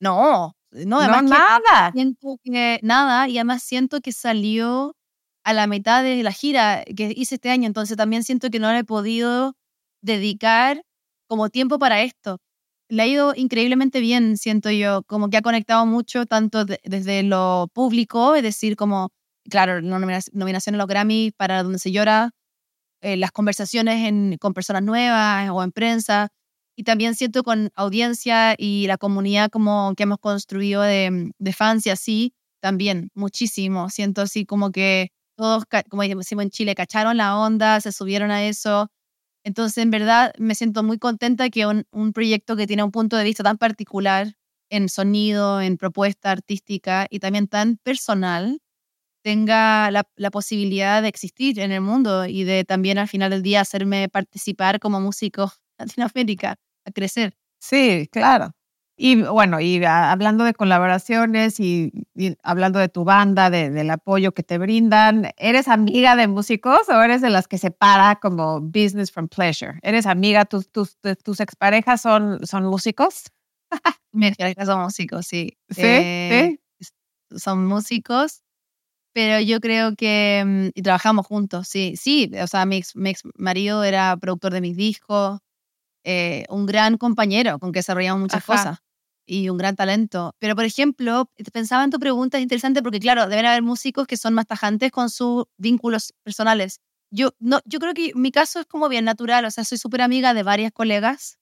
No, 0.00 0.56
no, 0.72 0.84
No, 0.84 0.98
además 1.00 1.22
que 1.22 1.28
nada. 1.28 1.92
siento 1.92 2.36
que 2.42 2.80
nada, 2.82 3.28
y 3.28 3.38
además 3.38 3.62
siento 3.62 4.00
que 4.00 4.10
salió 4.10 4.96
a 5.44 5.52
la 5.52 5.68
mitad 5.68 6.02
de 6.02 6.24
la 6.24 6.32
gira 6.32 6.82
que 6.96 7.12
hice 7.16 7.36
este 7.36 7.50
año, 7.50 7.68
entonces 7.68 7.96
también 7.96 8.24
siento 8.24 8.50
que 8.50 8.58
no 8.58 8.72
le 8.72 8.80
he 8.80 8.84
podido 8.84 9.54
dedicar 10.02 10.82
como 11.28 11.48
tiempo 11.48 11.78
para 11.78 12.02
esto. 12.02 12.38
Le 12.88 13.02
ha 13.02 13.06
ido 13.06 13.32
increíblemente 13.36 14.00
bien, 14.00 14.36
siento 14.38 14.72
yo, 14.72 15.02
como 15.06 15.30
que 15.30 15.36
ha 15.36 15.42
conectado 15.42 15.86
mucho 15.86 16.26
tanto 16.26 16.64
de- 16.64 16.80
desde 16.82 17.22
lo 17.22 17.68
público, 17.72 18.34
es 18.34 18.42
decir, 18.42 18.74
como, 18.74 19.10
claro, 19.48 19.80
la 19.80 20.00
nomina- 20.00 20.18
nominación 20.32 20.74
a 20.74 20.78
los 20.78 20.88
Grammy 20.88 21.30
para 21.36 21.62
Donde 21.62 21.78
se 21.78 21.92
llora, 21.92 22.32
eh, 23.00 23.16
las 23.16 23.32
conversaciones 23.32 24.38
con 24.40 24.54
personas 24.54 24.82
nuevas 24.82 25.50
o 25.50 25.62
en 25.62 25.72
prensa, 25.72 26.28
y 26.76 26.84
también 26.84 27.16
siento 27.16 27.42
con 27.42 27.70
audiencia 27.74 28.54
y 28.56 28.86
la 28.86 28.98
comunidad 28.98 29.50
como 29.50 29.94
que 29.96 30.04
hemos 30.04 30.18
construido 30.18 30.82
de, 30.82 31.32
de 31.36 31.52
fans 31.52 31.86
y 31.86 31.90
así, 31.90 32.34
también 32.60 33.10
muchísimo. 33.14 33.90
Siento 33.90 34.22
así 34.22 34.46
como 34.46 34.70
que 34.70 35.10
todos, 35.36 35.64
como 35.90 36.02
decimos 36.02 36.44
en 36.44 36.50
Chile, 36.50 36.74
cacharon 36.74 37.16
la 37.16 37.36
onda, 37.38 37.80
se 37.80 37.92
subieron 37.92 38.30
a 38.30 38.44
eso. 38.44 38.90
Entonces, 39.44 39.78
en 39.78 39.90
verdad, 39.90 40.32
me 40.38 40.54
siento 40.54 40.82
muy 40.82 40.98
contenta 40.98 41.50
que 41.50 41.66
un 41.66 42.12
proyecto 42.12 42.56
que 42.56 42.66
tiene 42.66 42.84
un 42.84 42.92
punto 42.92 43.16
de 43.16 43.24
vista 43.24 43.42
tan 43.42 43.58
particular 43.58 44.34
en 44.70 44.88
sonido, 44.88 45.60
en 45.60 45.78
propuesta 45.78 46.30
artística 46.30 47.06
y 47.10 47.20
también 47.20 47.48
tan 47.48 47.76
personal, 47.78 48.60
tenga 49.28 49.90
la, 49.90 50.02
la 50.16 50.30
posibilidad 50.30 51.02
de 51.02 51.08
existir 51.08 51.58
en 51.60 51.70
el 51.72 51.82
mundo 51.82 52.24
y 52.24 52.44
de 52.44 52.64
también 52.64 52.96
al 52.98 53.08
final 53.08 53.30
del 53.30 53.42
día 53.42 53.60
hacerme 53.60 54.08
participar 54.08 54.80
como 54.80 55.00
músico 55.00 55.52
Latinoamérica, 55.78 56.56
a 56.86 56.90
crecer. 56.92 57.34
Sí, 57.60 58.08
claro. 58.10 58.52
Y 59.00 59.22
bueno, 59.22 59.60
y 59.60 59.84
a- 59.84 60.10
hablando 60.12 60.44
de 60.44 60.54
colaboraciones 60.54 61.60
y, 61.60 61.92
y 62.14 62.36
hablando 62.42 62.78
de 62.78 62.88
tu 62.88 63.04
banda, 63.04 63.50
de- 63.50 63.68
del 63.70 63.90
apoyo 63.90 64.32
que 64.32 64.42
te 64.42 64.56
brindan, 64.58 65.30
¿eres 65.36 65.68
amiga 65.68 66.16
de 66.16 66.26
músicos 66.26 66.88
o 66.88 67.02
eres 67.02 67.20
de 67.20 67.28
las 67.30 67.46
que 67.46 67.58
separa 67.58 68.16
como 68.20 68.60
business 68.62 69.12
from 69.12 69.28
pleasure? 69.28 69.78
¿Eres 69.82 70.06
amiga? 70.06 70.46
¿Tus, 70.46 70.70
tus, 70.72 70.96
tus 71.22 71.40
exparejas 71.40 72.00
son, 72.00 72.44
son 72.46 72.64
músicos? 72.64 73.24
A 74.40 74.54
que 74.54 74.64
son 74.66 74.80
músicos, 74.82 75.26
sí. 75.26 75.56
Sí, 75.70 75.82
Eh, 75.82 76.56
Son 77.36 77.66
músicos, 77.66 78.42
pero 79.12 79.40
yo 79.40 79.60
creo 79.60 79.94
que. 79.96 80.42
mm, 80.46 80.68
Y 80.74 80.82
trabajamos 80.82 81.26
juntos, 81.26 81.68
sí. 81.68 81.94
Sí, 81.96 82.30
o 82.42 82.46
sea, 82.46 82.66
mi 82.66 82.76
ex, 82.78 82.96
mi 82.96 83.10
ex 83.10 83.22
marido 83.36 83.84
era 83.84 84.16
productor 84.16 84.52
de 84.52 84.60
mis 84.60 84.76
discos, 84.76 85.40
eh, 86.04 86.44
un 86.50 86.66
gran 86.66 86.98
compañero 86.98 87.58
con 87.58 87.72
que 87.72 87.80
desarrollamos 87.80 88.20
muchas 88.22 88.42
Ajá. 88.44 88.44
cosas 88.44 88.78
y 89.26 89.48
un 89.50 89.58
gran 89.58 89.76
talento. 89.76 90.34
Pero, 90.40 90.56
por 90.56 90.64
ejemplo, 90.64 91.30
pensaba 91.52 91.84
en 91.84 91.90
tu 91.90 91.98
pregunta, 92.00 92.38
es 92.38 92.42
interesante 92.42 92.82
porque, 92.82 93.00
claro, 93.00 93.28
deben 93.28 93.46
haber 93.46 93.62
músicos 93.62 94.06
que 94.06 94.16
son 94.16 94.34
más 94.34 94.46
tajantes 94.46 94.90
con 94.92 95.10
sus 95.10 95.44
vínculos 95.58 96.14
personales. 96.24 96.80
Yo, 97.12 97.30
no, 97.40 97.60
yo 97.66 97.78
creo 97.80 97.94
que 97.94 98.12
mi 98.14 98.32
caso 98.32 98.60
es 98.60 98.66
como 98.66 98.88
bien 98.88 99.04
natural, 99.06 99.44
o 99.46 99.50
sea, 99.50 99.64
soy 99.64 99.78
súper 99.78 100.02
amiga 100.02 100.34
de 100.34 100.42
varias 100.44 100.72
colegas 100.72 101.38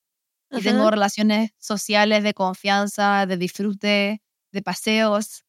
y 0.54 0.62
tengo 0.62 0.82
Ajá. 0.84 0.90
relaciones 0.90 1.50
sociales 1.58 2.22
de 2.24 2.34
confianza, 2.34 3.26
de 3.26 3.36
disfrute, 3.38 4.22
de 4.52 4.62
paseos 4.62 5.44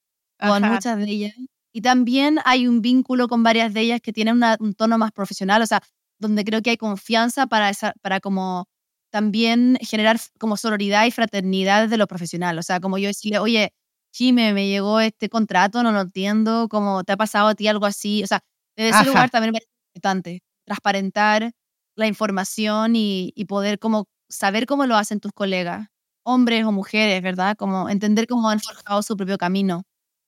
con 0.45 0.63
Ajá. 0.63 0.69
muchas 0.73 0.97
de 0.99 1.05
ellas. 1.11 1.35
Y 1.73 1.81
también 1.81 2.39
hay 2.45 2.67
un 2.67 2.81
vínculo 2.81 3.27
con 3.27 3.43
varias 3.43 3.73
de 3.73 3.81
ellas 3.81 4.01
que 4.01 4.13
tienen 4.13 4.35
una- 4.35 4.57
un 4.59 4.73
tono 4.73 4.97
más 4.97 5.11
profesional, 5.11 5.61
o 5.61 5.67
sea, 5.67 5.81
donde 6.19 6.43
creo 6.43 6.61
que 6.61 6.71
hay 6.71 6.77
confianza 6.77 7.47
para, 7.47 7.69
esa, 7.69 7.93
para 8.01 8.19
como 8.19 8.67
también 9.11 9.77
generar 9.81 10.17
como 10.39 10.57
sororidad 10.57 11.05
y 11.05 11.11
fraternidad 11.11 11.83
desde 11.83 11.97
lo 11.97 12.07
profesional. 12.07 12.57
O 12.59 12.63
sea, 12.63 12.79
como 12.79 12.97
yo 12.97 13.07
decirle, 13.07 13.39
oye, 13.39 13.73
Jime, 14.13 14.53
me 14.53 14.67
llegó 14.67 14.99
este 14.99 15.29
contrato, 15.29 15.83
no 15.83 15.91
lo 15.91 16.01
entiendo, 16.01 16.67
como 16.69 17.03
te 17.03 17.13
ha 17.13 17.17
pasado 17.17 17.47
a 17.49 17.55
ti 17.55 17.67
algo 17.67 17.85
así. 17.85 18.23
O 18.23 18.27
sea, 18.27 18.41
desde 18.75 18.89
ese 18.91 19.03
Ajá. 19.03 19.11
lugar 19.13 19.29
también 19.29 19.51
me 19.53 19.59
parece 19.59 19.69
importante 19.95 20.41
transparentar 20.65 21.51
la 21.95 22.07
información 22.07 22.95
y, 22.95 23.31
y 23.35 23.45
poder 23.45 23.79
como 23.79 24.07
saber 24.29 24.65
cómo 24.65 24.85
lo 24.85 24.95
hacen 24.97 25.19
tus 25.19 25.31
colegas, 25.33 25.87
hombres 26.23 26.65
o 26.65 26.71
mujeres, 26.71 27.21
¿verdad? 27.21 27.55
Como 27.57 27.89
entender 27.89 28.27
cómo 28.27 28.49
han 28.49 28.59
forjado 28.59 29.01
su 29.03 29.15
propio 29.17 29.37
camino. 29.37 29.83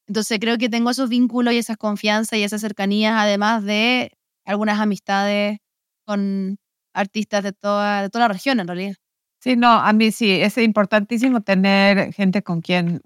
Entonces 0.10 0.39
creo 0.39 0.58
que 0.58 0.69
tengo 0.69 0.89
esos 0.89 1.08
vínculos 1.08 1.54
y 1.54 1.58
esas 1.60 1.78
confianzas 1.78 2.38
y 2.39 2.43
esas 2.43 2.62
cercanías, 2.62 3.13
además 3.15 3.63
de 3.63 4.12
algunas 4.43 4.80
amistades 4.80 5.60
con 6.06 6.58
artistas 6.95 7.43
de 7.43 7.54
toda, 7.54 8.02
de 8.02 8.10
toda 8.10 8.28
la 8.28 8.34
región, 8.34 8.60
en 8.60 8.67
realidad. 8.67 8.95
Sí, 9.41 9.56
no, 9.56 9.69
a 9.72 9.93
mí 9.93 10.12
sí, 10.12 10.32
es 10.32 10.58
importantísimo 10.58 11.41
tener 11.41 12.12
gente 12.13 12.41
con 12.41 12.62
quien 12.62 13.02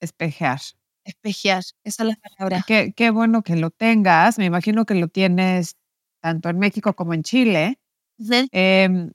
espejear. 0.00 0.60
Espejear, 1.04 1.62
esa 1.82 2.04
es 2.04 2.08
la 2.08 2.16
palabra. 2.16 2.64
Qué, 2.66 2.94
qué 2.96 3.10
bueno 3.10 3.42
que 3.42 3.56
lo 3.56 3.70
tengas. 3.70 4.38
Me 4.38 4.44
imagino 4.46 4.86
que 4.86 4.94
lo 4.94 5.08
tienes 5.08 5.74
tanto 6.22 6.48
en 6.48 6.58
México 6.58 6.94
como 6.94 7.12
en 7.12 7.22
Chile. 7.24 7.78
Sí. 8.18 8.48
Em, 8.52 9.10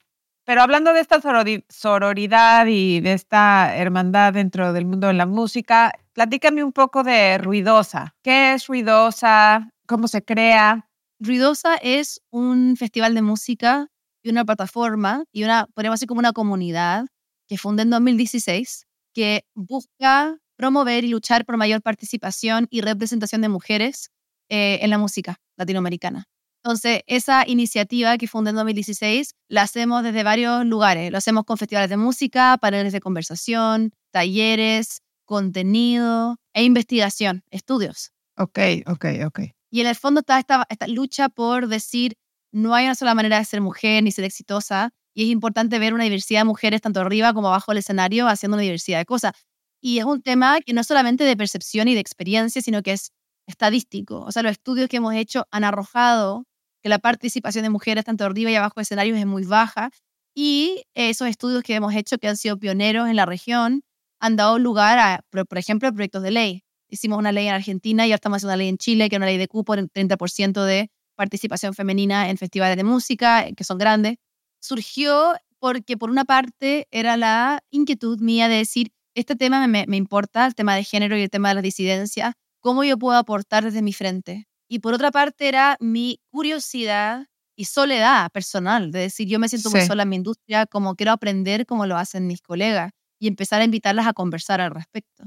pero 0.45 0.62
hablando 0.62 0.93
de 0.93 0.99
esta 0.99 1.21
sorori- 1.21 1.63
sororidad 1.69 2.67
y 2.67 2.99
de 2.99 3.13
esta 3.13 3.75
hermandad 3.78 4.34
dentro 4.34 4.73
del 4.73 4.86
mundo 4.86 5.08
de 5.08 5.13
la 5.13 5.25
música, 5.25 5.93
platícame 6.19 6.65
un 6.65 6.73
poco 6.73 7.01
de 7.01 7.38
Ruidosa. 7.38 8.13
¿Qué 8.21 8.53
es 8.53 8.67
Ruidosa? 8.67 9.69
¿Cómo 9.88 10.10
se 10.10 10.21
crea? 10.21 10.89
Ruidosa 11.17 11.75
es 11.75 12.19
un 12.29 12.75
festival 12.75 13.13
de 13.15 13.21
música 13.21 13.88
y 14.21 14.29
una 14.29 14.43
plataforma 14.43 15.23
y 15.32 15.45
una, 15.45 15.67
podríamos 15.73 15.97
decir 15.97 16.10
como 16.10 16.19
una 16.19 16.34
comunidad 16.34 17.05
que 17.47 17.58
fundé 17.58 17.84
en 17.84 17.91
2016 17.91 18.86
que 19.13 19.45
busca 19.55 20.36
promover 20.58 21.05
y 21.05 21.08
luchar 21.08 21.45
por 21.45 21.55
mayor 21.55 21.82
participación 21.82 22.67
y 22.69 22.82
representación 22.82 23.39
de 23.39 23.47
mujeres 23.47 24.10
eh, 24.49 24.79
en 24.82 24.89
la 24.89 24.97
música 24.97 25.38
latinoamericana. 25.55 26.25
Entonces, 26.65 26.99
esa 27.08 27.47
iniciativa 27.47 28.17
que 28.17 28.27
fundé 28.27 28.49
en 28.49 28.58
2016 28.58 29.36
la 29.47 29.62
hacemos 29.62 30.03
desde 30.03 30.23
varios 30.23 30.65
lugares. 30.65 31.13
Lo 31.13 31.17
hacemos 31.17 31.45
con 31.45 31.58
festivales 31.58 31.89
de 31.89 31.95
música, 31.95 32.58
paneles 32.58 32.91
de 32.91 32.99
conversación, 32.99 33.93
talleres, 34.12 35.01
contenido 35.29 36.37
e 36.55 36.63
investigación, 36.63 37.43
estudios. 37.51 38.13
Ok, 38.35 38.57
ok, 38.87 39.05
ok. 39.27 39.39
Y 39.69 39.81
en 39.81 39.85
el 39.85 39.95
fondo 39.95 40.21
está 40.21 40.39
esta, 40.39 40.65
esta 40.69 40.87
lucha 40.87 41.29
por 41.29 41.67
decir, 41.67 42.15
no 42.51 42.73
hay 42.73 42.85
una 42.85 42.95
sola 42.95 43.13
manera 43.13 43.37
de 43.37 43.45
ser 43.45 43.61
mujer 43.61 44.01
ni 44.01 44.11
ser 44.11 44.25
exitosa, 44.25 44.89
y 45.13 45.25
es 45.25 45.29
importante 45.29 45.77
ver 45.77 45.93
una 45.93 46.05
diversidad 46.05 46.39
de 46.39 46.45
mujeres 46.45 46.81
tanto 46.81 46.99
arriba 46.99 47.31
como 47.35 47.49
abajo 47.49 47.71
del 47.71 47.77
escenario 47.77 48.27
haciendo 48.27 48.55
una 48.55 48.63
diversidad 48.63 48.97
de 48.97 49.05
cosas. 49.05 49.33
Y 49.79 49.99
es 49.99 50.05
un 50.05 50.23
tema 50.23 50.61
que 50.61 50.73
no 50.73 50.81
es 50.81 50.87
solamente 50.87 51.23
de 51.25 51.37
percepción 51.37 51.87
y 51.87 51.93
de 51.93 51.99
experiencia, 51.99 52.63
sino 52.63 52.81
que 52.81 52.93
es 52.93 53.11
estadístico. 53.45 54.21
O 54.21 54.31
sea, 54.31 54.41
los 54.41 54.53
estudios 54.53 54.89
que 54.89 54.97
hemos 54.97 55.13
hecho 55.13 55.45
han 55.51 55.63
arrojado 55.63 56.45
que 56.81 56.89
la 56.89 56.97
participación 56.97 57.61
de 57.61 57.69
mujeres 57.69 58.03
tanto 58.03 58.25
arriba 58.25 58.49
y 58.49 58.55
abajo 58.55 58.75
de 58.77 58.81
escenarios 58.81 59.19
es 59.19 59.27
muy 59.27 59.43
baja. 59.43 59.91
Y 60.33 60.85
esos 60.95 61.27
estudios 61.27 61.61
que 61.61 61.75
hemos 61.75 61.93
hecho, 61.93 62.17
que 62.17 62.27
han 62.27 62.37
sido 62.37 62.57
pioneros 62.57 63.07
en 63.07 63.15
la 63.15 63.27
región, 63.27 63.83
han 64.19 64.36
dado 64.36 64.60
lugar 64.60 64.99
a, 64.99 65.21
por 65.29 65.45
por 65.47 65.58
ejemplo, 65.58 65.88
a 65.89 65.91
proyectos 65.91 66.23
de 66.23 66.32
ley. 66.32 66.63
Hicimos 66.89 67.19
una 67.19 67.32
ley 67.32 67.47
en 67.47 67.53
Argentina 67.53 68.05
y 68.05 68.12
ahora 68.12 68.15
estamos 68.15 68.38
haciendo 68.38 68.51
una 68.53 68.58
ley 68.58 68.69
en 68.69 68.77
Chile, 68.77 69.10
que 69.10 69.15
es 69.15 69.19
una 69.19 69.25
ley 69.27 69.38
de 69.38 69.47
cupo 69.47 69.75
en 69.75 69.89
30% 69.89 70.63
de 70.65 70.89
participación 71.15 71.73
femenina 71.73 72.29
en 72.29 72.38
festivales 72.38 72.77
de 72.77 72.84
música, 72.84 73.45
que 73.55 73.63
son 73.63 73.77
grandes. 73.77 74.15
Surgió 74.62 75.36
porque, 75.60 75.97
por 75.97 76.10
una 76.10 76.25
parte, 76.25 76.88
era 76.91 77.17
la 77.17 77.62
inquietud 77.71 78.19
mía 78.21 78.47
de 78.47 78.55
decir, 78.55 78.91
este 79.15 79.36
tema 79.36 79.65
me, 79.67 79.86
me 79.88 79.97
importa, 79.97 80.45
el 80.45 80.55
tema 80.55 80.75
de 80.75 80.84
género 80.84 81.17
y 81.17 81.21
el 81.23 81.29
tema 81.29 81.49
de 81.49 81.55
la 81.55 81.62
disidencia, 81.62 82.34
¿cómo 82.62 82.84
yo 82.84 82.97
puedo 82.97 83.17
aportar 83.17 83.63
desde 83.65 83.82
mi 83.82 83.93
frente? 83.93 84.47
Y 84.69 84.79
por 84.79 84.93
otra 84.93 85.12
parte 85.12 85.47
era 85.47 85.75
mi 85.79 86.19
curiosidad 86.32 87.25
y 87.58 87.65
soledad 87.65 88.32
personal, 88.32 88.91
de 88.91 88.99
decir, 88.99 89.27
yo 89.27 89.39
me 89.39 89.49
siento 89.49 89.69
muy 89.69 89.82
Sí. 89.82 89.88
sola 89.88 90.03
en 90.03 90.10
mi 90.10 90.15
industria, 90.15 90.65
como 90.65 90.95
quiero 90.95 91.12
aprender 91.12 91.65
como 91.65 91.86
lo 91.86 91.97
hacen 91.97 92.25
mis 92.27 92.41
colegas 92.41 92.91
y 93.19 93.27
empezar 93.27 93.62
a 93.62 93.65
invitarlas 93.65 94.08
a 94.08 94.13
conversar 94.13 94.62
al 94.62 94.71
respecto. 94.71 95.25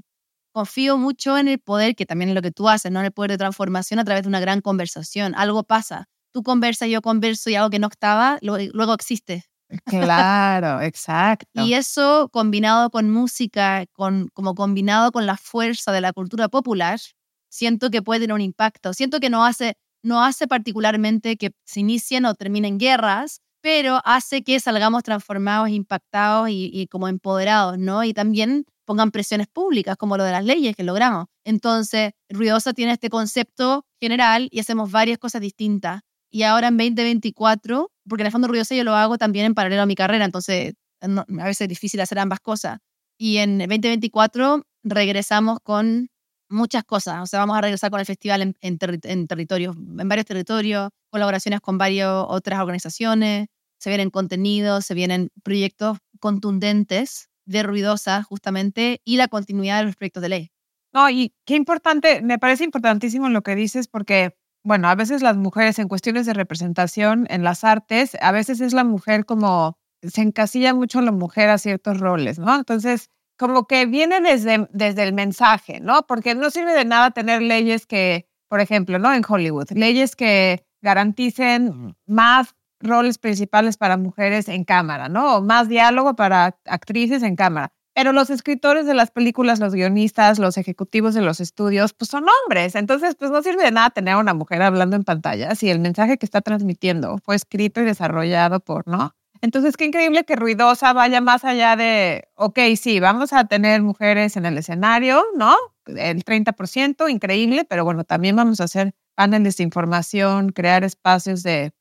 Confío 0.52 0.98
mucho 0.98 1.38
en 1.38 1.48
el 1.48 1.58
poder, 1.60 1.94
que 1.94 2.06
también 2.06 2.30
es 2.30 2.34
lo 2.34 2.42
que 2.42 2.50
tú 2.50 2.68
haces, 2.68 2.90
¿no? 2.92 3.00
En 3.00 3.06
el 3.06 3.12
poder 3.12 3.30
de 3.30 3.38
transformación 3.38 4.00
a 4.00 4.04
través 4.04 4.24
de 4.24 4.28
una 4.28 4.40
gran 4.40 4.60
conversación. 4.60 5.34
Algo 5.34 5.64
pasa. 5.64 6.08
Tú 6.32 6.42
conversas, 6.42 6.88
yo 6.88 7.02
converso 7.02 7.50
y 7.50 7.54
algo 7.54 7.70
que 7.70 7.78
no 7.78 7.88
estaba, 7.88 8.38
luego, 8.42 8.70
luego 8.74 8.94
existe. 8.94 9.44
Claro, 9.86 10.80
exacto. 10.82 11.62
Y 11.62 11.74
eso 11.74 12.28
combinado 12.30 12.90
con 12.90 13.10
música, 13.10 13.86
con, 13.92 14.28
como 14.34 14.54
combinado 14.54 15.12
con 15.12 15.26
la 15.26 15.36
fuerza 15.36 15.92
de 15.92 16.00
la 16.00 16.12
cultura 16.12 16.48
popular, 16.48 17.00
siento 17.48 17.90
que 17.90 18.02
puede 18.02 18.20
tener 18.20 18.34
un 18.34 18.40
impacto. 18.40 18.92
Siento 18.92 19.20
que 19.20 19.30
no 19.30 19.44
hace, 19.44 19.76
no 20.02 20.22
hace 20.24 20.46
particularmente 20.46 21.36
que 21.36 21.52
se 21.64 21.80
inicien 21.80 22.24
o 22.26 22.34
terminen 22.34 22.78
guerras, 22.78 23.40
pero 23.62 24.00
hace 24.04 24.42
que 24.42 24.60
salgamos 24.60 25.02
transformados, 25.02 25.70
impactados 25.70 26.50
y, 26.50 26.70
y 26.72 26.88
como 26.88 27.08
empoderados, 27.08 27.78
¿no? 27.78 28.04
Y 28.04 28.12
también 28.12 28.66
pongan 28.84 29.10
presiones 29.10 29.46
públicas, 29.46 29.96
como 29.96 30.16
lo 30.16 30.24
de 30.24 30.32
las 30.32 30.44
leyes 30.44 30.76
que 30.76 30.82
logramos. 30.82 31.26
Entonces, 31.44 32.12
ruidosa 32.28 32.74
tiene 32.74 32.92
este 32.92 33.08
concepto 33.08 33.86
general 34.00 34.48
y 34.50 34.60
hacemos 34.60 34.90
varias 34.90 35.18
cosas 35.18 35.40
distintas. 35.40 36.02
Y 36.30 36.42
ahora 36.42 36.68
en 36.68 36.76
2024, 36.76 37.90
porque 38.08 38.22
en 38.22 38.26
el 38.26 38.32
fondo 38.32 38.48
ruidosa 38.48 38.74
yo 38.74 38.84
lo 38.84 38.94
hago 38.94 39.18
también 39.18 39.46
en 39.46 39.54
paralelo 39.54 39.82
a 39.82 39.86
mi 39.86 39.94
carrera, 39.94 40.24
entonces 40.24 40.74
a 41.00 41.44
veces 41.44 41.62
es 41.62 41.68
difícil 41.68 42.00
hacer 42.00 42.18
ambas 42.18 42.40
cosas. 42.40 42.78
Y 43.18 43.38
en 43.38 43.58
2024 43.58 44.64
regresamos 44.82 45.58
con 45.62 46.08
muchas 46.48 46.84
cosas. 46.84 47.22
O 47.22 47.26
sea, 47.26 47.40
vamos 47.40 47.56
a 47.56 47.60
regresar 47.60 47.90
con 47.90 48.00
el 48.00 48.06
festival 48.06 48.42
en, 48.42 48.56
en, 48.60 49.26
territorios, 49.26 49.76
en 49.76 50.08
varios 50.08 50.26
territorios, 50.26 50.90
colaboraciones 51.10 51.60
con 51.60 51.78
varias 51.78 52.08
otras 52.10 52.60
organizaciones, 52.60 53.48
se 53.82 53.90
vienen 53.90 54.10
contenidos, 54.10 54.86
se 54.86 54.94
vienen 54.94 55.30
proyectos 55.42 55.98
contundentes 56.20 57.30
de 57.46 57.64
ruidosa 57.64 58.22
justamente 58.22 59.00
y 59.04 59.16
la 59.16 59.26
continuidad 59.26 59.80
de 59.80 59.86
los 59.86 59.96
proyectos 59.96 60.22
de 60.22 60.28
ley. 60.28 60.52
No, 60.92 61.10
y 61.10 61.34
qué 61.44 61.56
importante, 61.56 62.22
me 62.22 62.38
parece 62.38 62.62
importantísimo 62.62 63.28
lo 63.28 63.42
que 63.42 63.56
dices 63.56 63.88
porque, 63.88 64.36
bueno, 64.62 64.88
a 64.88 64.94
veces 64.94 65.20
las 65.20 65.36
mujeres 65.36 65.80
en 65.80 65.88
cuestiones 65.88 66.26
de 66.26 66.32
representación 66.32 67.26
en 67.28 67.42
las 67.42 67.64
artes, 67.64 68.16
a 68.20 68.30
veces 68.30 68.60
es 68.60 68.72
la 68.72 68.84
mujer 68.84 69.24
como, 69.24 69.76
se 70.00 70.22
encasilla 70.22 70.74
mucho 70.74 71.00
la 71.00 71.10
mujer 71.10 71.50
a 71.50 71.58
ciertos 71.58 71.98
roles, 71.98 72.38
¿no? 72.38 72.54
Entonces, 72.54 73.10
como 73.36 73.66
que 73.66 73.86
viene 73.86 74.20
desde, 74.20 74.68
desde 74.70 75.02
el 75.02 75.12
mensaje, 75.12 75.80
¿no? 75.80 76.02
Porque 76.06 76.36
no 76.36 76.50
sirve 76.50 76.72
de 76.72 76.84
nada 76.84 77.10
tener 77.10 77.42
leyes 77.42 77.84
que, 77.84 78.28
por 78.48 78.60
ejemplo, 78.60 79.00
¿no? 79.00 79.12
En 79.12 79.24
Hollywood, 79.28 79.72
leyes 79.72 80.14
que 80.14 80.64
garanticen 80.82 81.96
más 82.06 82.54
roles 82.82 83.18
principales 83.18 83.76
para 83.76 83.96
mujeres 83.96 84.48
en 84.48 84.64
cámara, 84.64 85.08
¿no? 85.08 85.36
O 85.36 85.42
más 85.42 85.68
diálogo 85.68 86.14
para 86.14 86.58
actrices 86.66 87.22
en 87.22 87.36
cámara. 87.36 87.72
Pero 87.94 88.12
los 88.12 88.30
escritores 88.30 88.86
de 88.86 88.94
las 88.94 89.10
películas, 89.10 89.60
los 89.60 89.74
guionistas, 89.74 90.38
los 90.38 90.56
ejecutivos 90.56 91.14
de 91.14 91.20
los 91.20 91.40
estudios, 91.40 91.92
pues 91.92 92.10
son 92.10 92.24
hombres. 92.44 92.74
Entonces, 92.74 93.16
pues 93.16 93.30
no 93.30 93.42
sirve 93.42 93.64
de 93.64 93.70
nada 93.70 93.90
tener 93.90 94.14
a 94.14 94.18
una 94.18 94.32
mujer 94.32 94.62
hablando 94.62 94.96
en 94.96 95.04
pantalla 95.04 95.54
si 95.54 95.68
el 95.70 95.78
mensaje 95.78 96.16
que 96.16 96.24
está 96.24 96.40
transmitiendo 96.40 97.18
fue 97.22 97.36
escrito 97.36 97.82
y 97.82 97.84
desarrollado 97.84 98.60
por, 98.60 98.88
¿no? 98.88 99.14
Entonces, 99.42 99.76
qué 99.76 99.84
increíble 99.86 100.24
que 100.24 100.36
Ruidosa 100.36 100.92
vaya 100.92 101.20
más 101.20 101.44
allá 101.44 101.74
de, 101.76 102.28
ok, 102.36 102.60
sí, 102.80 103.00
vamos 103.00 103.32
a 103.32 103.44
tener 103.46 103.82
mujeres 103.82 104.36
en 104.36 104.46
el 104.46 104.56
escenario, 104.56 105.22
¿no? 105.36 105.54
El 105.86 106.24
30%, 106.24 107.10
increíble, 107.10 107.66
pero 107.68 107.84
bueno, 107.84 108.04
también 108.04 108.36
vamos 108.36 108.60
a 108.60 108.64
hacer 108.64 108.94
paneles 109.16 109.56
de 109.56 109.64
información, 109.64 110.50
crear 110.50 110.84
espacios 110.84 111.42
de 111.42 111.72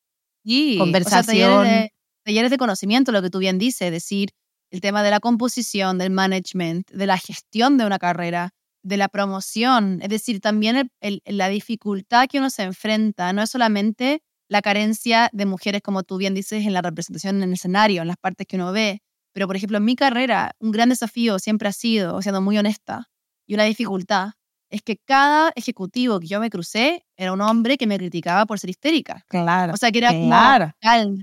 conversación. 0.77 1.89
talleres, 2.23 2.51
de, 2.51 2.57
conocimiento, 2.57 3.11
lo 3.11 3.21
que 3.21 3.29
tú 3.29 3.39
bien 3.39 3.57
dices, 3.57 3.91
decir, 3.91 4.31
el 4.71 4.81
tema 4.81 5.03
de 5.03 5.11
la 5.11 5.19
composición, 5.19 5.97
del 5.97 6.11
management, 6.11 6.89
de 6.91 7.07
la 7.07 7.17
gestión 7.17 7.77
de 7.77 7.85
una 7.85 7.99
carrera, 7.99 8.53
de 8.83 8.97
la 8.97 9.09
promoción, 9.09 9.99
es 10.01 10.09
decir, 10.09 10.39
también 10.39 10.91
la 11.25 11.49
dificultad 11.49 12.27
que 12.27 12.39
uno 12.39 12.49
se 12.49 12.63
enfrenta, 12.63 13.31
no 13.33 13.43
es 13.43 13.49
solamente 13.49 14.23
la 14.49 14.61
carencia 14.61 15.29
de 15.33 15.45
mujeres, 15.45 15.81
como 15.81 16.03
tú 16.03 16.17
bien 16.17 16.33
dices, 16.33 16.65
en 16.65 16.73
la 16.73 16.81
representación 16.81 17.37
en 17.37 17.43
el 17.43 17.53
escenario, 17.53 18.01
en 18.01 18.07
las 18.07 18.17
partes 18.17 18.47
que 18.47 18.55
uno 18.55 18.71
ve, 18.71 19.01
pero 19.33 19.47
por 19.47 19.55
ejemplo, 19.55 19.77
en 19.77 19.85
mi 19.85 19.95
carrera, 19.95 20.55
un 20.59 20.71
gran 20.71 20.89
desafío 20.89 21.39
siempre 21.39 21.69
ha 21.69 21.73
sido, 21.73 22.21
siendo 22.21 22.41
muy 22.41 22.57
honesta, 22.57 23.09
y 23.47 23.53
una 23.53 23.63
dificultad, 23.63 24.31
es 24.71 24.81
que 24.81 24.97
cada 24.97 25.51
ejecutivo 25.55 26.19
que 26.19 26.27
yo 26.27 26.39
me 26.39 26.49
crucé 26.49 27.05
era 27.17 27.33
un 27.33 27.41
hombre 27.41 27.77
que 27.77 27.85
me 27.85 27.97
criticaba 27.97 28.45
por 28.45 28.57
ser 28.57 28.69
histérica. 28.69 29.25
Claro. 29.27 29.73
O 29.73 29.77
sea, 29.77 29.91
que 29.91 29.99
era 29.99 30.11
claro. 30.11 30.73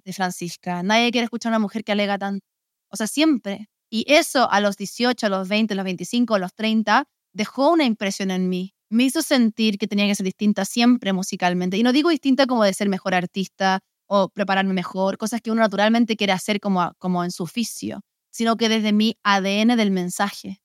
de 0.04 0.12
Francisca. 0.12 0.82
Nadie 0.82 1.10
quiere 1.10 1.24
escuchar 1.24 1.50
a 1.50 1.56
una 1.56 1.58
mujer 1.58 1.82
que 1.82 1.92
alega 1.92 2.18
tanto. 2.18 2.46
O 2.90 2.96
sea, 2.96 3.06
siempre. 3.06 3.70
Y 3.90 4.04
eso 4.06 4.50
a 4.50 4.60
los 4.60 4.76
18, 4.76 5.26
a 5.26 5.30
los 5.30 5.48
20, 5.48 5.72
a 5.72 5.76
los 5.76 5.84
25, 5.84 6.34
a 6.34 6.38
los 6.38 6.54
30, 6.54 7.04
dejó 7.32 7.72
una 7.72 7.84
impresión 7.84 8.30
en 8.30 8.50
mí. 8.50 8.74
Me 8.90 9.04
hizo 9.04 9.22
sentir 9.22 9.78
que 9.78 9.86
tenía 9.88 10.06
que 10.06 10.14
ser 10.14 10.24
distinta 10.24 10.66
siempre 10.66 11.14
musicalmente. 11.14 11.78
Y 11.78 11.82
no 11.82 11.92
digo 11.92 12.10
distinta 12.10 12.46
como 12.46 12.64
de 12.64 12.74
ser 12.74 12.90
mejor 12.90 13.14
artista 13.14 13.80
o 14.06 14.28
prepararme 14.28 14.74
mejor, 14.74 15.16
cosas 15.16 15.40
que 15.40 15.50
uno 15.50 15.62
naturalmente 15.62 16.16
quiere 16.16 16.34
hacer 16.34 16.60
como, 16.60 16.92
como 16.98 17.24
en 17.24 17.30
su 17.30 17.42
oficio, 17.44 18.00
sino 18.30 18.56
que 18.56 18.68
desde 18.68 18.92
mi 18.92 19.16
ADN 19.22 19.76
del 19.76 19.90
mensaje. 19.90 20.60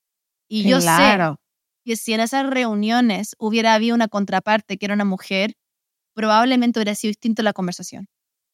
Y 0.50 0.64
yo 0.64 0.80
sé 0.82 1.18
que 1.84 1.96
si 1.96 2.14
en 2.14 2.22
esas 2.22 2.50
reuniones 2.50 3.36
hubiera 3.38 3.74
habido 3.74 3.96
una 3.96 4.08
contraparte 4.08 4.78
que 4.78 4.86
era 4.86 4.96
una 4.96 5.06
mujer, 5.06 5.56
probablemente 6.14 6.80
hubiera 6.80 6.96
sido 6.96 7.10
distinta 7.10 7.44
la 7.44 7.54
conversación, 7.54 8.08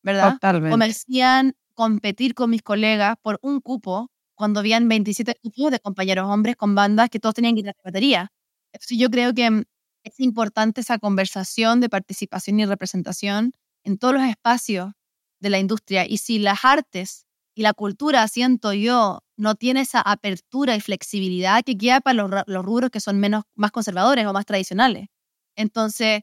¿verdad? 0.03 0.33
Totalmente. 0.33 0.73
O 0.73 0.77
me 0.77 0.85
hacían 0.85 1.55
competir 1.73 2.33
con 2.33 2.49
mis 2.49 2.61
colegas 2.61 3.15
por 3.21 3.39
un 3.41 3.61
cupo 3.61 4.11
cuando 4.35 4.59
habían 4.59 4.87
27 4.87 5.35
cupos 5.41 5.71
de 5.71 5.79
compañeros 5.79 6.29
hombres 6.29 6.55
con 6.55 6.75
bandas 6.75 7.09
que 7.09 7.19
todos 7.19 7.35
tenían 7.35 7.55
guitarra 7.55 7.75
de 7.83 7.89
batería. 7.89 8.31
Entonces 8.71 8.97
yo 8.97 9.09
creo 9.09 9.33
que 9.33 9.49
mm, 9.49 9.63
es 10.03 10.19
importante 10.19 10.81
esa 10.81 10.97
conversación 10.97 11.79
de 11.81 11.89
participación 11.89 12.59
y 12.59 12.65
representación 12.65 13.53
en 13.83 13.97
todos 13.97 14.13
los 14.13 14.23
espacios 14.23 14.93
de 15.39 15.49
la 15.49 15.59
industria. 15.59 16.05
Y 16.07 16.17
si 16.17 16.39
las 16.39 16.63
artes 16.63 17.25
y 17.59 17.61
la 17.61 17.73
cultura, 17.73 18.25
siento 18.29 18.71
yo, 18.71 19.19
no 19.35 19.55
tiene 19.55 19.81
esa 19.81 19.99
apertura 19.99 20.77
y 20.77 20.79
flexibilidad 20.79 21.61
que 21.61 21.77
queda 21.77 21.99
para 21.99 22.13
los, 22.13 22.31
los 22.47 22.63
rubros 22.63 22.89
que 22.89 23.01
son 23.01 23.19
menos, 23.19 23.43
más 23.53 23.71
conservadores 23.71 24.25
o 24.25 24.31
más 24.31 24.45
tradicionales. 24.45 25.09
Entonces, 25.57 26.21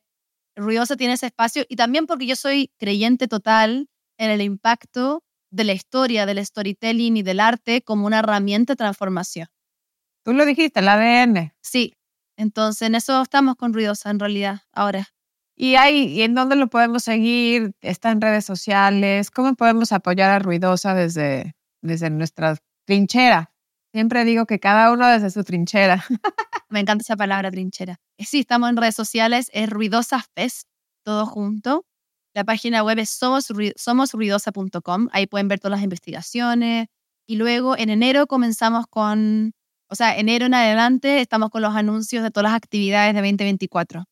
Ruidosa 0.57 0.97
tiene 0.97 1.13
ese 1.13 1.27
espacio 1.27 1.67
y 1.69 1.77
también 1.77 2.07
porque 2.07 2.25
yo 2.25 2.37
soy 2.37 2.73
creyente 2.79 3.29
total 3.29 3.91
en 4.17 4.31
el 4.31 4.41
impacto 4.41 5.25
de 5.51 5.65
la 5.65 5.75
historia, 5.75 6.25
del 6.25 6.43
storytelling 6.43 7.19
y 7.19 7.23
del 7.23 7.41
arte 7.41 7.83
como 7.83 8.07
una 8.07 8.21
herramienta 8.21 8.73
de 8.73 8.79
transformación. 8.79 9.49
Tú 10.25 10.33
lo 10.33 10.47
dijiste, 10.47 10.81
el 10.81 10.89
ADN. 10.89 11.53
Sí, 11.61 11.93
entonces 12.39 12.89
en 12.89 12.95
eso 12.95 13.21
estamos 13.21 13.57
con 13.57 13.75
Ruidosa 13.75 14.09
en 14.09 14.21
realidad 14.21 14.61
ahora. 14.73 15.09
¿Y, 15.57 15.77
¿Y 15.77 16.23
en 16.23 16.35
dónde 16.35 16.55
lo 16.55 16.69
podemos 16.69 17.03
seguir? 17.03 17.73
¿Está 17.81 18.11
en 18.11 18.21
redes 18.21 18.45
sociales? 18.45 19.31
¿Cómo 19.31 19.55
podemos 19.55 19.91
apoyar 19.93 20.31
a 20.31 20.39
Ruidosa 20.39 20.95
desde, 20.95 21.55
desde 21.81 22.11
nuestra 22.11 22.57
trinchera? 22.85 23.53
Siempre 23.93 24.27
digo 24.27 24.45
que 24.45 24.61
cada 24.61 24.93
uno 24.93 25.07
desde 25.09 25.31
su 25.31 25.43
trinchera. 25.43 26.05
Me 26.69 26.81
encanta 26.81 27.03
esa 27.03 27.17
palabra, 27.17 27.51
trinchera. 27.51 27.97
Sí, 28.19 28.41
estamos 28.41 28.69
en 28.69 28.77
redes 28.77 28.95
sociales, 28.95 29.49
es 29.55 29.71
Ruidosa 29.71 30.23
Fest, 30.35 30.69
todo 31.03 31.25
junto. 31.25 31.87
La 32.35 32.45
página 32.45 32.83
web 32.83 32.99
es 32.99 33.19
somosruidosa.com. 33.77 35.09
Ahí 35.13 35.27
pueden 35.27 35.49
ver 35.49 35.59
todas 35.59 35.79
las 35.79 35.83
investigaciones. 35.83 36.89
Y 37.27 37.37
luego 37.37 37.79
en 37.79 37.89
enero 37.89 38.27
comenzamos 38.27 38.87
con, 38.89 39.53
o 39.89 39.95
sea, 39.95 40.19
enero 40.19 40.45
en 40.45 40.53
adelante 40.53 41.23
estamos 41.23 41.49
con 41.49 41.63
los 41.63 41.75
anuncios 41.75 42.23
de 42.23 42.31
todas 42.31 42.51
las 42.51 42.57
actividades 42.57 43.15
de 43.15 43.21
2024 43.21 44.05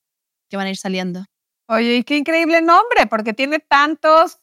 que 0.49 0.57
van 0.57 0.67
a 0.67 0.71
ir 0.71 0.79
saliendo. 0.79 1.27
Oye, 1.69 1.97
y 1.97 2.05
qué 2.05 2.17
increíble 2.17 2.61
nombre, 2.61 3.07
porque 3.09 3.33
tiene 3.33 3.59
tantos, 3.59 4.39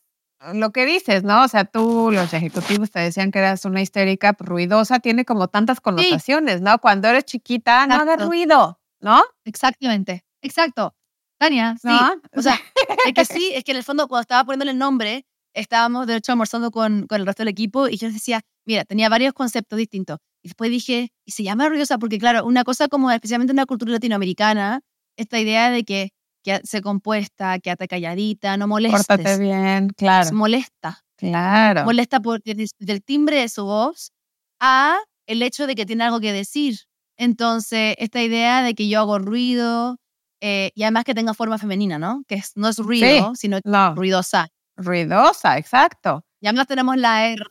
lo 0.53 0.71
que 0.71 0.85
dices, 0.85 1.23
¿no? 1.23 1.43
O 1.43 1.47
sea, 1.47 1.65
tú, 1.65 2.09
los 2.11 2.33
ejecutivos 2.33 2.89
te 2.89 2.99
decían 2.99 3.31
que 3.31 3.39
eras 3.39 3.63
una 3.65 3.81
histérica 3.81 4.35
ruidosa, 4.39 4.99
tiene 4.99 5.23
como 5.23 5.47
tantas 5.47 5.79
connotaciones, 5.81 6.61
¿no? 6.61 6.79
Cuando 6.79 7.07
eres 7.07 7.25
chiquita, 7.25 7.85
no 7.85 7.95
hagas 7.95 8.25
ruido, 8.25 8.79
¿no? 8.99 9.21
Exactamente, 9.45 10.25
exacto. 10.41 10.95
Tania, 11.37 11.75
sí. 11.81 11.89
O 12.35 12.41
sea, 12.41 12.59
es 13.05 13.13
que 13.13 13.25
sí, 13.25 13.51
es 13.53 13.63
que 13.63 13.71
en 13.71 13.77
el 13.77 13.83
fondo 13.83 14.07
cuando 14.07 14.21
estaba 14.21 14.43
poniéndole 14.43 14.71
el 14.71 14.77
nombre, 14.77 15.25
estábamos 15.53 16.07
de 16.07 16.15
hecho 16.15 16.31
almorzando 16.31 16.71
con, 16.71 17.07
con 17.07 17.19
el 17.19 17.25
resto 17.25 17.41
del 17.41 17.49
equipo 17.49 17.87
y 17.87 17.97
yo 17.97 18.11
decía, 18.11 18.41
mira, 18.65 18.85
tenía 18.85 19.09
varios 19.09 19.33
conceptos 19.33 19.77
distintos. 19.77 20.19
Y 20.43 20.49
después 20.49 20.71
dije, 20.71 21.11
y 21.25 21.31
se 21.31 21.43
llama 21.43 21.69
ruidosa 21.69 21.97
porque 21.97 22.17
claro, 22.17 22.45
una 22.45 22.63
cosa 22.63 22.87
como 22.87 23.11
especialmente 23.11 23.51
en 23.51 23.57
la 23.57 23.65
cultura 23.65 23.91
latinoamericana, 23.91 24.81
esta 25.17 25.39
idea 25.39 25.69
de 25.69 25.83
que, 25.83 26.09
que 26.43 26.61
se 26.63 26.81
compuesta, 26.81 27.59
que 27.59 27.71
ata 27.71 27.87
calladita, 27.87 28.57
no 28.57 28.67
molestes. 28.67 29.05
Pórtate 29.07 29.37
bien, 29.37 29.89
claro. 29.89 30.33
molesta. 30.33 31.03
Claro. 31.17 31.85
Molesta 31.85 32.19
por, 32.19 32.41
del 32.43 33.03
timbre 33.03 33.41
de 33.41 33.49
su 33.49 33.63
voz 33.63 34.11
a 34.59 34.97
el 35.27 35.43
hecho 35.43 35.67
de 35.67 35.75
que 35.75 35.85
tiene 35.85 36.03
algo 36.03 36.19
que 36.19 36.33
decir. 36.33 36.79
Entonces, 37.17 37.95
esta 37.99 38.21
idea 38.23 38.63
de 38.63 38.73
que 38.73 38.89
yo 38.89 38.99
hago 38.99 39.19
ruido, 39.19 39.97
eh, 40.41 40.71
y 40.73 40.83
además 40.83 41.03
que 41.03 41.13
tenga 41.13 41.35
forma 41.35 41.59
femenina, 41.59 41.99
¿no? 41.99 42.23
Que 42.27 42.41
no 42.55 42.69
es 42.69 42.77
ruido, 42.79 43.33
sino 43.35 43.59
ruidosa. 43.95 44.47
Ruidosa, 44.75 45.57
exacto. 45.57 46.25
Y 46.39 46.47
además 46.47 46.65
tenemos 46.65 46.97
la 46.97 47.27
R. 47.27 47.45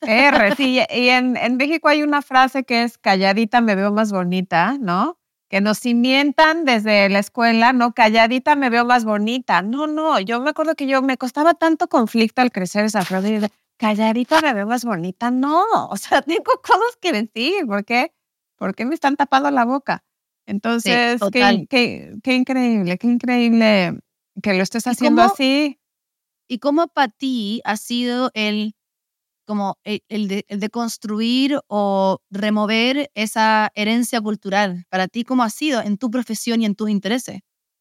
R, 0.00 0.56
sí. 0.56 0.80
Y 0.90 1.08
en, 1.08 1.36
en 1.36 1.56
México 1.58 1.88
hay 1.88 2.02
una 2.02 2.22
frase 2.22 2.64
que 2.64 2.84
es 2.84 2.96
calladita 2.96 3.60
me 3.60 3.74
veo 3.74 3.92
más 3.92 4.10
bonita, 4.10 4.78
¿no? 4.80 5.17
Que 5.48 5.60
nos 5.60 5.80
cimientan 5.80 6.64
desde 6.64 7.08
la 7.08 7.20
escuela, 7.20 7.72
¿no? 7.72 7.94
Calladita 7.94 8.54
me 8.54 8.68
veo 8.68 8.84
más 8.84 9.04
bonita. 9.04 9.62
No, 9.62 9.86
no, 9.86 10.20
yo 10.20 10.40
me 10.40 10.50
acuerdo 10.50 10.74
que 10.74 10.86
yo 10.86 11.00
me 11.00 11.16
costaba 11.16 11.54
tanto 11.54 11.88
conflicto 11.88 12.42
al 12.42 12.52
crecer 12.52 12.84
esa 12.84 13.02
frase. 13.02 13.50
Calladita 13.78 14.40
me 14.42 14.52
veo 14.52 14.66
más 14.66 14.84
bonita. 14.84 15.30
No, 15.30 15.64
o 15.88 15.96
sea, 15.96 16.20
tengo 16.22 16.60
cosas 16.62 16.96
que 17.00 17.12
decir. 17.12 17.66
¿Por 17.66 17.84
qué? 17.84 18.12
¿Por 18.56 18.74
qué 18.74 18.84
me 18.84 18.94
están 18.94 19.16
tapando 19.16 19.50
la 19.50 19.64
boca? 19.64 20.04
Entonces, 20.46 21.20
qué, 21.30 21.66
qué, 21.68 22.14
qué, 22.22 22.34
increíble, 22.34 22.96
qué 22.96 23.06
increíble 23.06 23.98
que 24.42 24.54
lo 24.54 24.62
estés 24.62 24.86
haciendo 24.86 25.22
así. 25.22 25.78
¿Y 26.48 26.58
cómo 26.58 26.88
para 26.88 27.08
ti 27.08 27.60
ha 27.64 27.76
sido 27.76 28.30
el 28.32 28.74
como 29.48 29.78
de, 29.82 30.44
el 30.46 30.60
de 30.60 30.68
construir 30.68 31.58
o 31.68 32.18
remover 32.30 33.10
esa 33.14 33.70
herencia 33.74 34.20
cultural? 34.20 34.84
Para 34.90 35.08
ti, 35.08 35.24
¿cómo 35.24 35.42
ha 35.42 35.50
sido 35.50 35.80
en 35.80 35.96
tu 35.96 36.10
profesión 36.10 36.60
y 36.60 36.66
en 36.66 36.74
tus 36.74 36.90
intereses? 36.90 37.40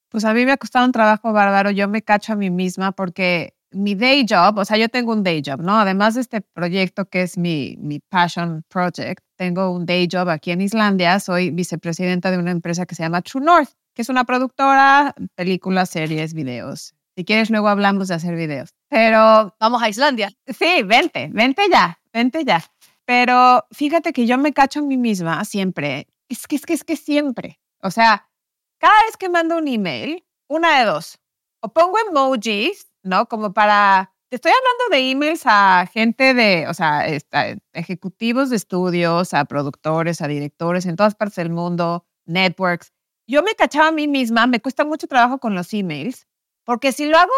Pues 0.10 0.24
a 0.24 0.34
mí 0.34 0.46
me 0.46 0.54
ha 0.54 0.58
costado 0.58 0.86
un 0.86 0.94
trabajo 0.94 1.34
bárbaro. 1.34 1.70
Yo 1.72 1.90
me 1.90 2.02
cacho 2.02 2.34
a 2.34 2.36
mí 2.38 2.50
misma 2.50 2.94
porque 2.94 3.54
mi 3.72 3.96
day 3.96 4.26
job, 4.28 4.58
o 4.58 4.66
sea, 4.66 4.78
yo 4.78 4.88
tengo 4.88 5.12
un 5.12 5.24
day 5.24 5.42
job, 5.46 5.62
¿no? 5.62 5.78
Además 5.78 6.16
de 6.16 6.22
este 6.22 6.40
proyecto 6.42 7.06
que 7.06 7.24
es 7.24 7.38
mi, 7.38 7.76
mi 7.80 8.00
passion 8.00 8.64
project, 8.70 9.22
tengo 9.36 9.72
un 9.72 9.86
day 9.86 10.08
job 10.10 10.30
aquí 10.30 10.52
en 10.52 10.62
Islandia. 10.62 11.20
Soy 11.20 11.52
vicepresidenta 11.52 12.32
de 12.32 12.38
una 12.38 12.52
empresa 12.52 12.86
que 12.86 12.96
se 12.96 13.04
llama 13.04 13.22
True 13.22 13.44
North, 13.44 13.72
que 13.94 14.04
es 14.04 14.10
una 14.10 14.24
productora, 14.24 15.14
películas, 15.36 15.90
series, 15.90 16.34
videos. 16.34 16.97
Si 17.18 17.26
quieres, 17.26 17.50
luego 17.50 17.68
hablamos 17.68 18.08
de 18.10 18.14
hacer 18.14 18.36
videos. 18.36 18.76
Pero 18.90 19.56
Vamos 19.60 19.82
a 19.82 19.90
Islandia. 19.90 20.32
sí, 20.46 20.84
vente, 20.84 21.30
vente 21.34 21.64
ya, 21.72 22.00
vente 22.14 22.46
ya. 22.46 22.64
Pero 23.06 23.66
fíjate 23.72 24.14
que 24.14 24.28
yo 24.28 24.38
me 24.38 24.54
cacho 24.54 24.82
a 24.82 24.84
mí 24.84 24.98
misma 24.98 25.44
siempre. 25.44 26.08
Es 26.30 26.46
que, 26.46 26.56
es 26.58 26.66
que, 26.68 26.74
es 26.74 26.84
que 26.84 26.96
siempre. 26.96 27.60
O 27.82 27.90
sea, 27.90 28.30
cada 28.80 28.94
vez 29.08 29.18
que 29.18 29.30
mando 29.30 29.58
un 29.58 29.68
email, 29.68 30.24
una 30.48 30.78
de 30.80 30.86
dos. 30.86 31.18
O 31.62 31.70
pongo 31.70 31.98
emojis, 32.08 32.88
¿no? 33.02 33.26
Como 33.28 33.52
para... 33.52 34.14
Te 34.30 34.36
estoy 34.36 34.52
hablando 34.52 34.96
de 34.96 35.10
emails 35.10 35.42
a 35.46 35.88
gente 35.92 36.34
de, 36.36 36.68
o 36.68 36.74
sea, 36.76 37.08
esta- 37.08 37.56
ejecutivos 37.74 38.50
de 38.52 38.58
estudios, 38.58 39.34
a 39.34 39.46
productores, 39.46 40.22
a 40.22 40.28
directores 40.28 40.86
en 40.86 40.98
todas 40.98 41.16
partes 41.16 41.38
del 41.38 41.50
mundo, 41.50 42.06
networks. 42.26 42.92
Yo 43.26 43.42
me 43.42 43.56
cachaba 43.56 43.88
a 43.88 43.92
mí 43.92 44.08
misma, 44.08 44.46
me 44.46 44.60
cuesta 44.60 44.84
mucho 44.86 45.08
trabajo 45.08 45.40
con 45.40 45.56
los 45.56 45.74
emails, 45.74 46.28
porque 46.68 46.92
si 46.92 47.06
lo 47.06 47.18
hago 47.18 47.32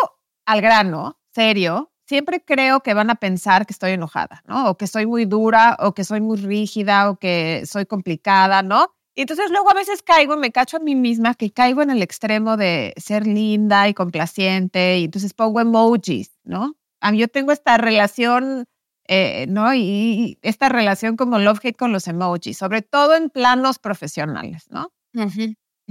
al 0.48 0.60
grano, 0.60 1.20
serio, 1.36 1.92
siempre 2.08 2.44
creo 2.44 2.82
que 2.82 2.96
van 2.96 3.12
a 3.12 3.16
pensar 3.16 3.68
que 3.68 3.74
estoy 3.74 3.92
enojada, 3.92 4.42
¿no? 4.48 4.72
O 4.72 4.76
que 4.76 4.88
soy 4.88 5.06
muy 5.06 5.26
dura, 5.26 5.78
o 5.80 5.94
que 5.94 6.04
soy 6.04 6.20
muy 6.20 6.38
rígida, 6.38 7.12
o 7.12 7.18
que 7.18 7.62
soy 7.68 7.86
complicada, 7.86 8.64
¿no? 8.64 8.88
Y 9.14 9.22
entonces 9.22 9.52
luego 9.52 9.70
a 9.70 9.76
veces 9.76 10.02
caigo, 10.02 10.36
me 10.36 10.52
cacho 10.52 10.78
a 10.78 10.80
mí 10.80 10.96
misma 10.96 11.36
que 11.36 11.52
caigo 11.52 11.84
en 11.84 11.92
el 11.92 12.02
extremo 12.02 12.58
de 12.58 12.96
ser 12.98 13.28
linda 13.28 13.88
y 13.88 13.94
complaciente, 13.94 14.98
y 14.98 15.04
entonces 15.04 15.36
pongo 15.36 15.60
emojis, 15.60 16.32
¿no? 16.44 16.76
A 17.00 17.12
mí 17.12 17.20
yo 17.20 17.28
tengo 17.28 17.52
esta 17.52 17.78
relación, 17.78 18.66
eh, 19.08 19.46
¿no? 19.48 19.76
Y, 19.76 19.80
y 19.82 20.40
esta 20.42 20.70
relación 20.70 21.18
como 21.18 21.38
love-hate 21.38 21.78
con 21.78 21.92
los 21.92 22.08
emojis, 22.08 22.58
sobre 22.58 22.82
todo 22.82 23.16
en 23.16 23.30
planos 23.30 23.78
profesionales, 23.78 24.66
¿no? 24.72 24.92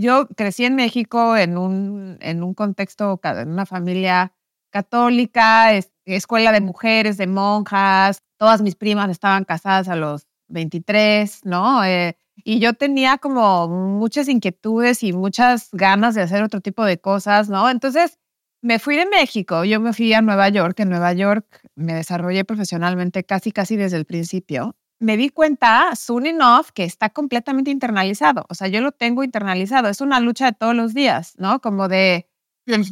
Yo 0.01 0.29
crecí 0.29 0.65
en 0.65 0.77
México 0.77 1.37
en 1.37 1.59
un, 1.59 2.19
en 2.21 2.45
un 2.45 2.55
contexto, 2.55 3.19
en 3.25 3.49
una 3.51 3.67
familia 3.67 4.33
católica, 4.71 5.73
es- 5.75 5.91
escuela 6.05 6.53
de 6.53 6.61
mujeres, 6.61 7.17
de 7.17 7.27
monjas. 7.27 8.23
Todas 8.39 8.63
mis 8.63 8.77
primas 8.77 9.11
estaban 9.11 9.45
casadas 9.45 9.89
a 9.89 9.97
los 9.97 10.27
23, 10.49 11.41
¿no? 11.45 11.85
Eh, 11.85 12.17
y 12.45 12.61
yo 12.61 12.75
tenía 12.75 13.19
como 13.19 13.67
muchas 13.69 14.29
inquietudes 14.29 15.03
y 15.03 15.13
muchas 15.13 15.69
ganas 15.73 16.15
de 16.15 16.23
hacer 16.23 16.45
otro 16.45 16.61
tipo 16.61 16.85
de 16.85 17.01
cosas, 17.01 17.49
¿no? 17.49 17.69
Entonces 17.69 18.19
me 18.63 18.79
fui 18.79 18.97
de 18.97 19.07
México, 19.07 19.65
yo 19.65 19.81
me 19.81 19.93
fui 19.93 20.13
a 20.15 20.23
Nueva 20.23 20.49
York. 20.49 20.79
En 20.81 20.91
Nueva 20.91 21.13
York 21.13 21.45
me 21.75 21.95
desarrollé 21.95 22.45
profesionalmente 22.45 23.25
casi, 23.25 23.51
casi 23.51 23.77
desde 23.77 23.97
el 23.97 24.05
principio 24.07 24.77
me 25.01 25.17
di 25.17 25.29
cuenta, 25.31 25.95
soon 25.97 26.27
enough, 26.27 26.69
que 26.75 26.85
está 26.85 27.11
completamente 27.11 27.71
internalizado. 27.71 28.47
O 28.49 28.55
sea, 28.55 28.69
yo 28.69 28.81
lo 28.81 28.93
tengo 28.93 29.23
internalizado. 29.25 29.89
Es 29.89 30.01
una 30.01 30.21
lucha 30.21 30.47
de 30.47 30.53
todos 30.53 30.75
los 30.75 30.95
días, 30.95 31.35
¿no? 31.39 31.61
Como 31.61 31.89
de, 31.89 32.29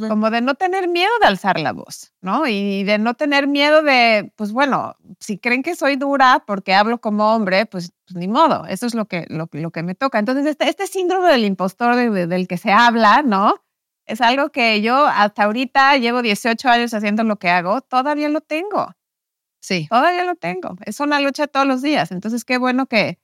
como 0.09 0.31
de 0.31 0.41
no 0.41 0.55
tener 0.55 0.89
miedo 0.89 1.11
de 1.21 1.27
alzar 1.27 1.61
la 1.61 1.73
voz, 1.73 2.13
¿no? 2.23 2.47
Y 2.47 2.85
de 2.85 2.99
no 2.99 3.15
tener 3.15 3.47
miedo 3.49 3.83
de, 3.83 4.33
pues 4.37 4.53
bueno, 4.53 4.95
si 5.21 5.39
creen 5.39 5.63
que 5.63 5.75
soy 5.77 5.97
dura 5.97 6.45
porque 6.47 6.75
hablo 6.75 6.99
como 7.01 7.35
hombre, 7.35 7.67
pues, 7.67 7.93
pues 8.07 8.17
ni 8.17 8.29
modo. 8.29 8.65
Eso 8.67 8.87
es 8.87 8.95
lo 8.95 9.07
que, 9.07 9.27
lo, 9.29 9.49
lo 9.53 9.71
que 9.73 9.83
me 9.83 9.95
toca. 9.95 10.19
Entonces, 10.19 10.47
este, 10.47 10.69
este 10.69 10.87
síndrome 10.87 11.29
del 11.31 11.45
impostor 11.45 11.97
de- 11.97 12.11
de- 12.11 12.27
del 12.27 12.49
que 12.49 12.57
se 12.57 12.73
habla, 12.73 13.23
¿no? 13.23 13.55
Es 14.07 14.21
algo 14.21 14.51
que 14.51 14.81
yo 14.83 15.07
hasta 15.07 15.45
ahorita 15.45 15.97
llevo 15.99 16.23
18 16.23 16.69
años 16.71 16.95
haciendo 16.95 17.25
lo 17.25 17.37
que 17.39 17.51
hago, 17.51 17.81
todavía 17.83 18.29
lo 18.29 18.41
tengo. 18.41 18.93
Sí. 19.67 19.89
Todavía 19.91 20.23
lo 20.23 20.37
tengo. 20.37 20.77
Es 20.85 21.01
una 21.01 21.21
lucha 21.21 21.49
todos 21.49 21.67
los 21.67 21.83
días. 21.83 22.13
Entonces, 22.13 22.45
qué 22.45 22.57
bueno 22.57 22.87
que, 22.87 23.19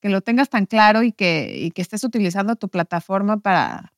que 0.00 0.08
lo 0.08 0.20
tengas 0.20 0.48
tan 0.48 0.66
claro 0.66 1.02
y 1.02 1.10
que, 1.12 1.52
y 1.58 1.72
que 1.72 1.82
estés 1.82 2.04
utilizando 2.04 2.54
tu 2.54 2.68
plataforma 2.68 3.38
para, 3.38 3.92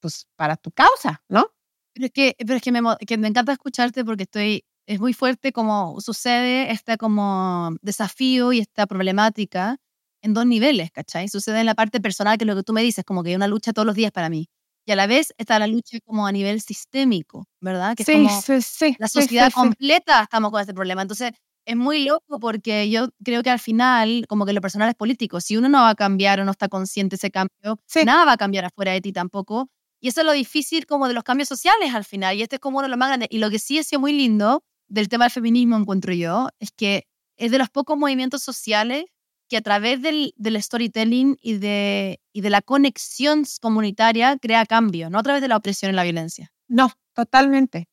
pues, 0.00 0.26
para 0.36 0.56
tu 0.56 0.70
causa, 0.70 1.22
¿no? 1.28 1.50
Pero 1.92 2.06
es 2.06 2.12
que, 2.12 2.36
pero 2.38 2.54
es 2.54 2.62
que, 2.62 2.72
me, 2.72 2.80
que 3.06 3.18
me 3.18 3.28
encanta 3.28 3.52
escucharte 3.52 4.02
porque 4.02 4.22
estoy, 4.22 4.64
es 4.86 4.98
muy 4.98 5.12
fuerte 5.12 5.52
como 5.52 6.00
sucede 6.00 6.72
este 6.72 6.96
como 6.96 7.76
desafío 7.82 8.54
y 8.54 8.60
esta 8.60 8.86
problemática 8.86 9.76
en 10.22 10.32
dos 10.32 10.46
niveles, 10.46 10.90
¿cachai? 10.90 11.28
Sucede 11.28 11.60
en 11.60 11.66
la 11.66 11.74
parte 11.74 12.00
personal, 12.00 12.38
que 12.38 12.44
es 12.44 12.48
lo 12.48 12.56
que 12.56 12.62
tú 12.62 12.72
me 12.72 12.82
dices, 12.82 13.04
como 13.04 13.22
que 13.22 13.30
hay 13.30 13.36
una 13.36 13.48
lucha 13.48 13.74
todos 13.74 13.84
los 13.86 13.94
días 13.94 14.10
para 14.10 14.30
mí. 14.30 14.48
Y 14.86 14.92
a 14.92 14.96
la 14.96 15.06
vez 15.06 15.32
está 15.38 15.58
la 15.58 15.66
lucha 15.66 15.98
como 16.04 16.26
a 16.26 16.32
nivel 16.32 16.60
sistémico, 16.60 17.46
¿verdad? 17.60 17.96
Que 17.96 18.02
es 18.02 18.08
como 18.10 18.28
sí, 18.42 18.60
sí. 18.62 18.96
la 18.98 19.08
sí, 19.08 19.20
sociedad 19.20 19.46
sí, 19.46 19.52
sí. 19.52 19.60
completa 19.60 20.22
estamos 20.22 20.50
con 20.50 20.60
este 20.60 20.74
problema. 20.74 21.02
Entonces, 21.02 21.32
es 21.66 21.76
muy 21.76 22.04
loco 22.04 22.38
porque 22.38 22.90
yo 22.90 23.08
creo 23.24 23.42
que 23.42 23.48
al 23.50 23.58
final, 23.58 24.26
como 24.28 24.44
que 24.44 24.52
lo 24.52 24.60
personal 24.60 24.88
es 24.90 24.94
político. 24.94 25.40
Si 25.40 25.56
uno 25.56 25.68
no 25.70 25.80
va 25.80 25.90
a 25.90 25.94
cambiar 25.94 26.40
o 26.40 26.44
no 26.44 26.50
está 26.50 26.68
consciente 26.68 27.14
de 27.14 27.16
ese 27.16 27.30
cambio, 27.30 27.80
Sí. 27.86 28.04
nada 28.04 28.26
va 28.26 28.32
a 28.32 28.36
cambiar 28.36 28.66
afuera 28.66 28.92
de 28.92 29.00
ti 29.00 29.12
tampoco. 29.12 29.68
Y 30.00 30.08
eso 30.08 30.20
es 30.20 30.26
lo 30.26 30.32
difícil 30.32 30.84
como 30.84 31.08
de 31.08 31.14
los 31.14 31.24
cambios 31.24 31.48
sociales 31.48 31.94
al 31.94 32.04
final. 32.04 32.36
Y 32.36 32.42
este 32.42 32.56
es 32.56 32.60
como 32.60 32.78
uno 32.78 32.84
de 32.86 32.90
los 32.90 32.98
más 32.98 33.08
grandes. 33.08 33.28
Y 33.32 33.38
lo 33.38 33.48
que 33.50 33.58
sí 33.58 33.78
ha 33.78 33.82
sido 33.84 34.00
muy 34.00 34.12
lindo 34.12 34.62
del 34.88 35.08
tema 35.08 35.24
del 35.24 35.32
feminismo, 35.32 35.76
encuentro 35.78 36.12
yo, 36.12 36.48
es 36.60 36.70
que 36.72 37.04
es 37.38 37.50
de 37.50 37.56
los 37.58 37.70
pocos 37.70 37.96
movimientos 37.96 38.42
sociales 38.42 39.04
que 39.48 39.56
a 39.56 39.62
través 39.62 40.00
del, 40.02 40.34
del 40.36 40.62
storytelling 40.62 41.36
y 41.40 41.58
de, 41.58 42.20
y 42.32 42.40
de 42.40 42.50
la 42.50 42.62
conexión 42.62 43.44
comunitaria 43.60 44.38
crea 44.38 44.66
cambio, 44.66 45.10
no 45.10 45.18
a 45.18 45.22
través 45.22 45.42
de 45.42 45.48
la 45.48 45.56
opresión 45.56 45.92
y 45.92 45.94
la 45.94 46.04
violencia. 46.04 46.52
No, 46.68 46.90
totalmente. 47.12 47.88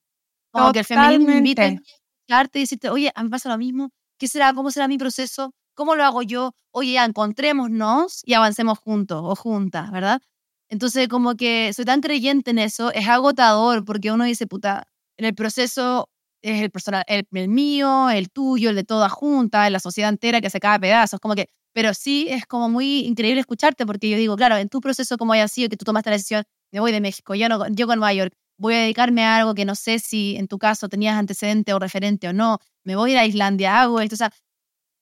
Como 0.51 0.71
que 0.71 0.79
el 0.79 0.85
feminismo 0.85 1.31
invita 1.31 1.63
a 1.63 1.67
escucharte 1.67 2.59
y 2.59 2.63
decirte, 2.63 2.89
oye, 2.89 3.11
a 3.15 3.23
mí 3.23 3.29
pasa 3.29 3.49
lo 3.49 3.57
mismo. 3.57 3.91
¿Qué 4.17 4.27
será? 4.27 4.53
¿Cómo 4.53 4.71
será 4.71 4.87
mi 4.87 4.97
proceso? 4.97 5.53
¿Cómo 5.73 5.95
lo 5.95 6.03
hago 6.03 6.21
yo? 6.21 6.53
Oye, 6.71 6.93
ya, 6.93 7.05
encontrémonos 7.05 8.21
y 8.25 8.33
avancemos 8.33 8.79
juntos 8.79 9.21
o 9.23 9.35
juntas, 9.35 9.91
¿verdad? 9.91 10.21
Entonces, 10.69 11.07
como 11.07 11.35
que 11.35 11.73
soy 11.73 11.85
tan 11.85 12.01
creyente 12.01 12.51
en 12.51 12.59
eso, 12.59 12.91
es 12.93 13.07
agotador 13.07 13.83
porque 13.83 14.11
uno 14.11 14.23
dice, 14.23 14.47
puta, 14.47 14.87
en 15.17 15.25
el 15.25 15.35
proceso 15.35 16.09
es 16.41 16.61
el 16.61 16.71
personal, 16.71 17.03
el, 17.07 17.27
el 17.31 17.47
mío, 17.47 18.09
el 18.09 18.29
tuyo, 18.29 18.69
el 18.69 18.75
de 18.75 18.83
toda 18.83 19.09
junta, 19.09 19.69
la 19.69 19.79
sociedad 19.79 20.09
entera 20.09 20.41
que 20.41 20.49
se 20.49 20.59
cae 20.59 20.75
a 20.75 20.79
pedazos, 20.79 21.19
como 21.19 21.35
que, 21.35 21.47
pero 21.73 21.93
sí 21.93 22.27
es 22.29 22.45
como 22.45 22.69
muy 22.69 23.01
increíble 23.05 23.39
escucharte 23.41 23.85
porque 23.85 24.09
yo 24.09 24.17
digo, 24.17 24.35
claro, 24.35 24.57
en 24.57 24.69
tu 24.69 24.81
proceso 24.81 25.17
como 25.17 25.33
haya 25.33 25.47
sido 25.47 25.69
que 25.69 25.77
tú 25.77 25.85
tomaste 25.85 26.09
la 26.09 26.15
decisión, 26.17 26.43
me 26.71 26.79
voy 26.79 26.91
de 26.91 27.01
México, 27.01 27.35
yo 27.35 27.49
no, 27.49 27.65
llego 27.67 27.91
a 27.91 27.95
Nueva 27.95 28.13
York, 28.13 28.33
voy 28.57 28.75
a 28.75 28.79
dedicarme 28.79 29.23
a 29.23 29.37
algo 29.37 29.55
que 29.55 29.65
no 29.65 29.75
sé 29.75 29.99
si 29.99 30.35
en 30.37 30.47
tu 30.47 30.57
caso 30.57 30.89
tenías 30.89 31.17
antecedente 31.17 31.73
o 31.73 31.79
referente 31.79 32.27
o 32.27 32.33
no, 32.33 32.59
me 32.83 32.95
voy 32.95 33.11
a 33.11 33.13
ir 33.13 33.19
a 33.19 33.25
Islandia, 33.25 33.81
hago 33.81 33.99
esto, 34.01 34.15
o 34.15 34.17
sea, 34.17 34.31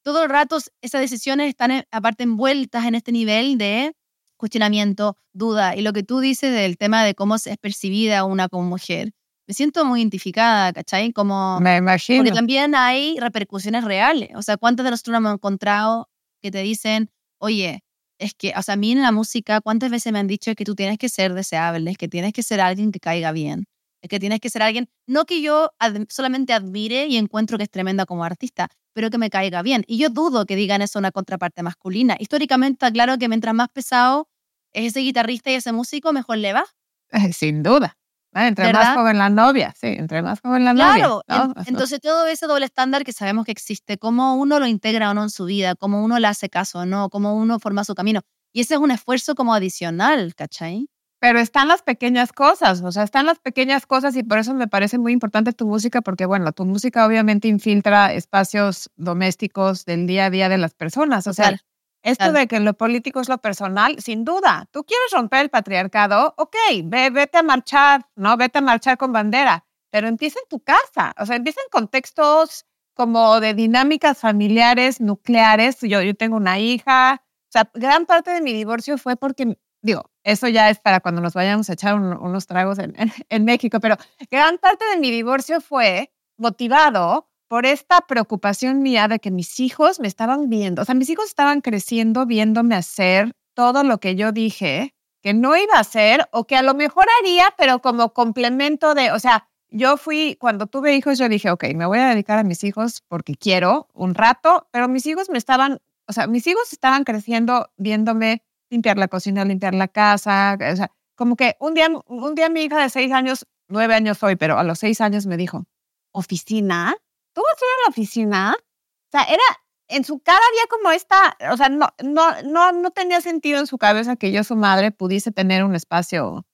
todo 0.04 0.24
el 0.24 0.30
rato 0.30 0.58
esas 0.82 1.02
decisiones 1.02 1.50
están 1.50 1.84
aparte 1.92 2.24
envueltas 2.24 2.86
en 2.86 2.96
este 2.96 3.12
nivel 3.12 3.58
de 3.58 3.94
cuestionamiento, 4.38 5.18
duda, 5.34 5.76
y 5.76 5.82
lo 5.82 5.92
que 5.94 6.04
tú 6.04 6.20
dices 6.20 6.54
del 6.54 6.78
tema 6.78 7.04
de 7.04 7.14
cómo 7.14 7.36
es 7.36 7.50
percibida 7.60 8.24
una 8.24 8.48
como 8.48 8.64
mujer, 8.64 9.12
me 9.50 9.56
siento 9.56 9.84
muy 9.84 10.02
identificada, 10.02 10.72
¿cachai? 10.74 11.12
Como... 11.12 11.60
Me 11.60 11.78
imagino. 11.78 12.20
Porque 12.20 12.36
también 12.36 12.76
hay 12.76 13.20
repercusiones 13.20 13.84
reales. 13.84 14.30
O 14.36 14.44
sea, 14.44 14.58
¿cuántas 14.58 14.84
de 14.84 14.92
nosotros 14.92 15.14
nos 15.14 15.22
hemos 15.22 15.34
encontrado 15.34 16.08
que 16.40 16.52
te 16.52 16.60
dicen, 16.62 17.10
oye, 17.40 17.84
es 18.20 18.36
que, 18.36 18.54
o 18.56 18.62
sea, 18.62 18.76
a 18.76 18.78
mí 18.78 18.92
en 18.92 19.02
la 19.02 19.12
música, 19.12 19.60
¿cuántas 19.60 19.90
veces 19.90 20.14
me 20.14 20.20
han 20.20 20.28
dicho 20.28 20.54
que 20.54 20.66
tú 20.66 20.76
tienes 20.76 21.00
que 21.00 21.10
ser 21.10 21.34
deseable, 21.34 21.90
es 21.90 21.98
que 21.98 22.08
tienes 22.08 22.32
que 22.32 22.44
ser 22.44 22.62
alguien 22.62 22.92
que 22.92 23.00
caiga 23.00 23.32
bien, 23.32 23.66
es 24.04 24.10
que 24.10 24.20
tienes 24.20 24.40
que 24.40 24.52
ser 24.52 24.62
alguien, 24.62 24.88
no 25.08 25.26
que 25.26 25.42
yo 25.42 25.72
ad- 25.80 26.06
solamente 26.10 26.54
admire 26.54 27.08
y 27.08 27.18
encuentro 27.18 27.58
que 27.58 27.64
es 27.64 27.72
tremenda 27.72 28.06
como 28.06 28.24
artista, 28.24 28.70
pero 28.94 29.10
que 29.10 29.18
me 29.18 29.32
caiga 29.32 29.64
bien. 29.64 29.84
Y 29.88 29.98
yo 29.98 30.10
dudo 30.10 30.46
que 30.46 30.56
digan 30.56 30.84
eso 30.84 31.00
a 31.00 31.02
una 31.02 31.12
contraparte 31.12 31.64
masculina. 31.64 32.18
Históricamente 32.20 32.74
está 32.86 32.92
claro 32.92 33.18
que 33.18 33.28
mientras 33.28 33.56
más 33.56 33.70
pesado 33.70 34.30
es 34.74 34.90
ese 34.92 35.00
guitarrista 35.00 35.50
y 35.50 35.56
ese 35.56 35.72
músico, 35.72 36.14
mejor 36.14 36.38
le 36.38 36.54
va. 36.54 36.66
Sin 37.34 37.64
duda. 37.64 37.98
Ah, 38.34 38.48
Entre 38.48 38.66
¿Verdad? 38.66 38.80
más 38.84 38.96
joven 38.98 39.18
la 39.18 39.30
novia, 39.30 39.74
sí, 39.80 39.88
entre 39.88 40.22
más 40.22 40.40
joven 40.42 40.64
la 40.64 40.74
Claro, 40.76 41.24
novia. 41.28 41.44
en- 41.46 41.50
¿no? 41.56 41.64
entonces 41.66 42.00
todo 42.00 42.28
ese 42.28 42.46
doble 42.46 42.66
estándar 42.66 43.04
que 43.04 43.12
sabemos 43.12 43.46
que 43.46 43.52
existe, 43.52 43.98
cómo 43.98 44.36
uno 44.36 44.60
lo 44.60 44.68
integra 44.68 45.10
o 45.10 45.14
no 45.16 45.24
en 45.24 45.30
su 45.32 45.46
vida, 45.46 45.74
cómo 45.76 46.04
uno 46.04 46.20
le 46.20 46.28
hace 46.28 46.48
caso 46.50 46.80
o 46.80 46.86
no, 46.86 47.10
cómo 47.10 47.36
uno 47.36 47.60
forma 47.60 47.84
su 47.84 47.96
camino. 47.96 48.22
Y 48.54 48.62
ese 48.62 48.76
es 48.76 48.80
un 48.80 48.92
esfuerzo 48.92 49.34
como 49.36 49.54
adicional, 49.56 50.36
¿cachai? 50.36 50.88
Pero 51.22 51.40
están 51.40 51.68
las 51.68 51.82
pequeñas 51.82 52.32
cosas, 52.32 52.82
o 52.82 52.92
sea, 52.92 53.04
están 53.04 53.26
las 53.26 53.40
pequeñas 53.40 53.86
cosas 53.86 54.16
y 54.16 54.24
por 54.24 54.38
eso 54.38 54.54
me 54.54 54.68
parece 54.68 54.98
muy 55.00 55.12
importante 55.12 55.52
tu 55.52 55.68
música, 55.68 56.02
porque 56.02 56.26
bueno, 56.26 56.52
tu 56.54 56.66
música 56.66 57.06
obviamente 57.06 57.48
infiltra 57.50 58.14
espacios 58.14 58.90
domésticos 58.96 59.84
del 59.86 60.08
día 60.08 60.26
a 60.26 60.30
día 60.30 60.48
de 60.50 60.58
las 60.58 60.74
personas. 60.76 61.28
O 61.28 61.34
sea, 61.34 61.46
Total, 61.52 61.62
esto 62.04 62.32
de 62.32 62.48
que 62.48 62.60
lo 62.60 62.74
político 62.74 63.20
es 63.20 63.30
lo 63.30 63.38
personal, 63.40 64.00
sin 64.00 64.24
duda. 64.24 64.68
Tú 64.72 64.84
quieres 64.84 65.12
romper 65.12 65.42
el 65.42 65.50
patriarcado, 65.50 66.34
ok, 66.38 66.56
ve, 66.86 67.10
vete 67.10 67.40
a 67.40 67.44
marchar, 67.44 68.08
¿no? 68.16 68.38
Vete 68.38 68.60
a 68.60 68.62
marchar 68.62 68.98
con 68.98 69.12
bandera, 69.12 69.66
pero 69.92 70.08
empieza 70.08 70.40
en 70.40 70.48
tu 70.50 70.60
casa, 70.60 71.14
o 71.18 71.26
sea, 71.26 71.36
empieza 71.36 71.60
en 71.62 71.70
contextos 71.70 72.66
como 73.00 73.40
de 73.40 73.54
dinámicas 73.54 74.18
familiares 74.18 75.00
nucleares. 75.00 75.80
Yo, 75.82 76.02
yo 76.02 76.16
tengo 76.16 76.36
una 76.36 76.60
hija. 76.60 77.24
O 77.24 77.52
sea, 77.52 77.70
gran 77.74 78.06
parte 78.06 78.32
de 78.32 78.42
mi 78.42 78.52
divorcio 78.52 78.98
fue 78.98 79.16
porque, 79.16 79.58
digo, 79.82 80.04
eso 80.24 80.50
ya 80.50 80.70
es 80.70 80.80
para 80.80 81.00
cuando 81.00 81.22
nos 81.22 81.34
vayamos 81.34 81.70
a 81.70 81.74
echar 81.74 81.96
unos 81.96 82.46
tragos 82.46 82.78
en, 82.78 82.94
en 83.30 83.46
México, 83.46 83.80
pero 83.80 83.96
gran 84.30 84.58
parte 84.58 84.84
de 84.94 84.98
mi 84.98 85.12
divorcio 85.12 85.62
fue 85.62 86.12
motivado 86.38 87.29
por 87.50 87.66
esta 87.66 88.02
preocupación 88.02 88.82
mía 88.82 89.08
de 89.08 89.20
que 89.20 89.32
mis 89.32 89.60
hijos 89.60 90.00
me 90.00 90.08
estaban 90.08 90.50
viendo, 90.50 90.84
o 90.84 90.86
sea, 90.86 90.96
mis 90.96 91.10
hijos 91.10 91.26
estaban 91.26 91.62
creciendo 91.62 92.26
viéndome 92.26 92.76
hacer 92.76 93.34
todo 93.56 93.84
lo 93.84 94.00
que 94.00 94.16
yo 94.16 94.32
dije 94.32 94.94
que 95.22 95.34
no 95.34 95.58
iba 95.58 95.74
a 95.76 95.82
hacer 95.82 96.30
o 96.32 96.46
que 96.46 96.56
a 96.56 96.62
lo 96.62 96.76
mejor 96.76 97.06
haría, 97.20 97.54
pero 97.58 97.82
como 97.82 98.14
complemento 98.14 98.94
de, 98.94 99.12
o 99.12 99.20
sea, 99.20 99.50
yo 99.70 99.98
fui, 99.98 100.38
cuando 100.40 100.68
tuve 100.68 100.96
hijos, 100.96 101.18
yo 101.18 101.28
dije, 101.28 101.52
ok, 101.52 101.66
me 101.76 101.86
voy 101.86 102.00
a 102.00 102.10
dedicar 102.10 102.40
a 102.40 102.44
mis 102.44 102.64
hijos 102.64 103.04
porque 103.08 103.36
quiero 103.36 103.88
un 103.94 104.16
rato, 104.16 104.68
pero 104.72 104.88
mis 104.88 105.06
hijos 105.08 105.30
me 105.30 105.38
estaban, 105.38 105.80
o 106.08 106.14
sea, 106.14 106.28
mis 106.28 106.48
hijos 106.48 106.72
estaban 106.72 107.04
creciendo 107.04 107.70
viéndome 107.78 108.44
limpiar 108.70 108.98
la 108.98 109.08
cocina, 109.08 109.44
limpiar 109.44 109.74
la 109.74 109.88
casa, 109.88 110.58
o 110.72 110.76
sea, 110.76 110.92
como 111.16 111.36
que 111.36 111.58
un 111.60 111.74
día, 111.74 111.90
un 112.06 112.36
día 112.36 112.50
mi 112.50 112.62
hija 112.62 112.82
de 112.82 112.90
seis 112.90 113.12
años, 113.12 113.46
nueve 113.68 113.96
años 113.96 114.22
hoy, 114.24 114.36
pero 114.36 114.58
a 114.58 114.64
los 114.64 114.80
seis 114.80 115.02
años 115.02 115.26
me 115.26 115.36
dijo, 115.36 115.66
oficina, 116.12 116.96
¿tú 117.40 117.44
vas 117.46 117.62
a 117.62 117.66
ir 117.66 117.72
a 117.72 117.88
la 117.88 117.90
oficina? 117.92 118.56
O 118.58 119.12
sea, 119.12 119.24
era, 119.24 119.44
en 119.88 120.04
su 120.04 120.20
cara 120.20 120.40
había 120.50 120.68
como 120.70 120.92
esta, 120.92 121.38
o 121.52 121.58
sea, 121.58 121.70
no, 121.70 121.88
no, 122.04 122.42
no, 122.44 122.72
no 122.72 122.92
tenía 122.92 123.22
sentido 123.22 123.60
en 123.60 123.68
su 123.68 123.78
cabeza 123.78 124.18
que 124.18 124.32
yo, 124.32 124.44
su 124.44 124.56
madre, 124.56 124.92
pudiese 124.92 125.32
tener 125.32 125.64
un 125.64 125.76
espacio, 125.76 126.46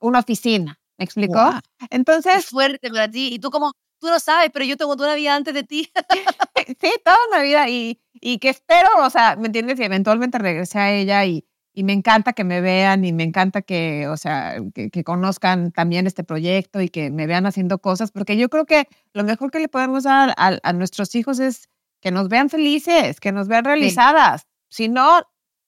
una 0.00 0.18
oficina. 0.18 0.78
¿Me 0.98 1.04
explicó? 1.04 1.52
Entonces. 1.90 2.34
Es 2.36 2.46
fuerte 2.46 2.90
para 2.90 3.08
ti. 3.08 3.32
Y 3.32 3.38
tú, 3.38 3.50
como, 3.50 3.72
tú 4.00 4.08
no 4.08 4.18
sabes, 4.18 4.50
pero 4.52 4.64
yo 4.64 4.76
tengo 4.76 4.96
toda 4.96 5.10
una 5.10 5.16
vida 5.16 5.36
antes 5.36 5.54
de 5.54 5.62
ti. 5.62 5.90
sí, 6.80 6.92
toda 7.04 7.16
una 7.30 7.40
vida. 7.40 7.68
Y, 7.68 8.00
y 8.14 8.38
que 8.38 8.48
espero, 8.48 8.88
o 8.98 9.08
sea, 9.08 9.36
¿me 9.36 9.46
entiendes? 9.46 9.78
Y 9.78 9.84
eventualmente 9.84 10.38
regresé 10.38 10.78
a 10.80 10.92
ella 10.92 11.24
y, 11.24 11.47
y 11.78 11.84
me 11.84 11.92
encanta 11.92 12.32
que 12.32 12.42
me 12.42 12.60
vean 12.60 13.04
y 13.04 13.12
me 13.12 13.22
encanta 13.22 13.62
que, 13.62 14.08
o 14.08 14.16
sea, 14.16 14.56
que, 14.74 14.90
que, 14.90 15.04
conozcan 15.04 15.70
también 15.70 16.08
este 16.08 16.24
proyecto 16.24 16.80
y 16.80 16.88
que 16.88 17.12
me 17.12 17.28
vean 17.28 17.46
haciendo 17.46 17.78
cosas, 17.78 18.10
porque 18.10 18.36
yo 18.36 18.48
creo 18.48 18.66
que 18.66 18.88
lo 19.12 19.22
mejor 19.22 19.52
que 19.52 19.60
le 19.60 19.68
podemos 19.68 20.02
dar 20.02 20.34
a, 20.36 20.58
a 20.60 20.72
nuestros 20.72 21.14
hijos 21.14 21.38
es 21.38 21.68
que 22.00 22.10
nos 22.10 22.28
vean 22.28 22.50
felices, 22.50 23.20
que 23.20 23.30
nos 23.30 23.46
vean 23.46 23.64
realizadas. 23.64 24.40
Sí. 24.68 24.86
Si 24.86 24.88
no, 24.88 25.20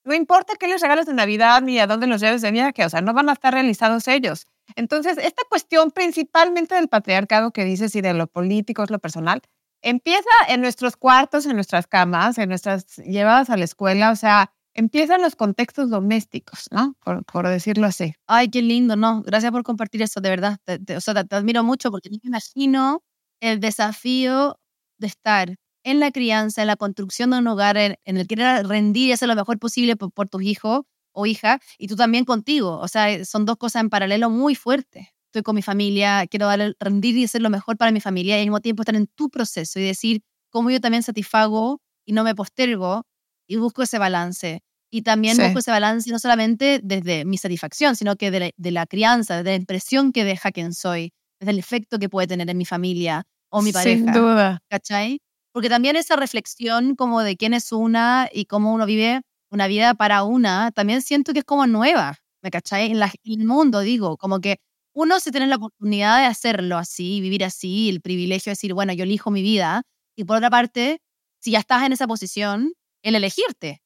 no 0.03 0.13
importa 0.13 0.55
qué 0.59 0.67
les 0.67 0.81
regales 0.81 1.05
de 1.05 1.13
Navidad 1.13 1.61
ni 1.61 1.79
a 1.79 1.87
dónde 1.87 2.07
los 2.07 2.19
lleves 2.19 2.41
de 2.41 2.51
viaje, 2.51 2.83
o 2.83 2.89
sea, 2.89 2.99
no 2.99 3.13
van 3.13 3.29
a 3.29 3.33
estar 3.33 3.53
realizados 3.53 4.09
ellos. 4.09 4.47
Entonces, 4.75 5.17
esta 5.17 5.43
cuestión 5.47 5.91
principalmente 5.91 6.75
del 6.75 6.89
patriarcado 6.89 7.51
que 7.51 7.63
dices 7.63 7.95
y 7.95 8.01
de 8.01 8.13
lo 8.13 8.27
político, 8.27 8.83
es 8.83 8.89
lo 8.89 8.99
personal, 8.99 9.41
empieza 9.81 10.29
en 10.49 10.59
nuestros 10.59 10.97
cuartos, 10.97 11.45
en 11.45 11.55
nuestras 11.55 11.87
camas, 11.87 12.37
en 12.37 12.49
nuestras 12.49 12.97
llevadas 12.97 13.49
a 13.49 13.55
la 13.55 13.63
escuela, 13.63 14.11
o 14.11 14.17
sea, 14.17 14.51
empiezan 14.73 15.21
los 15.21 15.35
contextos 15.35 15.89
domésticos, 15.89 16.67
¿no? 16.71 16.95
Por, 17.03 17.23
por, 17.25 17.47
decirlo 17.47 17.87
así. 17.87 18.13
Ay, 18.27 18.49
qué 18.49 18.61
lindo, 18.61 18.95
¿no? 18.95 19.21
Gracias 19.23 19.51
por 19.51 19.63
compartir 19.63 20.01
eso, 20.01 20.21
de 20.21 20.29
verdad. 20.29 20.57
Te, 20.63 20.79
te, 20.79 20.97
o 20.97 21.01
sea, 21.01 21.13
te, 21.13 21.23
te, 21.25 21.35
admiro 21.35 21.63
mucho 21.63 21.91
porque 21.91 22.09
me 22.09 22.17
imagino 22.23 23.03
el 23.41 23.59
desafío 23.59 24.59
de 24.97 25.07
estar 25.07 25.55
en 25.83 25.99
la 25.99 26.11
crianza, 26.11 26.61
en 26.61 26.67
la 26.67 26.75
construcción 26.75 27.31
de 27.31 27.39
un 27.39 27.47
hogar, 27.47 27.77
en, 27.77 27.95
en 28.05 28.17
el 28.17 28.27
querer 28.27 28.67
rendir 28.67 29.09
y 29.09 29.11
hacer 29.13 29.27
lo 29.27 29.35
mejor 29.35 29.59
posible 29.59 29.95
por, 29.95 30.11
por 30.11 30.29
tus 30.29 30.43
hijos 30.43 30.81
o 31.13 31.25
hija, 31.25 31.59
y 31.77 31.87
tú 31.87 31.95
también 31.95 32.23
contigo. 32.25 32.79
O 32.79 32.87
sea, 32.87 33.25
son 33.25 33.45
dos 33.45 33.57
cosas 33.57 33.81
en 33.81 33.89
paralelo 33.89 34.29
muy 34.29 34.55
fuertes. 34.55 35.07
Estoy 35.25 35.43
con 35.43 35.55
mi 35.55 35.61
familia, 35.61 36.25
quiero 36.27 36.45
dar, 36.47 36.75
rendir 36.79 37.17
y 37.17 37.23
hacer 37.25 37.41
lo 37.41 37.49
mejor 37.49 37.77
para 37.77 37.91
mi 37.91 38.01
familia 38.01 38.37
y 38.37 38.41
al 38.41 38.45
mismo 38.45 38.61
tiempo 38.61 38.83
estar 38.83 38.95
en 38.95 39.07
tu 39.07 39.29
proceso 39.29 39.79
y 39.79 39.83
decir 39.83 40.21
cómo 40.49 40.69
yo 40.71 40.79
también 40.81 41.03
satisfago 41.03 41.81
y 42.05 42.13
no 42.13 42.23
me 42.23 42.35
postergo 42.35 43.05
y 43.47 43.57
busco 43.57 43.83
ese 43.83 43.97
balance. 43.97 44.63
Y 44.89 45.03
también 45.03 45.35
sí. 45.35 45.43
busco 45.43 45.59
ese 45.59 45.71
balance 45.71 46.09
no 46.11 46.19
solamente 46.19 46.81
desde 46.83 47.25
mi 47.25 47.37
satisfacción, 47.37 47.95
sino 47.95 48.15
que 48.15 48.29
de 48.31 48.39
la, 48.39 48.49
de 48.55 48.71
la, 48.71 48.85
crianza, 48.85 49.37
de 49.37 49.51
la 49.51 49.55
impresión 49.55 50.11
que 50.11 50.25
deja 50.25 50.51
quien 50.51 50.73
soy, 50.73 51.13
desde 51.39 51.51
el 51.51 51.59
efecto 51.59 51.97
que 51.97 52.09
puede 52.09 52.27
tener 52.27 52.49
en 52.49 52.57
mi 52.57 52.65
familia 52.65 53.23
o 53.49 53.61
mi 53.61 53.71
pareja. 53.71 54.03
Sin 54.03 54.11
duda. 54.11 54.61
¿Cachai? 54.69 55.21
Porque 55.53 55.69
también 55.69 55.95
esa 55.95 56.15
reflexión 56.15 56.95
como 56.95 57.21
de 57.21 57.37
quién 57.37 57.53
es 57.53 57.71
una 57.71 58.29
y 58.31 58.45
cómo 58.45 58.73
uno 58.73 58.85
vive 58.85 59.21
una 59.49 59.67
vida 59.67 59.93
para 59.93 60.23
una, 60.23 60.71
también 60.71 61.01
siento 61.01 61.33
que 61.33 61.39
es 61.39 61.45
como 61.45 61.67
nueva, 61.67 62.17
¿me 62.41 62.49
cachai? 62.51 62.91
En, 62.91 62.99
la, 62.99 63.11
en 63.23 63.41
el 63.41 63.47
mundo, 63.47 63.81
digo, 63.81 64.17
como 64.17 64.39
que 64.39 64.57
uno 64.93 65.19
se 65.19 65.31
tiene 65.31 65.47
la 65.47 65.57
oportunidad 65.57 66.19
de 66.19 66.25
hacerlo 66.25 66.77
así, 66.77 67.21
vivir 67.21 67.43
así, 67.43 67.89
el 67.89 68.01
privilegio 68.01 68.49
de 68.49 68.53
decir, 68.53 68.73
bueno, 68.73 68.93
yo 68.93 69.03
elijo 69.03 69.29
mi 69.29 69.41
vida. 69.41 69.83
Y 70.17 70.23
por 70.23 70.37
otra 70.37 70.49
parte, 70.49 71.01
si 71.39 71.51
ya 71.51 71.59
estás 71.59 71.83
en 71.83 71.93
esa 71.93 72.07
posición, 72.07 72.73
el 73.03 73.15
elegirte. 73.15 73.81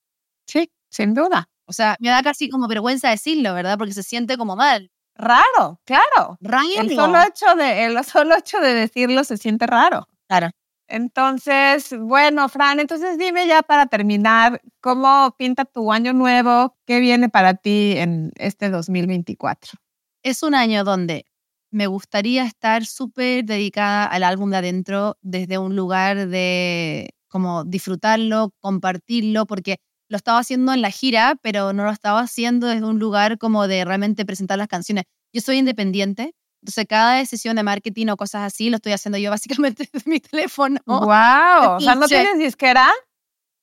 Sí, 0.47 0.72
sin 0.89 1.13
duda. 1.13 1.49
O 1.66 1.74
sea, 1.74 1.97
me 1.99 2.09
da 2.09 2.22
casi 2.24 2.49
como 2.49 2.68
vergüenza 2.68 3.09
decirlo, 3.09 3.53
¿verdad? 3.53 3.78
Porque 3.78 3.93
se 3.93 4.03
siente 4.03 4.38
como 4.38 4.55
mal. 4.55 4.91
Raro, 5.16 5.80
claro. 5.86 6.38
Raro. 6.41 6.68
El 6.78 6.95
solo 6.95 7.22
hecho 7.24 7.55
de, 7.55 7.86
el 7.86 8.03
solo 8.03 8.36
hecho 8.38 8.59
de 8.59 8.74
decirlo 8.74 9.24
se 9.24 9.38
siente 9.38 9.66
raro. 9.66 10.07
Claro. 10.28 10.49
Entonces, 10.88 11.95
bueno, 11.97 12.47
Fran, 12.47 12.80
entonces 12.80 13.18
dime 13.18 13.47
ya 13.47 13.63
para 13.63 13.88
terminar, 13.88 14.61
¿cómo 14.82 15.36
pinta 15.38 15.66
tu 15.66 15.91
año 15.91 16.13
nuevo? 16.13 16.78
¿Qué 16.86 16.99
viene 16.99 17.30
para 17.30 17.55
ti 17.55 17.95
en 17.97 18.32
este 18.36 18.70
2024? 18.70 19.80
Es 20.22 20.43
un 20.43 20.53
año 20.53 20.84
donde 20.84 21.26
me 21.72 21.88
gustaría 21.88 22.45
estar 22.45 22.86
súper 22.86 23.45
dedicada 23.45 24.05
al 24.05 24.24
álbum 24.24 24.51
de 24.51 24.57
adentro 24.57 25.18
desde 25.22 25.57
un 25.57 25.76
lugar 25.76 26.28
de 26.28 27.14
como 27.36 27.65
disfrutarlo, 27.65 28.53
compartirlo, 28.61 29.45
porque 29.45 29.75
lo 30.09 30.15
estaba 30.15 30.39
haciendo 30.39 30.71
en 30.71 30.81
la 30.81 30.89
gira, 30.89 31.38
pero 31.41 31.73
no 31.73 31.83
lo 31.83 31.91
estaba 31.91 32.21
haciendo 32.21 32.65
desde 32.65 32.86
un 32.86 32.97
lugar 32.97 33.38
como 33.38 33.67
de 33.67 33.83
realmente 33.83 34.23
presentar 34.23 34.57
las 34.57 34.69
canciones. 34.69 35.03
Yo 35.33 35.41
soy 35.41 35.57
independiente, 35.57 36.33
entonces, 36.61 36.86
cada 36.88 37.15
decisión 37.17 37.57
de 37.57 37.63
marketing 37.63 38.07
o 38.07 38.15
cosas 38.15 38.43
así 38.43 38.69
lo 38.69 38.77
estoy 38.77 38.93
haciendo 38.93 39.17
yo 39.17 39.31
básicamente 39.36 39.89
desde 39.91 40.09
mi 40.09 40.21
teléfono. 40.21 40.79
¡Wow! 40.86 41.75
O 41.75 41.79
sea, 41.81 41.95
¿no 41.95 42.07
tienes 42.07 42.39
disquera? 42.39 42.88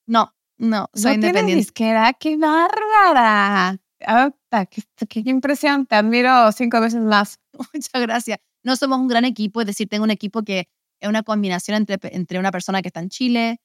No, 0.06 0.34
no, 0.58 0.90
soy 0.92 1.12
¿No 1.12 1.14
independiente. 1.14 1.46
tienes 1.46 1.64
disquera? 1.64 2.12
¡Qué 2.12 2.36
bárbara! 2.36 3.78
Oh, 4.06 4.36
qué, 4.68 5.06
qué, 5.08 5.30
impresión, 5.30 5.86
te 5.86 5.94
admiro 5.94 6.52
cinco 6.52 6.78
veces 6.78 7.00
más. 7.00 7.40
Muchas 7.72 8.02
gracias. 8.02 8.38
No 8.64 8.76
somos 8.76 8.98
un 8.98 9.08
gran 9.08 9.24
equipo, 9.24 9.62
es 9.62 9.66
decir, 9.66 9.88
tengo 9.88 10.04
un 10.04 10.10
equipo 10.10 10.42
que 10.42 10.68
es 11.02 11.08
una 11.08 11.22
combinación 11.22 11.76
entre, 11.76 11.98
entre 12.14 12.38
una 12.38 12.52
persona 12.52 12.82
que 12.82 12.88
está 12.88 13.00
en 13.00 13.10
Chile, 13.10 13.58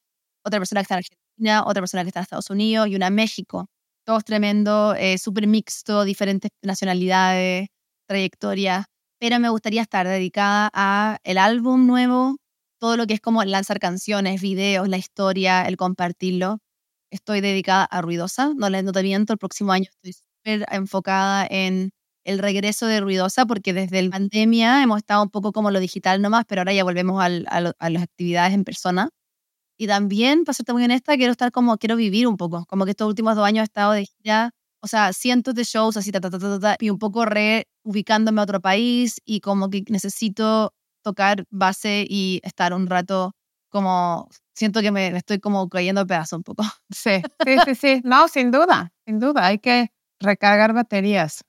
otra 0.44 0.60
persona 0.60 0.80
que 0.80 0.84
está 0.84 0.94
en 0.96 0.98
Argentina, 0.98 1.64
otra 1.66 1.82
persona 1.82 2.02
que 2.04 2.08
está 2.08 2.20
en 2.20 2.24
Estados 2.24 2.50
Unidos 2.50 2.88
y 2.88 2.96
una 2.96 3.08
en 3.08 3.14
México. 3.14 3.66
Todos 4.04 4.24
tremendo, 4.24 4.94
eh, 4.94 5.18
súper 5.18 5.46
mixto, 5.46 6.04
diferentes 6.04 6.50
nacionalidades, 6.62 7.68
trayectorias 8.08 8.86
pero 9.20 9.40
me 9.40 9.48
gustaría 9.48 9.82
estar 9.82 10.06
dedicada 10.06 10.70
a 10.72 11.18
el 11.24 11.38
álbum 11.38 11.86
nuevo, 11.86 12.36
todo 12.80 12.96
lo 12.96 13.06
que 13.06 13.14
es 13.14 13.20
como 13.20 13.42
lanzar 13.44 13.80
canciones, 13.80 14.40
videos, 14.40 14.88
la 14.88 14.96
historia, 14.98 15.62
el 15.66 15.76
compartirlo. 15.76 16.58
Estoy 17.10 17.40
dedicada 17.40 17.84
a 17.84 18.02
Ruidosa, 18.02 18.52
no 18.56 18.70
les 18.70 18.84
no 18.84 18.92
te 18.92 19.00
el 19.00 19.38
próximo 19.38 19.72
año 19.72 19.86
estoy 19.90 20.12
súper 20.12 20.66
enfocada 20.70 21.46
en 21.50 21.90
el 22.28 22.38
regreso 22.38 22.86
de 22.86 23.00
Ruidosa 23.00 23.46
porque 23.46 23.72
desde 23.72 24.02
la 24.02 24.10
pandemia 24.10 24.82
hemos 24.82 24.98
estado 24.98 25.22
un 25.22 25.30
poco 25.30 25.52
como 25.52 25.70
lo 25.70 25.80
digital 25.80 26.22
nomás, 26.22 26.44
pero 26.46 26.60
ahora 26.60 26.72
ya 26.72 26.84
volvemos 26.84 27.22
al, 27.22 27.46
a, 27.48 27.72
a, 27.78 27.90
las 27.90 28.02
actividades 28.02 28.54
en 28.54 28.64
persona. 28.64 29.10
Y 29.78 29.86
también, 29.86 30.44
para 30.44 30.54
serte 30.54 30.72
muy 30.72 30.84
honesta, 30.84 31.16
quiero 31.16 31.32
estar 31.32 31.52
como, 31.52 31.78
quiero 31.78 31.96
vivir 31.96 32.26
un 32.26 32.36
poco, 32.36 32.66
como 32.66 32.84
que 32.84 32.92
estos 32.92 33.08
últimos 33.08 33.36
dos 33.36 33.46
años 33.46 33.62
he 33.62 33.64
estado 33.64 33.92
de 33.92 34.06
gira 34.06 34.52
o 34.80 34.86
sea, 34.86 35.12
cientos 35.12 35.54
de 35.54 35.64
shows 35.64 35.96
así, 35.96 36.12
ta, 36.12 36.20
ta, 36.20 36.30
ta, 36.30 36.38
ta, 36.38 36.60
ta, 36.60 36.76
y 36.80 36.90
un 36.90 36.98
poco 36.98 37.24
reubicándome 37.24 38.40
a 38.40 38.44
otro 38.44 38.60
país 38.60 39.20
y 39.24 39.40
como 39.40 39.70
que 39.70 39.82
necesito 39.88 40.72
tocar 41.02 41.44
base 41.50 42.06
y 42.08 42.40
estar 42.44 42.72
un 42.72 42.86
rato 42.86 43.34
como, 43.70 44.28
siento 44.54 44.80
que 44.80 44.90
me, 44.90 45.08
estoy 45.16 45.40
como 45.40 45.68
cayendo 45.68 46.02
a 46.02 46.06
pedazo 46.06 46.36
un 46.36 46.42
poco. 46.42 46.64
Sí, 46.90 47.22
sí, 47.44 47.56
sí, 47.64 47.74
sí, 47.74 48.00
no, 48.04 48.28
sin 48.28 48.50
duda, 48.50 48.92
sin 49.06 49.18
duda, 49.18 49.46
hay 49.46 49.58
que 49.58 49.90
recargar 50.20 50.72
baterías. 50.72 51.44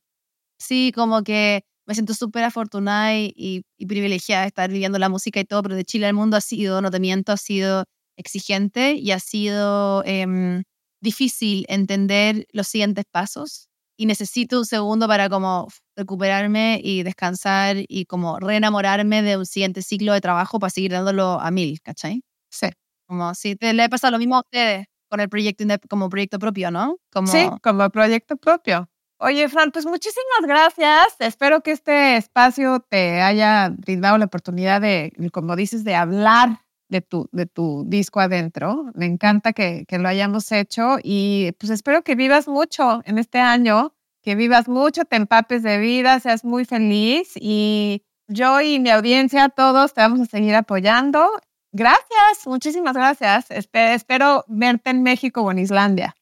Sí, 0.60 0.92
como 0.94 1.24
que 1.24 1.64
me 1.88 1.96
siento 1.96 2.14
súper 2.14 2.44
afortunada 2.44 3.16
y, 3.18 3.34
y, 3.36 3.64
y, 3.78 3.86
privilegiada 3.88 4.44
de 4.44 4.50
estar 4.50 4.70
viviendo 4.70 5.00
la 5.00 5.10
música 5.10 5.40
y 5.40 5.46
todo, 5.46 5.64
pero 5.64 5.76
de 5.76 5.86
Chile 5.86 6.06
al 6.08 6.14
mundo 6.14 6.38
ha 6.38 6.42
sido, 6.42 6.82
no 6.82 6.92
te 6.92 7.00
miento, 7.00 7.32
ha 7.32 7.38
sido 7.38 7.86
exigente 8.18 8.94
y 8.94 9.12
ha 9.12 9.20
sido... 9.20 10.04
Eh, 10.06 10.64
difícil 11.02 11.66
entender 11.70 12.46
los 12.52 12.68
siguientes 12.68 13.06
pasos 13.10 13.70
y 13.98 14.06
necesito 14.06 14.60
un 14.60 14.66
segundo 14.66 15.08
para 15.08 15.30
como 15.30 15.68
recuperarme 15.96 16.80
y 16.84 17.04
descansar 17.04 17.78
y 17.88 18.06
como 18.06 18.40
reenamorarme 18.40 19.22
de 19.22 19.38
un 19.38 19.46
siguiente 19.46 19.82
ciclo 19.82 20.14
de 20.14 20.22
trabajo 20.22 20.60
para 20.60 20.70
seguir 20.70 20.92
dándolo 20.92 21.40
a 21.40 21.52
mil, 21.52 21.82
¿cachai? 21.82 22.22
Sí. 22.50 22.68
Como 23.08 23.34
si 23.36 23.56
te, 23.56 23.74
le 23.74 23.90
pasa 23.90 24.12
lo 24.12 24.20
mismo 24.20 24.38
a 24.38 24.42
ustedes 24.42 24.86
con 25.10 25.20
el 25.20 25.28
proyecto 25.28 25.66
como 25.90 26.08
proyecto 26.08 26.40
propio, 26.40 26.72
¿no? 26.72 26.98
Como... 27.12 27.28
Sí, 27.28 27.50
como 27.64 27.90
proyecto 27.90 28.38
propio. 28.38 28.88
Oye, 29.22 29.50
Fran, 29.50 29.72
pues 29.72 29.86
muchísimas 29.86 30.44
gracias. 30.44 31.16
Espero 31.20 31.62
que 31.62 31.72
este 31.72 32.16
espacio 32.16 32.80
te 32.80 33.22
haya 33.22 33.70
brindado 33.70 34.18
la 34.18 34.26
oportunidad 34.26 34.80
de, 34.80 35.12
como 35.34 35.58
dices, 35.58 35.84
de 35.84 35.94
hablar 35.94 36.62
de 36.88 37.02
tu, 37.02 37.28
de 37.34 37.46
tu 37.46 37.84
disco 37.86 38.22
adentro. 38.22 38.86
Me 38.96 39.06
encanta 39.06 39.52
que, 39.52 39.84
que 39.90 40.00
lo 40.00 40.08
hayamos 40.08 40.50
hecho 40.54 41.00
y 41.04 41.52
pues 41.60 41.70
espero 41.70 42.02
que 42.02 42.16
vivas 42.16 42.48
mucho 42.48 43.02
en 43.04 43.18
este 43.18 43.40
año, 43.40 43.94
que 44.24 44.36
vivas 44.36 44.70
mucho, 44.70 45.04
te 45.04 45.18
empapes 45.18 45.64
de 45.64 45.80
vida, 45.80 46.22
seas 46.22 46.46
muy 46.46 46.64
feliz 46.64 47.34
y 47.36 48.06
yo 48.28 48.62
y 48.62 48.80
mi 48.80 48.90
audiencia, 48.90 49.50
todos 49.50 49.94
te 49.94 50.00
vamos 50.00 50.22
a 50.22 50.26
seguir 50.28 50.56
apoyando. 50.56 51.30
Gracias, 51.74 52.46
muchísimas 52.46 52.94
gracias. 52.94 53.48
espero 53.52 54.46
verte 54.48 54.92
en 54.92 55.04
México 55.04 55.42
o 55.42 55.52
en 55.52 55.60
Islandia. 55.60 56.16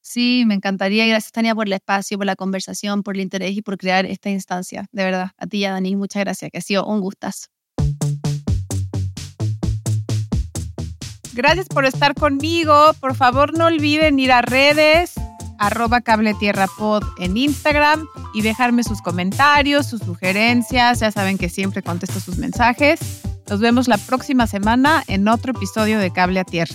Sí, 0.00 0.44
me 0.46 0.54
encantaría. 0.54 1.06
Gracias, 1.06 1.32
Tania, 1.32 1.54
por 1.54 1.66
el 1.66 1.72
espacio, 1.74 2.16
por 2.16 2.26
la 2.26 2.36
conversación, 2.36 3.02
por 3.02 3.16
el 3.16 3.22
interés 3.22 3.56
y 3.56 3.62
por 3.62 3.76
crear 3.76 4.06
esta 4.06 4.30
instancia. 4.30 4.86
De 4.92 5.04
verdad, 5.04 5.30
a 5.36 5.46
ti 5.46 5.58
y 5.58 5.64
a 5.64 5.72
Dani, 5.72 5.96
muchas 5.96 6.24
gracias, 6.24 6.50
que 6.50 6.58
ha 6.58 6.62
sido 6.62 6.86
un 6.86 7.00
gustazo. 7.00 7.48
Gracias 11.32 11.68
por 11.68 11.84
estar 11.84 12.14
conmigo. 12.14 12.92
Por 13.00 13.14
favor, 13.14 13.56
no 13.56 13.66
olviden 13.66 14.18
ir 14.18 14.32
a 14.32 14.42
redes, 14.42 15.14
arroba 15.58 16.00
cable 16.00 16.34
tierra 16.34 16.66
pod 16.78 17.04
en 17.18 17.36
Instagram 17.36 18.06
y 18.34 18.42
dejarme 18.42 18.82
sus 18.82 19.00
comentarios, 19.00 19.86
sus 19.86 20.00
sugerencias. 20.00 21.00
Ya 21.00 21.10
saben 21.10 21.38
que 21.38 21.48
siempre 21.48 21.82
contesto 21.82 22.20
sus 22.20 22.38
mensajes. 22.38 23.22
Nos 23.48 23.60
vemos 23.60 23.88
la 23.88 23.98
próxima 23.98 24.46
semana 24.46 25.02
en 25.06 25.28
otro 25.28 25.52
episodio 25.52 25.98
de 25.98 26.12
Cable 26.12 26.40
a 26.40 26.44
Tierra. 26.44 26.74